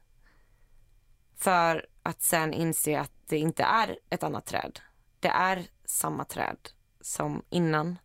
För 1.37 1.87
att 2.03 2.23
sen 2.23 2.53
inse 2.55 3.01
att 3.01 3.13
det 3.27 3.39
inte 3.39 3.63
är 3.63 3.99
ett 4.11 4.23
annat 4.23 4.47
träd. 4.47 4.81
Det 5.21 5.29
är 5.29 5.67
samma 5.85 6.25
träd 6.25 6.57
som 7.01 7.43
innan. 7.51 7.99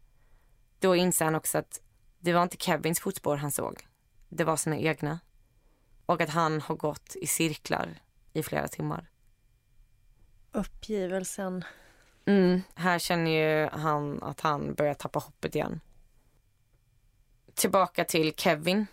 Då 0.80 0.96
inser 0.96 1.26
han 1.26 1.36
också 1.36 1.58
att 1.58 1.82
det 2.20 2.34
var 2.34 2.44
inte 2.44 2.58
Kevins 2.58 3.00
fotspår 3.00 3.36
han 3.36 3.52
såg. 3.52 3.88
Det 4.30 4.44
var 4.44 4.58
sina 4.58 4.78
egna. 4.78 5.20
Och 6.06 6.22
att 6.22 6.30
han 6.30 6.62
har 6.62 6.76
gått 6.76 7.16
i 7.16 7.28
cirklar 7.28 8.02
i 8.34 8.44
flera 8.44 8.68
timmar. 8.68 9.10
Uppgivelsen. 10.52 11.64
Mm, 12.26 12.62
här 12.76 13.00
känner 13.00 13.32
ju 13.32 13.70
han 13.70 14.24
att 14.24 14.42
han 14.42 14.74
börjar 14.74 14.94
tappa 14.94 15.20
hoppet 15.20 15.56
igen. 15.56 15.80
Tillbaka 17.54 18.06
till 18.06 18.34
Kevin. 18.38 18.88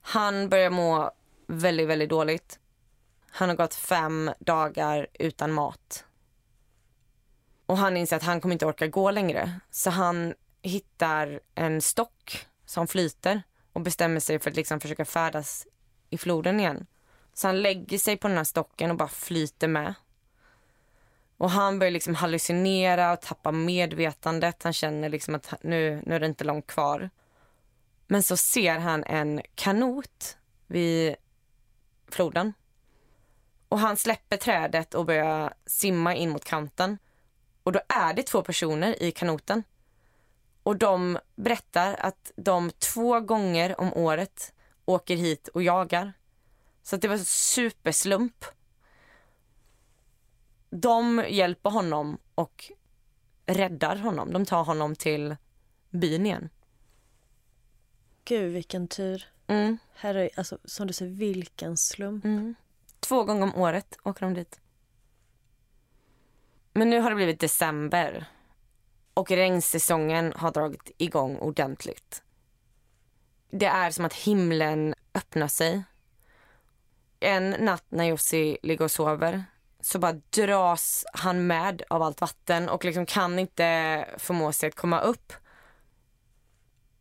Han 0.00 0.48
börjar 0.48 0.70
må 0.70 1.10
väldigt, 1.46 1.88
väldigt 1.88 2.08
dåligt. 2.08 2.58
Han 3.30 3.48
har 3.48 3.56
gått 3.56 3.74
fem 3.74 4.30
dagar 4.38 5.06
utan 5.14 5.52
mat. 5.52 6.04
Och 7.66 7.78
han 7.78 7.96
inser 7.96 8.16
att 8.16 8.22
han 8.22 8.40
kommer 8.40 8.52
inte 8.52 8.66
orka 8.66 8.86
gå 8.86 9.10
längre. 9.10 9.60
Så 9.70 9.90
han 9.90 10.34
hittar 10.62 11.40
en 11.54 11.80
stock 11.82 12.46
som 12.64 12.86
flyter 12.86 13.42
och 13.72 13.80
bestämmer 13.80 14.20
sig 14.20 14.38
för 14.38 14.50
att 14.50 14.56
liksom 14.56 14.80
försöka 14.80 15.04
färdas 15.04 15.66
i 16.10 16.18
floden 16.18 16.60
igen. 16.60 16.86
Så 17.34 17.48
han 17.48 17.62
lägger 17.62 17.98
sig 17.98 18.16
på 18.16 18.28
den 18.28 18.36
här 18.36 18.44
stocken 18.44 18.90
och 18.90 18.96
bara 18.96 19.08
flyter 19.08 19.68
med. 19.68 19.94
Och 21.38 21.50
han 21.50 21.78
börjar 21.78 21.90
liksom 21.90 22.14
hallucinera 22.14 23.12
och 23.12 23.20
tappa 23.20 23.52
medvetandet. 23.52 24.62
Han 24.62 24.72
känner 24.72 25.08
liksom 25.08 25.34
att 25.34 25.54
nu, 25.62 26.02
nu 26.06 26.14
är 26.14 26.20
det 26.20 26.26
inte 26.26 26.44
långt 26.44 26.66
kvar. 26.66 27.10
Men 28.06 28.22
så 28.22 28.36
ser 28.36 28.78
han 28.78 29.04
en 29.04 29.42
kanot 29.54 30.36
vid 30.66 31.16
floden. 32.08 32.52
Och 33.68 33.78
han 33.78 33.96
släpper 33.96 34.36
trädet 34.36 34.94
och 34.94 35.06
börjar 35.06 35.54
simma 35.66 36.14
in 36.14 36.30
mot 36.30 36.44
kanten. 36.44 36.98
Och 37.62 37.72
då 37.72 37.80
är 37.88 38.14
det 38.14 38.22
två 38.22 38.42
personer 38.42 39.02
i 39.02 39.10
kanoten. 39.12 39.64
Och 40.62 40.76
de 40.76 41.18
berättar 41.36 41.94
att 41.94 42.32
de 42.36 42.70
två 42.70 43.20
gånger 43.20 43.80
om 43.80 43.94
året 43.94 44.52
åker 44.84 45.16
hit 45.16 45.48
och 45.48 45.62
jagar. 45.62 46.12
Så 46.82 46.96
det 46.96 47.08
var 47.08 47.18
superslump. 47.18 48.44
De 50.70 51.24
hjälper 51.28 51.70
honom 51.70 52.18
och 52.34 52.72
räddar 53.46 53.96
honom. 53.96 54.32
De 54.32 54.44
tar 54.44 54.64
honom 54.64 54.96
till 54.96 55.36
byn 55.90 56.26
igen. 56.26 56.48
Gud 58.24 58.52
vilken 58.52 58.88
tur. 58.88 59.24
Mm. 59.46 59.78
Herre, 59.94 60.30
alltså, 60.36 60.58
som 60.64 60.86
du 60.86 60.92
säger, 60.92 61.12
vilken 61.12 61.76
slump. 61.76 62.24
Mm. 62.24 62.54
Två 63.00 63.24
gånger 63.24 63.42
om 63.42 63.54
året 63.54 63.98
åker 64.02 64.26
de 64.26 64.34
dit. 64.34 64.60
Men 66.72 66.90
nu 66.90 67.00
har 67.00 67.10
det 67.10 67.16
blivit 67.16 67.40
december 67.40 68.26
och 69.14 69.30
regnsäsongen 69.30 70.32
har 70.36 70.50
dragit 70.50 70.90
igång 70.98 71.36
ordentligt. 71.36 72.22
Det 73.50 73.66
är 73.66 73.90
som 73.90 74.04
att 74.04 74.14
himlen 74.14 74.94
öppnar 75.14 75.48
sig. 75.48 75.82
En 77.20 77.50
natt 77.50 77.84
när 77.88 78.04
Jussi 78.04 78.58
ligger 78.62 78.84
och 78.84 78.90
sover 78.90 79.44
så 79.80 79.98
bara 79.98 80.12
dras 80.12 81.04
han 81.12 81.46
med 81.46 81.82
av 81.90 82.02
allt 82.02 82.20
vatten 82.20 82.68
och 82.68 82.84
liksom 82.84 83.06
kan 83.06 83.38
inte 83.38 84.04
förmå 84.18 84.52
sig 84.52 84.68
att 84.68 84.74
komma 84.74 85.00
upp. 85.00 85.32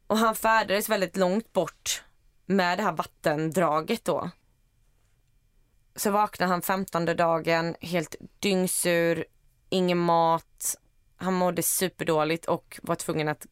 Och 0.07 0.17
han 0.17 0.35
färdades 0.35 0.89
väldigt 0.89 1.17
långt 1.17 1.53
bort 1.53 2.03
med 2.45 2.77
det 2.77 2.83
här 2.83 2.91
vattendraget 2.91 4.05
då. 4.05 4.29
Så 5.95 6.11
vaknar 6.11 6.47
han 6.47 6.61
femtonde 6.61 7.13
dagen 7.13 7.75
helt 7.81 8.15
dyngsur, 8.39 9.25
ingen 9.69 9.97
mat. 9.97 10.75
Han 11.15 11.33
mådde 11.33 11.63
superdåligt 11.63 12.45
och 12.45 12.79
var 12.83 12.95
tvungen 12.95 13.27
att 13.27 13.47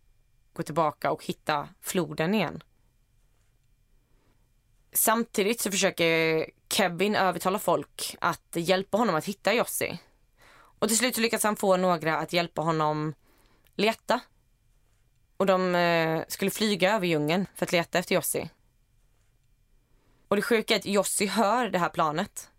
gå 0.53 0.63
tillbaka 0.63 1.11
och 1.11 1.25
hitta 1.25 1.69
floden 1.81 2.33
igen. 2.33 2.63
Samtidigt 4.93 5.61
så 5.61 5.71
försöker 5.71 6.45
Kevin 6.75 7.15
övertala 7.15 7.59
folk 7.59 8.15
att 8.19 8.47
hjälpa 8.53 8.97
honom 8.97 9.15
att 9.15 9.25
hitta 9.25 9.53
Jossi. 9.53 9.99
Och 10.55 10.87
till 10.87 10.97
slut 10.97 11.15
så 11.15 11.21
lyckas 11.21 11.43
han 11.43 11.55
få 11.55 11.77
några 11.77 12.17
att 12.17 12.33
hjälpa 12.33 12.61
honom 12.61 13.13
leta. 13.75 14.19
Och 15.37 15.45
de 15.45 15.75
eh, 15.75 16.23
skulle 16.27 16.51
flyga 16.51 16.95
över 16.95 17.07
djungeln 17.07 17.47
för 17.55 17.65
att 17.65 17.71
leta 17.71 17.99
efter 17.99 18.15
Jossi. 18.15 18.49
Och 20.27 20.35
det 20.35 20.41
sjuka 20.41 20.73
är 20.73 20.79
att 20.79 20.85
Jossi 20.85 21.25
hör 21.25 21.69
det 21.69 21.79
här 21.79 21.89
planet 21.89 22.49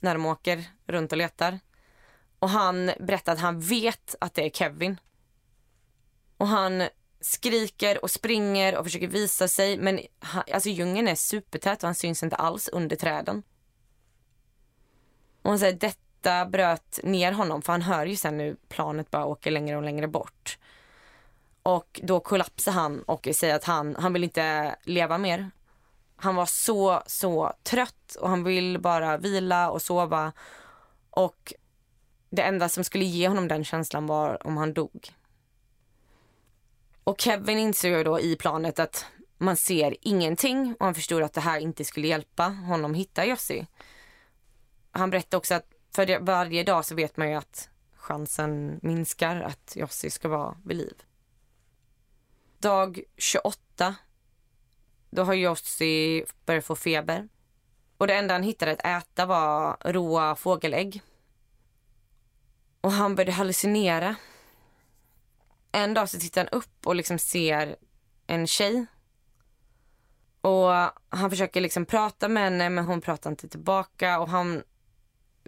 när 0.00 0.14
de 0.14 0.26
åker 0.26 0.64
runt 0.86 1.12
och 1.12 1.18
letar. 1.18 1.60
Och 2.38 2.50
han 2.50 2.90
berättar 3.00 3.32
att 3.32 3.40
han 3.40 3.60
vet 3.60 4.14
att 4.20 4.34
det 4.34 4.42
är 4.46 4.50
Kevin. 4.50 5.00
Och 6.36 6.48
han 6.48 6.88
skriker 7.20 8.04
och 8.04 8.10
springer 8.10 8.76
och 8.76 8.84
försöker 8.84 9.08
visa 9.08 9.48
sig 9.48 9.78
men 9.78 10.00
han, 10.18 10.42
alltså 10.52 10.68
djungeln 10.68 11.08
är 11.08 11.14
supertät 11.14 11.82
och 11.82 11.88
han 11.88 11.94
syns 11.94 12.22
inte 12.22 12.36
alls 12.36 12.68
under 12.68 12.96
träden. 12.96 13.42
Och 15.44 15.50
hon 15.50 15.58
säger 15.58 15.78
detta 15.78 16.46
bröt 16.46 17.00
ner 17.02 17.32
honom 17.32 17.62
för 17.62 17.72
han 17.72 17.82
hör 17.82 18.06
ju 18.06 18.16
sen 18.16 18.38
nu 18.38 18.56
planet 18.68 19.10
bara 19.10 19.24
åker 19.24 19.50
längre 19.50 19.76
och 19.76 19.82
längre 19.82 20.08
bort. 20.08 20.58
Och 21.62 22.00
då 22.02 22.20
kollapsar 22.20 22.72
han 22.72 23.02
och 23.02 23.28
säger 23.34 23.54
att 23.54 23.64
han, 23.64 23.96
han 23.98 24.12
vill 24.12 24.24
inte 24.24 24.76
leva 24.84 25.18
mer. 25.18 25.50
Han 26.16 26.34
var 26.34 26.46
så, 26.46 27.02
så 27.06 27.52
trött 27.62 28.14
och 28.20 28.28
han 28.28 28.44
vill 28.44 28.78
bara 28.78 29.16
vila 29.16 29.70
och 29.70 29.82
sova. 29.82 30.32
Och 31.10 31.54
det 32.30 32.42
enda 32.42 32.68
som 32.68 32.84
skulle 32.84 33.04
ge 33.04 33.28
honom 33.28 33.48
den 33.48 33.64
känslan 33.64 34.06
var 34.06 34.46
om 34.46 34.56
han 34.56 34.74
dog. 34.74 35.14
Och 37.04 37.20
Kevin 37.20 37.58
inser 37.58 38.04
då 38.04 38.20
i 38.20 38.36
planet 38.36 38.78
att 38.78 39.06
man 39.38 39.56
ser 39.56 39.96
ingenting 40.00 40.76
och 40.78 40.84
han 40.84 40.94
förstod 40.94 41.22
att 41.22 41.32
det 41.32 41.40
här 41.40 41.58
inte 41.58 41.84
skulle 41.84 42.06
hjälpa 42.06 42.44
honom 42.44 42.94
hitta 42.94 43.24
Jossi. 43.24 43.66
Han 44.96 45.10
berättade 45.10 45.36
också 45.36 45.54
att 45.54 45.66
för 45.94 46.18
varje 46.18 46.62
dag 46.62 46.84
så 46.84 46.94
vet 46.94 47.16
man 47.16 47.30
ju 47.30 47.34
att 47.34 47.70
chansen 47.96 48.80
minskar 48.82 49.40
att 49.40 49.76
Jossi 49.76 50.10
ska 50.10 50.28
vara 50.28 50.56
vid 50.64 50.76
liv. 50.76 51.02
Dag 52.58 53.00
28, 53.16 53.94
då 55.10 55.22
har 55.22 55.34
Jossi 55.34 56.24
börjat 56.46 56.64
få 56.64 56.76
feber. 56.76 57.28
Och 57.98 58.06
det 58.06 58.14
enda 58.14 58.34
han 58.34 58.42
hittade 58.42 58.72
att 58.72 58.84
äta 58.84 59.26
var 59.26 59.76
råa 59.80 60.36
fågelägg. 60.36 61.02
Och 62.80 62.92
han 62.92 63.14
började 63.14 63.32
hallucinera 63.32 64.16
en 65.72 65.94
dag 65.94 66.08
så 66.08 66.18
tittar 66.18 66.40
han 66.40 66.48
upp 66.48 66.86
och 66.86 66.94
liksom 66.94 67.18
ser 67.18 67.76
en 68.26 68.46
tjej. 68.46 68.86
Och 70.40 70.70
han 71.08 71.30
försöker 71.30 71.60
liksom 71.60 71.86
prata 71.86 72.28
med 72.28 72.42
henne 72.42 72.70
men 72.70 72.84
hon 72.84 73.00
pratar 73.00 73.30
inte 73.30 73.48
tillbaka 73.48 74.20
och 74.20 74.28
han 74.28 74.62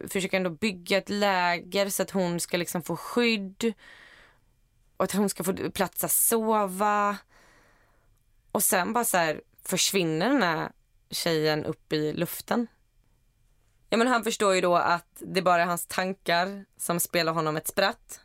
försöker 0.09 0.37
ändå 0.37 0.51
bygga 0.51 0.99
ett 0.99 1.09
läger 1.09 1.89
så 1.89 2.03
att 2.03 2.11
hon 2.11 2.41
ska 2.41 2.57
liksom 2.57 2.83
få 2.83 2.97
skydd. 2.97 3.75
Och 4.97 5.05
att 5.05 5.13
hon 5.13 5.29
ska 5.29 5.45
få 5.45 5.71
plats 5.71 6.05
att 6.05 6.13
sova. 6.13 7.17
Och 8.53 8.63
sen 8.63 8.93
bara 8.93 9.05
så 9.05 9.17
här 9.17 9.41
försvinner 9.65 10.29
den 10.29 10.43
här 10.43 10.73
tjejen 11.11 11.65
upp 11.65 11.93
i 11.93 12.13
luften. 12.13 12.67
Ja, 13.91 13.97
men 13.97 14.09
han 14.09 14.25
förstår 14.25 14.55
ju 14.55 14.61
då 14.61 14.77
att 14.77 15.07
det 15.19 15.43
bara 15.43 15.63
är 15.63 15.67
hans 15.67 15.87
tankar 15.87 16.65
som 16.77 17.01
spelar 17.01 17.33
honom 17.33 17.57
ett 17.57 17.69
spratt. 17.69 18.21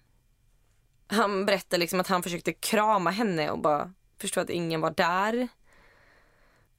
Han 1.07 1.45
berättar 1.45 1.77
liksom 1.77 1.99
att 1.99 2.07
han 2.07 2.23
försökte 2.23 2.53
krama 2.53 3.09
henne 3.09 3.51
och 3.51 3.59
bara 3.59 3.93
förstå 4.17 4.41
att 4.41 4.49
ingen 4.49 4.81
var 4.81 4.91
där. 4.91 5.47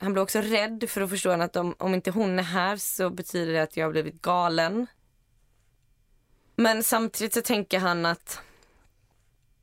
Han 0.02 0.12
blev 0.12 0.22
också 0.22 0.40
rädd 0.40 0.84
för 0.88 1.00
att 1.00 1.10
förstå 1.10 1.30
att 1.30 1.56
om, 1.56 1.74
om 1.78 1.94
inte 1.94 2.10
hon 2.10 2.38
är 2.38 2.42
här 2.42 2.76
så 2.76 3.10
betyder 3.10 3.52
det 3.52 3.62
att 3.62 3.76
jag 3.76 3.86
har 3.86 3.92
blivit 3.92 4.22
galen. 4.22 4.86
Men 6.56 6.82
samtidigt 6.84 7.34
så 7.34 7.42
tänker 7.42 7.78
han 7.78 8.06
att 8.06 8.40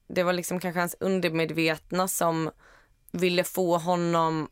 det 0.07 0.23
var 0.23 0.33
liksom 0.33 0.59
kanske 0.59 0.79
hans 0.79 0.95
undermedvetna 0.99 2.07
som 2.07 2.51
ville 3.11 3.43
få 3.43 3.77
honom 3.77 4.49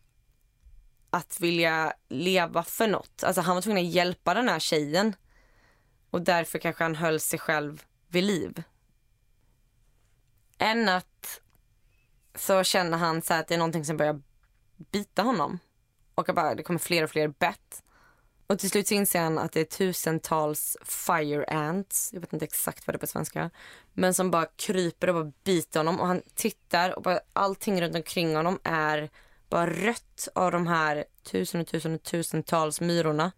att 1.09 1.39
vilja 1.39 1.93
leva 2.09 2.63
för 2.63 2.87
något. 2.87 3.23
Alltså 3.23 3.41
han 3.41 3.55
var 3.55 3.61
tvungen 3.61 3.85
att 3.85 3.93
hjälpa 3.93 4.33
den 4.33 4.49
här 4.49 4.59
tjejen. 4.59 5.15
Och 6.09 6.21
därför 6.21 6.59
kanske 6.59 6.83
han 6.83 6.95
höll 6.95 7.19
sig 7.19 7.39
själv 7.39 7.83
vid 8.07 8.23
liv. 8.23 8.63
En 10.57 10.85
natt 10.85 11.41
så 12.35 12.63
känner 12.63 12.97
han 12.97 13.21
så 13.21 13.33
att 13.33 13.47
det 13.47 13.53
är 13.53 13.57
någonting 13.57 13.85
som 13.85 13.97
börjar 13.97 14.21
bita 14.91 15.21
honom. 15.21 15.59
Och 16.17 16.35
bara, 16.35 16.55
det 16.55 16.63
kommer 16.63 16.79
fler 16.79 17.03
och 17.03 17.09
fler 17.09 17.27
bett. 17.27 17.83
Och 18.47 18.59
till 18.59 18.69
slut 18.69 18.87
så 18.87 18.93
inser 18.93 19.21
han 19.21 19.37
att 19.37 19.51
det 19.51 19.59
är 19.59 19.65
tusentals 19.65 20.77
fire 20.83 21.45
ants, 21.45 22.09
jag 22.13 22.21
vet 22.21 22.33
inte 22.33 22.45
exakt 22.45 22.87
vad 22.87 22.93
det 22.93 22.97
är 22.97 22.99
på 22.99 23.07
svenska, 23.07 23.49
men 23.93 24.13
som 24.13 24.31
bara 24.31 24.45
kryper 24.45 25.07
och 25.07 25.15
bara 25.15 25.31
biter 25.43 25.79
honom 25.79 25.99
och 25.99 26.07
han 26.07 26.21
tittar 26.35 26.95
och 26.95 27.01
bara 27.01 27.19
allting 27.33 27.81
runt 27.81 27.95
omkring 27.95 28.35
honom 28.35 28.59
är 28.63 29.09
bara 29.49 29.69
rött 29.69 30.27
av 30.35 30.51
de 30.51 30.67
här 30.67 31.05
tusen 31.23 31.61
och 31.61 31.67
tusen 31.67 31.95
och 31.95 32.03
tusentals 32.03 32.81
myrorna. 32.81 33.31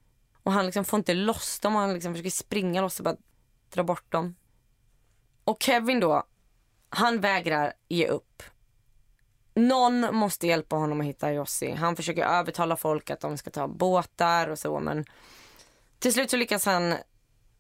Och 0.44 0.52
han 0.52 0.66
liksom 0.66 0.86
får 0.86 0.98
inte 0.98 1.14
loss 1.14 1.60
dem 1.60 1.76
och 1.76 1.82
han 1.82 1.94
liksom 1.94 2.14
försöker 2.14 2.30
springa 2.30 2.82
loss 2.82 3.00
och 3.00 3.04
bara 3.04 3.18
dra 3.70 3.84
bort 3.84 4.12
dem. 4.12 4.36
Och 5.44 5.64
Kevin 5.64 6.00
då, 6.00 6.24
han 6.90 7.22
vägrar 7.22 7.74
ge 7.88 8.08
upp. 8.08 8.44
Någon 9.60 10.16
måste 10.16 10.48
hjälpa 10.48 10.76
honom 10.76 11.02
att 11.02 11.06
hitta 11.06 11.34
Jossi. 11.34 11.72
Han 11.72 11.96
försöker 11.96 12.26
övertala 12.26 12.76
folk 12.76 13.10
att 13.10 13.20
de 13.20 13.38
ska 13.38 13.50
ta 13.50 13.68
båtar 13.68 14.48
och 14.48 14.60
så 14.60 14.80
men 14.80 15.06
till 16.00 16.14
slut 16.14 16.32
så 16.32 16.38
lyckas 16.38 16.66
han 16.66 16.96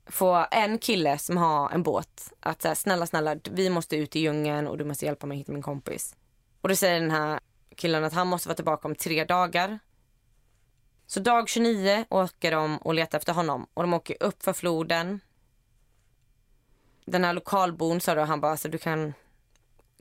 få 0.05 0.45
en 0.51 0.77
kille 0.77 1.17
som 1.17 1.37
har 1.37 1.69
en 1.69 1.83
båt 1.83 2.33
att 2.39 2.61
säga 2.61 2.75
snälla 2.75 3.05
snälla 3.05 3.35
vi 3.51 3.69
måste 3.69 3.95
ut 3.95 4.15
i 4.15 4.19
djungeln 4.19 4.67
och 4.67 4.77
du 4.77 4.85
måste 4.85 5.05
hjälpa 5.05 5.27
mig 5.27 5.35
att 5.35 5.39
hitta 5.39 5.51
min 5.51 5.61
kompis. 5.61 6.15
Och 6.61 6.69
då 6.69 6.75
säger 6.75 7.01
den 7.01 7.11
här 7.11 7.39
killen 7.75 8.03
att 8.03 8.13
han 8.13 8.27
måste 8.27 8.47
vara 8.49 8.55
tillbaka 8.55 8.87
om 8.87 8.95
tre 8.95 9.25
dagar. 9.25 9.79
Så 11.07 11.19
dag 11.19 11.49
29 11.49 12.05
åker 12.09 12.51
de 12.51 12.77
och 12.77 12.93
letar 12.93 13.17
efter 13.17 13.33
honom 13.33 13.67
och 13.73 13.83
de 13.83 13.93
åker 13.93 14.17
upp 14.19 14.43
för 14.43 14.53
floden. 14.53 15.19
Den 17.05 17.23
här 17.23 17.33
lokalbon 17.33 18.01
sa 18.01 18.15
då 18.15 18.21
han 18.21 18.41
bara 18.41 18.51
alltså 18.51 18.69
du 18.69 18.77
kan 18.77 19.13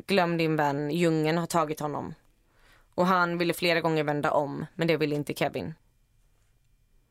glöm 0.07 0.36
din 0.36 0.57
vän, 0.57 0.90
djungeln 0.90 1.38
har 1.38 1.46
tagit 1.46 1.80
honom. 1.80 2.14
Och 2.94 3.07
han 3.07 3.38
ville 3.38 3.55
flera 3.55 3.80
gånger 3.80 4.05
vända 4.05 4.30
om, 4.30 4.66
men 4.74 4.88
det 4.88 4.96
ville 4.96 5.14
inte 5.14 5.34
Kevin. 5.34 5.74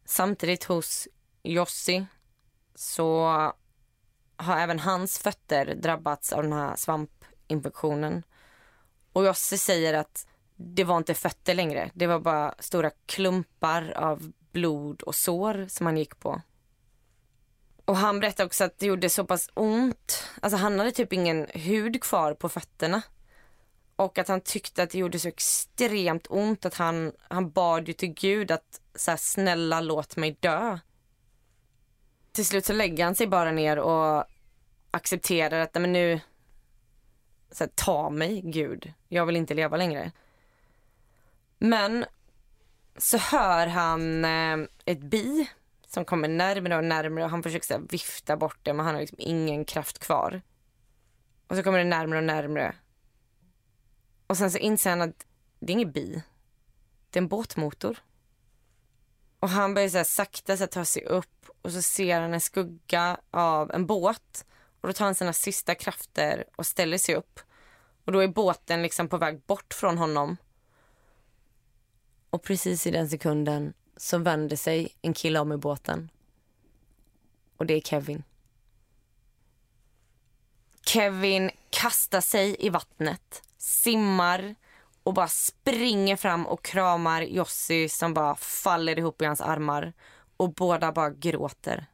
Samtidigt 0.06 0.64
hos 0.64 1.08
Jossi 1.44 2.06
så 2.76 3.26
har 4.38 4.58
även 4.58 4.80
hans 4.80 5.20
fötter 5.20 5.76
drabbats 5.76 6.34
av 6.34 6.44
den 6.44 6.54
här 6.54 6.76
svampinfektionen. 6.76 8.24
Och 9.14 9.26
Jossi 9.26 9.58
säger 9.58 9.94
att 9.94 10.28
det 10.56 10.84
var 10.84 10.98
inte 10.98 11.14
fötter 11.14 11.54
längre. 11.54 11.92
Det 11.94 12.08
var 12.08 12.20
bara 12.20 12.56
stora 12.60 12.92
klumpar 13.06 13.92
av 13.92 14.32
blod 14.52 15.02
och 15.02 15.16
sår 15.16 15.66
som 15.70 15.86
han 15.86 15.98
gick 15.98 16.20
på. 16.20 16.42
Och 17.88 17.98
han 17.98 18.20
berättade 18.20 18.48
också 18.48 18.64
att 18.64 18.80
det 18.80 18.86
gjorde 18.86 19.10
så 19.10 19.26
pass 19.26 19.50
ont. 19.54 20.30
Alltså 20.42 20.58
han 20.58 20.80
hade 20.80 20.92
typ 20.92 21.14
ingen 21.14 21.48
hud 21.54 22.04
kvar 22.04 22.34
på 22.34 22.50
fötterna. 22.50 23.02
Och 23.96 24.18
att 24.18 24.28
han 24.28 24.42
tyckte 24.42 24.84
att 24.84 24.90
det 24.90 24.98
gjorde 24.98 25.20
så 25.20 25.28
extremt 25.28 26.28
ont 26.30 26.66
att 26.66 26.74
han, 26.74 27.12
han 27.30 27.52
bad 27.52 27.88
ju 27.88 27.94
till 27.94 28.14
Gud 28.14 28.52
att 28.52 28.82
så 28.96 29.12
här, 29.12 29.18
snälla 29.18 29.82
låt 29.82 30.16
mig 30.16 30.38
dö. 30.40 30.80
Till 32.32 32.46
slut 32.46 32.66
så 32.66 32.74
lägger 32.74 33.04
han 33.04 33.16
sig 33.16 33.28
bara 33.28 33.52
ner 33.52 33.80
och 33.80 34.26
accepterar 34.92 35.60
att 35.60 35.74
men 35.74 35.94
nu, 35.94 36.20
så 37.52 37.64
här, 37.64 37.72
ta 37.76 38.10
mig 38.10 38.42
Gud, 38.42 38.94
jag 39.08 39.26
vill 39.26 39.36
inte 39.36 39.54
leva 39.54 39.78
längre. 39.78 40.12
Men 41.58 42.06
så 42.98 43.18
hör 43.18 43.68
han 43.68 44.26
eh, 44.26 44.58
ett 44.86 45.02
bi 45.02 45.50
som 45.88 46.06
kommer 46.06 46.28
närmare 46.28 46.78
och 46.78 46.84
närmare 46.84 47.24
och 47.24 47.30
han 47.30 47.44
försöker 47.44 47.66
så 47.66 47.74
här, 47.74 47.82
vifta 47.90 48.38
bort 48.38 48.60
det 48.64 48.74
men 48.74 48.86
han 48.86 48.96
har 48.96 49.02
liksom 49.02 49.18
ingen 49.22 49.66
kraft 49.66 50.00
kvar. 50.00 50.42
Och 51.48 51.56
så 51.56 51.64
kommer 51.64 51.78
det 51.78 51.84
närmare 51.84 52.20
och 52.20 52.26
närmare. 52.26 52.76
Och 54.28 54.38
sen 54.38 54.52
så 54.52 54.58
inser 54.58 54.90
han 54.90 55.02
att 55.02 55.26
det 55.60 55.72
är 55.72 55.74
inget 55.74 55.94
bi. 55.94 56.24
Det 57.10 57.20
är 57.20 57.22
en 57.22 57.28
båtmotor. 57.28 57.98
Och 59.40 59.50
han 59.50 59.74
börjar 59.74 59.90
så 59.90 59.98
här, 59.98 60.04
sakta 60.04 60.58
så 60.58 60.64
här, 60.64 60.68
ta 60.68 60.86
sig 60.86 61.06
upp 61.06 61.50
och 61.62 61.72
så 61.72 61.82
ser 61.82 62.22
han 62.22 62.34
en 62.34 62.42
skugga 62.42 63.18
av 63.32 63.72
en 63.72 63.86
båt. 63.86 64.46
Och 64.82 64.88
då 64.88 64.94
tar 64.94 65.06
han 65.06 65.16
sina 65.16 65.34
sista 65.34 65.76
krafter 65.76 66.44
och 66.56 66.66
ställer 66.66 66.98
sig 66.98 67.16
upp. 67.16 67.40
Och 68.06 68.12
då 68.12 68.20
är 68.20 68.28
båten 68.28 68.82
liksom 68.82 69.10
på 69.10 69.18
väg 69.18 69.42
bort 69.42 69.74
från 69.74 69.98
honom. 69.98 70.38
Och 72.30 72.44
precis 72.44 72.88
i 72.88 72.92
den 72.92 73.10
sekunden 73.10 73.74
så 73.98 74.18
vänder 74.18 74.56
sig 74.56 74.90
en 75.02 75.14
kille 75.14 75.40
om 75.40 75.52
i 75.52 75.58
båten. 75.58 76.10
Och 77.58 77.66
det 77.66 77.74
är 77.74 77.82
Kevin. 77.82 78.24
Kevin 80.86 81.52
kastar 81.70 82.22
sig 82.22 82.56
i 82.60 82.70
vattnet, 82.70 83.44
simmar 83.58 84.56
och 85.04 85.14
bara 85.14 85.28
springer 85.28 86.16
fram 86.16 86.48
och 86.48 86.66
kramar 86.66 87.22
Jossi 87.22 87.90
som 87.90 88.14
bara 88.14 88.36
faller 88.36 89.00
ihop 89.00 89.22
i 89.22 89.26
hans 89.26 89.42
armar. 89.42 89.94
Och 90.38 90.54
båda 90.54 90.92
bara 90.92 91.10
gråter. 91.10 91.86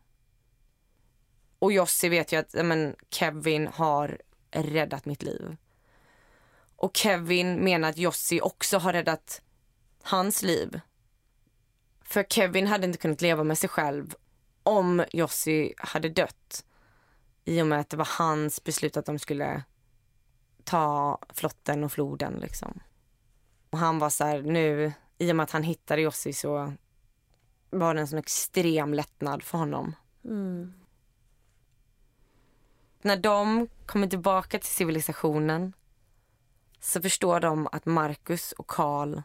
Och 1.59 1.71
Jossi 1.71 2.09
vet 2.09 2.31
ju 2.31 2.37
att 2.37 2.53
men, 2.53 2.95
Kevin 3.09 3.67
har 3.67 4.21
räddat 4.51 5.05
mitt 5.05 5.23
liv. 5.23 5.57
Och 6.75 6.97
Kevin 6.97 7.55
menar 7.55 7.89
att 7.89 7.97
Jossi 7.97 8.41
också 8.41 8.77
har 8.77 8.93
räddat 8.93 9.41
hans 10.01 10.43
liv. 10.43 10.79
För 12.13 12.23
Kevin 12.23 12.67
hade 12.67 12.85
inte 12.85 12.99
kunnat 12.99 13.21
leva 13.21 13.43
med 13.43 13.57
sig 13.57 13.69
själv 13.69 14.15
om 14.63 15.05
Jossi 15.11 15.73
hade 15.77 16.09
dött. 16.09 16.65
I 17.45 17.61
och 17.61 17.67
med 17.67 17.79
att 17.79 17.89
det 17.89 17.97
var 17.97 18.09
hans 18.17 18.63
beslut 18.63 18.97
att 18.97 19.05
de 19.05 19.19
skulle 19.19 19.63
ta 20.63 21.19
flotten 21.29 21.83
och 21.83 21.91
floden 21.91 22.33
liksom. 22.33 22.79
Och 23.69 23.77
han 23.77 23.99
var 23.99 24.09
så 24.09 24.23
här, 24.23 24.41
nu, 24.41 24.93
i 25.17 25.31
och 25.31 25.35
med 25.35 25.43
att 25.43 25.51
han 25.51 25.63
hittade 25.63 26.01
Jossi 26.01 26.33
så 26.33 26.73
var 27.69 27.93
det 27.93 28.01
en 28.01 28.07
sån 28.07 28.19
extrem 28.19 28.93
lättnad 28.93 29.43
för 29.43 29.57
honom. 29.57 29.95
Mm. 30.25 30.73
När 33.01 33.17
de 33.17 33.67
kommer 33.85 34.07
tillbaka 34.07 34.59
till 34.59 34.69
civilisationen 34.69 35.73
så 36.79 37.01
förstår 37.01 37.39
de 37.39 37.67
att 37.71 37.85
Marcus 37.85 38.51
och 38.51 38.67
Karl 38.67 39.21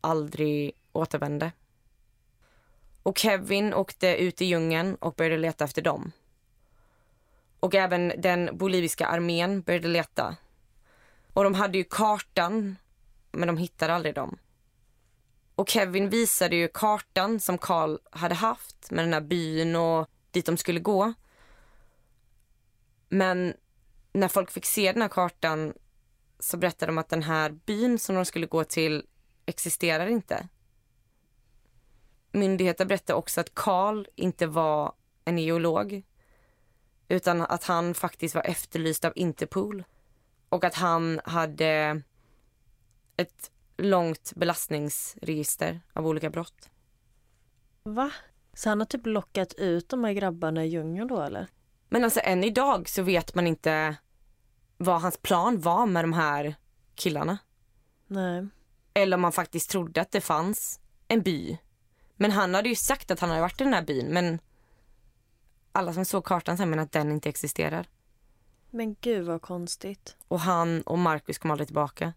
aldrig 0.00 0.72
återvände. 0.92 1.52
Och 3.08 3.18
Kevin 3.18 3.74
åkte 3.74 4.16
ut 4.16 4.42
i 4.42 4.44
djungeln 4.44 4.94
och 4.94 5.14
började 5.14 5.36
leta 5.36 5.64
efter 5.64 5.82
dem. 5.82 6.12
Och 7.60 7.74
även 7.74 8.12
den 8.18 8.50
boliviska 8.52 9.06
armén 9.06 9.62
började 9.62 9.88
leta. 9.88 10.36
Och 11.32 11.44
de 11.44 11.54
hade 11.54 11.78
ju 11.78 11.84
kartan, 11.84 12.76
men 13.32 13.46
de 13.46 13.56
hittade 13.56 13.94
aldrig 13.94 14.14
dem. 14.14 14.38
Och 15.54 15.68
Kevin 15.68 16.10
visade 16.10 16.56
ju 16.56 16.68
kartan 16.68 17.40
som 17.40 17.58
Karl 17.58 17.98
hade 18.10 18.34
haft 18.34 18.90
med 18.90 19.04
den 19.04 19.12
här 19.12 19.20
byn 19.20 19.76
och 19.76 20.10
dit 20.30 20.46
de 20.46 20.56
skulle 20.56 20.80
gå. 20.80 21.12
Men 23.08 23.54
när 24.12 24.28
folk 24.28 24.50
fick 24.50 24.66
se 24.66 24.92
den 24.92 25.02
här 25.02 25.08
kartan 25.08 25.74
så 26.38 26.56
berättade 26.56 26.92
de 26.92 26.98
att 26.98 27.08
den 27.08 27.22
här 27.22 27.50
byn 27.50 27.98
som 27.98 28.14
de 28.14 28.24
skulle 28.24 28.46
gå 28.46 28.64
till 28.64 29.06
existerar 29.46 30.06
inte. 30.06 30.48
Myndigheter 32.32 32.84
berättade 32.84 33.18
också 33.18 33.40
att 33.40 33.54
Karl 33.54 34.06
inte 34.14 34.46
var 34.46 34.92
en 35.24 35.38
geolog 35.38 36.02
utan 37.08 37.40
att 37.40 37.64
han 37.64 37.94
faktiskt 37.94 38.34
var 38.34 38.42
efterlyst 38.42 39.04
av 39.04 39.12
Interpol 39.16 39.84
och 40.48 40.64
att 40.64 40.74
han 40.74 41.20
hade 41.24 42.02
ett 43.16 43.50
långt 43.76 44.32
belastningsregister 44.36 45.80
av 45.92 46.06
olika 46.06 46.30
brott. 46.30 46.70
Va? 47.82 48.10
Så 48.52 48.68
han 48.68 48.80
har 48.80 48.86
typ 48.86 49.06
lockat 49.06 49.54
ut 49.54 49.88
de 49.88 50.04
här 50.04 50.12
grabbarna 50.12 50.64
i 50.64 50.68
djungeln 50.68 51.08
då 51.08 51.20
eller? 51.20 51.46
Men 51.88 52.04
alltså 52.04 52.20
än 52.22 52.44
idag 52.44 52.88
så 52.88 53.02
vet 53.02 53.34
man 53.34 53.46
inte 53.46 53.96
vad 54.76 55.00
hans 55.00 55.18
plan 55.18 55.60
var 55.60 55.86
med 55.86 56.04
de 56.04 56.12
här 56.12 56.54
killarna. 56.94 57.38
Nej. 58.06 58.46
Eller 58.94 59.16
om 59.16 59.20
man 59.20 59.32
faktiskt 59.32 59.70
trodde 59.70 60.00
att 60.00 60.10
det 60.10 60.20
fanns 60.20 60.80
en 61.08 61.22
by. 61.22 61.58
Men 62.20 62.30
han 62.30 62.54
hade 62.54 62.68
ju 62.68 62.74
sagt 62.74 63.10
att 63.10 63.20
han 63.20 63.30
hade 63.30 63.42
varit 63.42 63.60
i 63.60 63.64
den 63.64 63.72
här 63.72 63.82
byn 63.82 64.06
men 64.06 64.38
alla 65.72 65.92
som 65.92 66.04
såg 66.04 66.24
kartan 66.24 66.56
sen 66.56 66.70
menar 66.70 66.82
att 66.82 66.92
den 66.92 67.12
inte 67.12 67.28
existerar. 67.28 67.86
Men 68.70 68.96
gud 69.00 69.26
vad 69.26 69.42
konstigt. 69.42 70.16
Och 70.28 70.40
han 70.40 70.82
och 70.82 70.98
Marcus 70.98 71.38
kom 71.38 71.50
aldrig 71.50 71.68
tillbaka. 71.68 72.12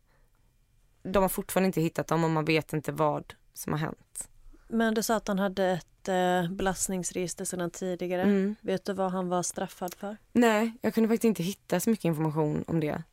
De 1.03 1.23
har 1.23 1.29
fortfarande 1.29 1.67
inte 1.67 1.81
hittat 1.81 2.07
dem 2.07 2.23
och 2.23 2.29
man 2.29 2.45
vet 2.45 2.73
inte 2.73 2.91
vad 2.91 3.33
som 3.53 3.73
har 3.73 3.79
hänt. 3.79 4.29
Men 4.67 4.93
du 4.93 5.03
sa 5.03 5.15
att 5.15 5.27
han 5.27 5.39
hade 5.39 5.65
ett 5.65 6.07
eh, 6.07 6.51
belastningsregister 6.51 7.45
sedan 7.45 7.71
tidigare. 7.71 8.21
Mm. 8.21 8.55
Vet 8.61 8.85
du 8.85 8.93
vad 8.93 9.11
han 9.11 9.29
var 9.29 9.43
straffad 9.43 9.93
för? 9.93 10.17
Nej, 10.31 10.71
jag 10.81 10.93
kunde 10.93 11.09
faktiskt 11.09 11.23
inte 11.23 11.43
hitta 11.43 11.79
så 11.79 11.89
mycket 11.89 12.05
information 12.05 12.63
om 12.67 12.79
det 12.79 13.03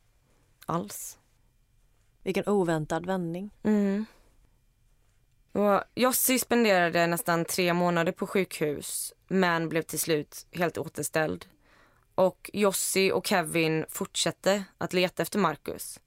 alls. 0.65 1.17
Vilken 2.23 2.47
oväntad 2.47 3.05
vändning. 3.05 3.51
Mm. 3.63 4.05
Och 5.51 5.81
Jossi 5.95 6.39
spenderade 6.39 7.07
nästan 7.07 7.45
tre 7.45 7.73
månader 7.73 8.11
på 8.11 8.27
sjukhus 8.27 9.13
men 9.27 9.69
blev 9.69 9.81
till 9.81 9.99
slut 9.99 10.45
helt 10.51 10.77
återställd. 10.77 11.45
Och 12.15 12.49
Jossi 12.53 13.11
och 13.11 13.27
Kevin 13.27 13.85
fortsatte 13.89 14.63
att 14.77 14.93
leta 14.93 15.23
efter 15.23 15.39
Marcus. 15.39 15.99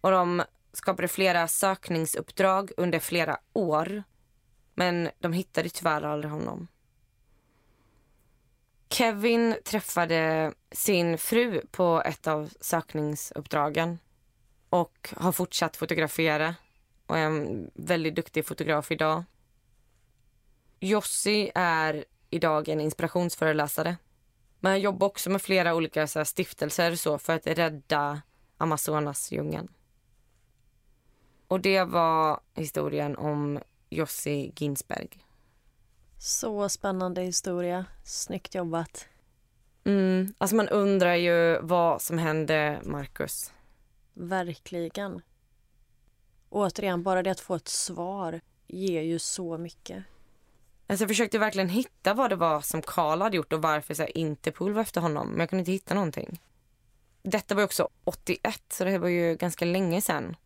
Och 0.00 0.10
de 0.10 0.42
skapade 0.72 1.08
flera 1.08 1.48
sökningsuppdrag 1.48 2.70
under 2.76 2.98
flera 2.98 3.38
år. 3.52 4.02
Men 4.74 5.10
de 5.18 5.32
hittade 5.32 5.68
tyvärr 5.68 6.02
aldrig 6.02 6.32
honom. 6.32 6.68
Kevin 8.90 9.56
träffade 9.64 10.52
sin 10.72 11.18
fru 11.18 11.60
på 11.70 12.02
ett 12.04 12.26
av 12.26 12.50
sökningsuppdragen 12.60 13.98
och 14.70 15.14
har 15.16 15.32
fortsatt 15.32 15.76
fotografera 15.76 16.54
och 17.08 17.18
är 17.18 17.24
en 17.26 17.70
väldigt 17.74 18.16
duktig 18.16 18.46
fotograf 18.46 18.90
idag. 18.92 19.24
Jossi 20.80 21.50
är 21.54 22.04
idag 22.30 22.68
en 22.68 22.80
inspirationsföreläsare. 22.80 23.96
Men 24.60 24.72
han 24.72 24.80
jobbar 24.80 25.06
också 25.06 25.30
med 25.30 25.42
flera 25.42 25.74
olika 25.74 26.06
så 26.06 26.18
här, 26.18 26.24
stiftelser 26.24 26.94
så 26.94 27.18
för 27.18 27.32
att 27.32 27.46
rädda 27.46 28.22
Amazonas 28.56 29.32
djungeln. 29.32 29.68
Och 31.48 31.60
det 31.60 31.84
var 31.84 32.40
historien 32.54 33.16
om 33.16 33.60
Jossi 33.90 34.52
Ginsberg. 34.56 35.08
Så 36.18 36.68
spännande 36.68 37.22
historia. 37.22 37.84
Snyggt 38.04 38.54
jobbat. 38.54 39.08
Mm, 39.84 40.34
alltså 40.38 40.56
man 40.56 40.68
undrar 40.68 41.14
ju 41.14 41.60
vad 41.60 42.02
som 42.02 42.18
hände 42.18 42.80
Marcus. 42.84 43.52
Verkligen. 44.14 45.22
Återigen, 46.50 47.02
bara 47.02 47.22
det 47.22 47.30
att 47.30 47.40
få 47.40 47.54
ett 47.54 47.68
svar 47.68 48.40
ger 48.66 49.02
ju 49.02 49.18
så 49.18 49.58
mycket. 49.58 50.04
Alltså 50.86 51.02
jag 51.02 51.08
försökte 51.08 51.38
verkligen 51.38 51.68
hitta 51.68 52.14
vad 52.14 52.30
det 52.30 52.36
var 52.36 52.60
som 52.60 52.82
Karl 52.82 53.20
hade 53.20 53.36
gjort 53.36 53.52
och 53.52 53.62
varför 53.62 53.94
så 53.94 54.02
här, 54.02 54.18
Interpol 54.18 54.72
var 54.72 54.82
efter 54.82 55.00
honom. 55.00 55.28
Men 55.28 55.40
jag 55.40 55.50
kunde 55.50 55.60
inte 55.60 55.72
hitta 55.72 55.94
någonting. 55.94 56.40
Detta 57.22 57.54
var 57.54 57.62
ju 57.62 57.64
också 57.64 57.88
81, 58.04 58.62
så 58.68 58.84
det 58.84 58.98
var 58.98 59.08
ju 59.08 59.36
ganska 59.36 59.64
länge 59.64 60.00
sedan. 60.00 60.36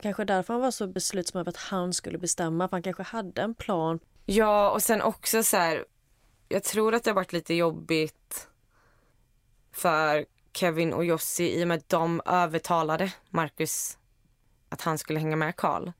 Kanske 0.00 0.24
därför 0.24 0.54
han 0.54 0.60
var 0.60 0.70
så 0.70 0.86
beslutsam 0.86 1.40
över 1.40 1.50
att 1.50 1.56
han 1.56 1.92
skulle 1.94 2.18
bestämma. 2.18 2.68
För 2.68 2.76
han 2.76 2.82
kanske 2.82 3.02
hade 3.02 3.42
en 3.42 3.54
plan. 3.54 3.98
Ja, 4.26 4.70
och 4.70 4.82
sen 4.82 5.02
också 5.02 5.42
så 5.42 5.56
här. 5.56 5.84
Jag 6.48 6.64
tror 6.64 6.94
att 6.94 7.04
det 7.04 7.10
har 7.10 7.14
varit 7.14 7.32
lite 7.32 7.54
jobbigt 7.54 8.48
för 9.72 10.26
Kevin 10.52 10.92
och 10.92 11.04
Jossi 11.04 11.60
i 11.60 11.64
och 11.64 11.68
med 11.68 11.76
att 11.78 11.88
de 11.88 12.22
övertalade 12.26 13.12
Marcus 13.30 13.97
att 14.68 14.80
han 14.80 14.98
skulle 14.98 15.18
hänga 15.18 15.36
med 15.36 15.56
Karl. 15.56 15.92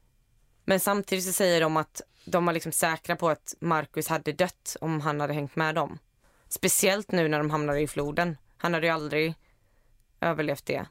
Men 0.65 0.81
samtidigt 0.81 1.25
så 1.25 1.33
säger 1.33 1.61
de 1.61 1.77
att 1.77 2.03
de 2.25 2.47
var 2.47 2.53
liksom 2.53 2.73
säkra 2.73 3.17
på 3.17 3.29
att 3.29 3.55
Marcus 3.61 4.09
hade 4.09 4.33
dött 4.33 4.77
om 4.81 5.01
han 5.01 5.21
hade 5.21 5.33
hängt 5.35 5.57
med 5.57 5.75
dem. 5.75 5.99
Speciellt 6.49 7.13
nu 7.13 7.29
när 7.29 7.39
de 7.39 7.51
hamnade 7.51 7.81
i 7.81 7.87
floden. 7.87 8.37
Han 8.57 8.75
hade 8.75 8.87
ju 8.87 8.93
aldrig 8.93 9.35
överlevt 10.21 10.67
det. 10.67 10.87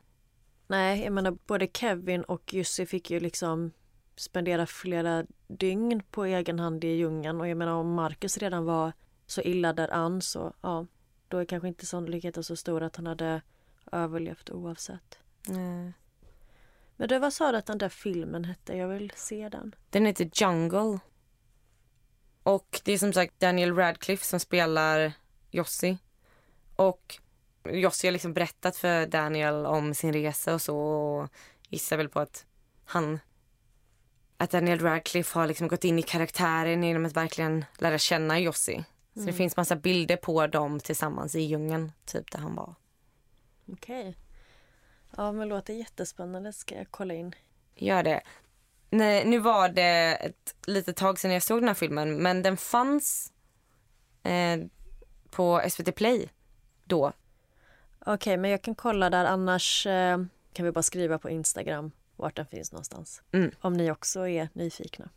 Nej, 0.68 1.04
jag 1.04 1.14
menar 1.14 1.32
både 1.32 1.68
Kevin 1.74 2.24
och 2.24 2.54
Jussi 2.54 2.86
fick 2.86 3.12
ju 3.12 3.20
liksom 3.20 3.72
spendera 4.16 4.66
flera 4.66 5.26
dygn 5.48 6.04
på 6.12 6.26
egen 6.26 6.60
hand 6.60 6.84
i 6.84 6.88
djungeln 6.88 7.42
och 7.42 7.48
jag 7.48 7.58
menar 7.58 7.72
om 7.72 7.94
Marcus 7.94 8.38
redan 8.38 8.66
var 8.66 8.94
så 9.26 9.42
illa 9.42 9.74
däran 9.74 10.22
så 10.22 10.54
ja, 10.62 10.86
då 11.28 11.38
är 11.38 11.46
kanske 11.46 11.68
inte 11.68 11.86
sannolikheten 11.86 12.44
så 12.44 12.56
stor 12.56 12.84
att 12.84 12.96
han 12.96 13.08
hade 13.08 13.42
överlevt 13.92 14.50
oavsett. 14.50 15.20
Mm. 15.50 15.94
Men 16.98 17.10
du, 17.10 17.20
vad 17.20 17.34
sa 17.34 17.52
du 17.52 17.58
att 17.58 17.66
den 17.66 17.78
där 17.78 17.90
filmen 17.90 18.46
hette? 18.46 18.74
Jag 18.78 18.88
vill 18.88 19.12
se 19.16 19.50
den. 19.50 19.76
Den 19.90 20.06
heter 20.06 20.30
Jungle. 20.34 21.00
Och 22.44 22.82
det 22.84 22.92
är 22.92 22.98
som 22.98 23.14
sagt 23.14 23.40
Daniel 23.40 23.76
Radcliffe 23.76 24.26
som 24.26 24.40
spelar 24.40 25.14
Jossi. 25.52 25.98
Och 26.76 27.20
Jossi 27.64 28.08
har 28.08 28.12
liksom 28.12 28.34
berättat 28.34 28.78
för 28.78 29.06
Daniel 29.06 29.66
om 29.66 29.94
sin 29.94 30.14
resa 30.14 30.54
och 30.54 30.62
så 30.62 30.78
och 30.78 31.30
gissar 31.70 31.98
väl 31.98 32.10
på 32.10 32.20
att 32.20 32.46
han 32.86 33.20
att 34.38 34.52
Daniel 34.52 34.80
Radcliffe 34.80 35.40
har 35.40 35.48
liksom 35.48 35.68
gått 35.68 35.84
in 35.84 36.00
i 36.00 36.04
karaktären 36.04 36.84
genom 36.84 37.06
att 37.06 37.16
verkligen 37.16 37.66
lära 37.78 37.98
känna 37.98 38.40
Jossi. 38.40 38.84
Så 39.14 39.20
det 39.20 39.34
finns 39.34 39.58
massa 39.58 39.76
bilder 39.76 40.18
på 40.18 40.48
dem 40.48 40.80
tillsammans 40.80 41.36
i 41.36 41.42
djungeln, 41.42 41.92
typ 42.06 42.32
där 42.32 42.40
han 42.40 42.56
var. 42.56 42.76
Okej. 43.72 44.16
Ja, 45.18 45.32
men 45.32 45.48
låter 45.48 45.74
jättespännande. 45.74 46.54
Ska 46.54 46.76
jag 46.76 46.88
kolla 46.92 47.14
in. 47.14 47.36
Gör 47.76 48.04
det. 48.04 48.22
Nej, 48.90 49.26
nu 49.26 49.40
var 49.40 49.70
det 49.70 50.16
ett 50.16 50.56
litet 50.68 50.96
tag 50.96 51.20
sedan 51.20 51.32
jag 51.32 51.44
såg 51.44 51.62
den 51.62 51.68
här 51.68 51.76
filmen 51.76 52.18
men 52.18 52.42
den 52.42 52.58
fanns 52.58 53.34
eh, 54.24 54.60
på 55.30 55.62
SVT 55.70 55.96
Play 55.96 56.30
då. 56.84 57.12
Okej, 58.00 58.38
men 58.38 58.52
jag 58.52 58.62
kan 58.62 58.76
kolla 58.76 59.10
där. 59.10 59.26
Annars 59.26 59.88
eh, 59.88 60.18
kan 60.54 60.66
vi 60.66 60.72
bara 60.72 60.84
skriva 60.84 61.20
på 61.20 61.30
Instagram 61.30 61.92
vart 62.16 62.36
den 62.36 62.46
finns 62.46 62.72
någonstans. 62.72 63.22
Mm. 63.32 63.52
Om 63.62 63.74
ni 63.74 63.92
också 63.92 64.28
är 64.28 64.50
nyfikna. 64.54 65.10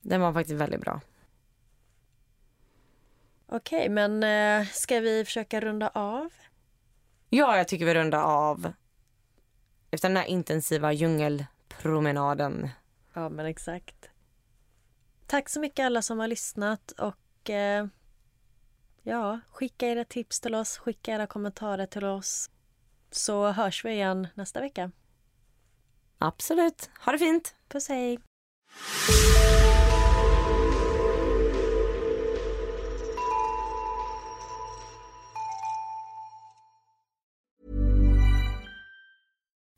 Den 0.00 0.20
var 0.20 0.32
faktiskt 0.32 0.60
väldigt 0.60 0.80
bra. 0.80 1.00
Okej, 3.46 3.88
men 3.88 4.22
eh, 4.22 4.66
ska 4.68 5.00
vi 5.00 5.24
försöka 5.24 5.60
runda 5.60 5.88
av? 5.88 6.32
Ja, 7.28 7.56
jag 7.56 7.68
tycker 7.68 7.84
vi 7.84 7.94
rundar 7.94 8.22
av 8.22 8.72
efter 9.94 10.08
den 10.08 10.16
här 10.16 10.24
intensiva 10.24 10.92
djungelpromenaden. 10.92 12.68
Ja, 13.12 13.28
men 13.28 13.46
exakt. 13.46 14.10
Tack 15.26 15.48
så 15.48 15.60
mycket 15.60 15.86
alla 15.86 16.02
som 16.02 16.18
har 16.18 16.28
lyssnat 16.28 16.90
och 16.90 17.50
eh, 17.50 17.86
ja, 19.02 19.40
skicka 19.50 19.88
era 19.88 20.04
tips 20.04 20.40
till 20.40 20.54
oss, 20.54 20.78
skicka 20.78 21.12
era 21.12 21.26
kommentarer 21.26 21.86
till 21.86 22.04
oss. 22.04 22.50
Så 23.10 23.50
hörs 23.52 23.84
vi 23.84 23.90
igen 23.92 24.28
nästa 24.34 24.60
vecka. 24.60 24.90
Absolut. 26.18 26.90
Ha 27.00 27.12
det 27.12 27.18
fint. 27.18 27.54
Puss 27.68 27.88
hej! 27.88 28.18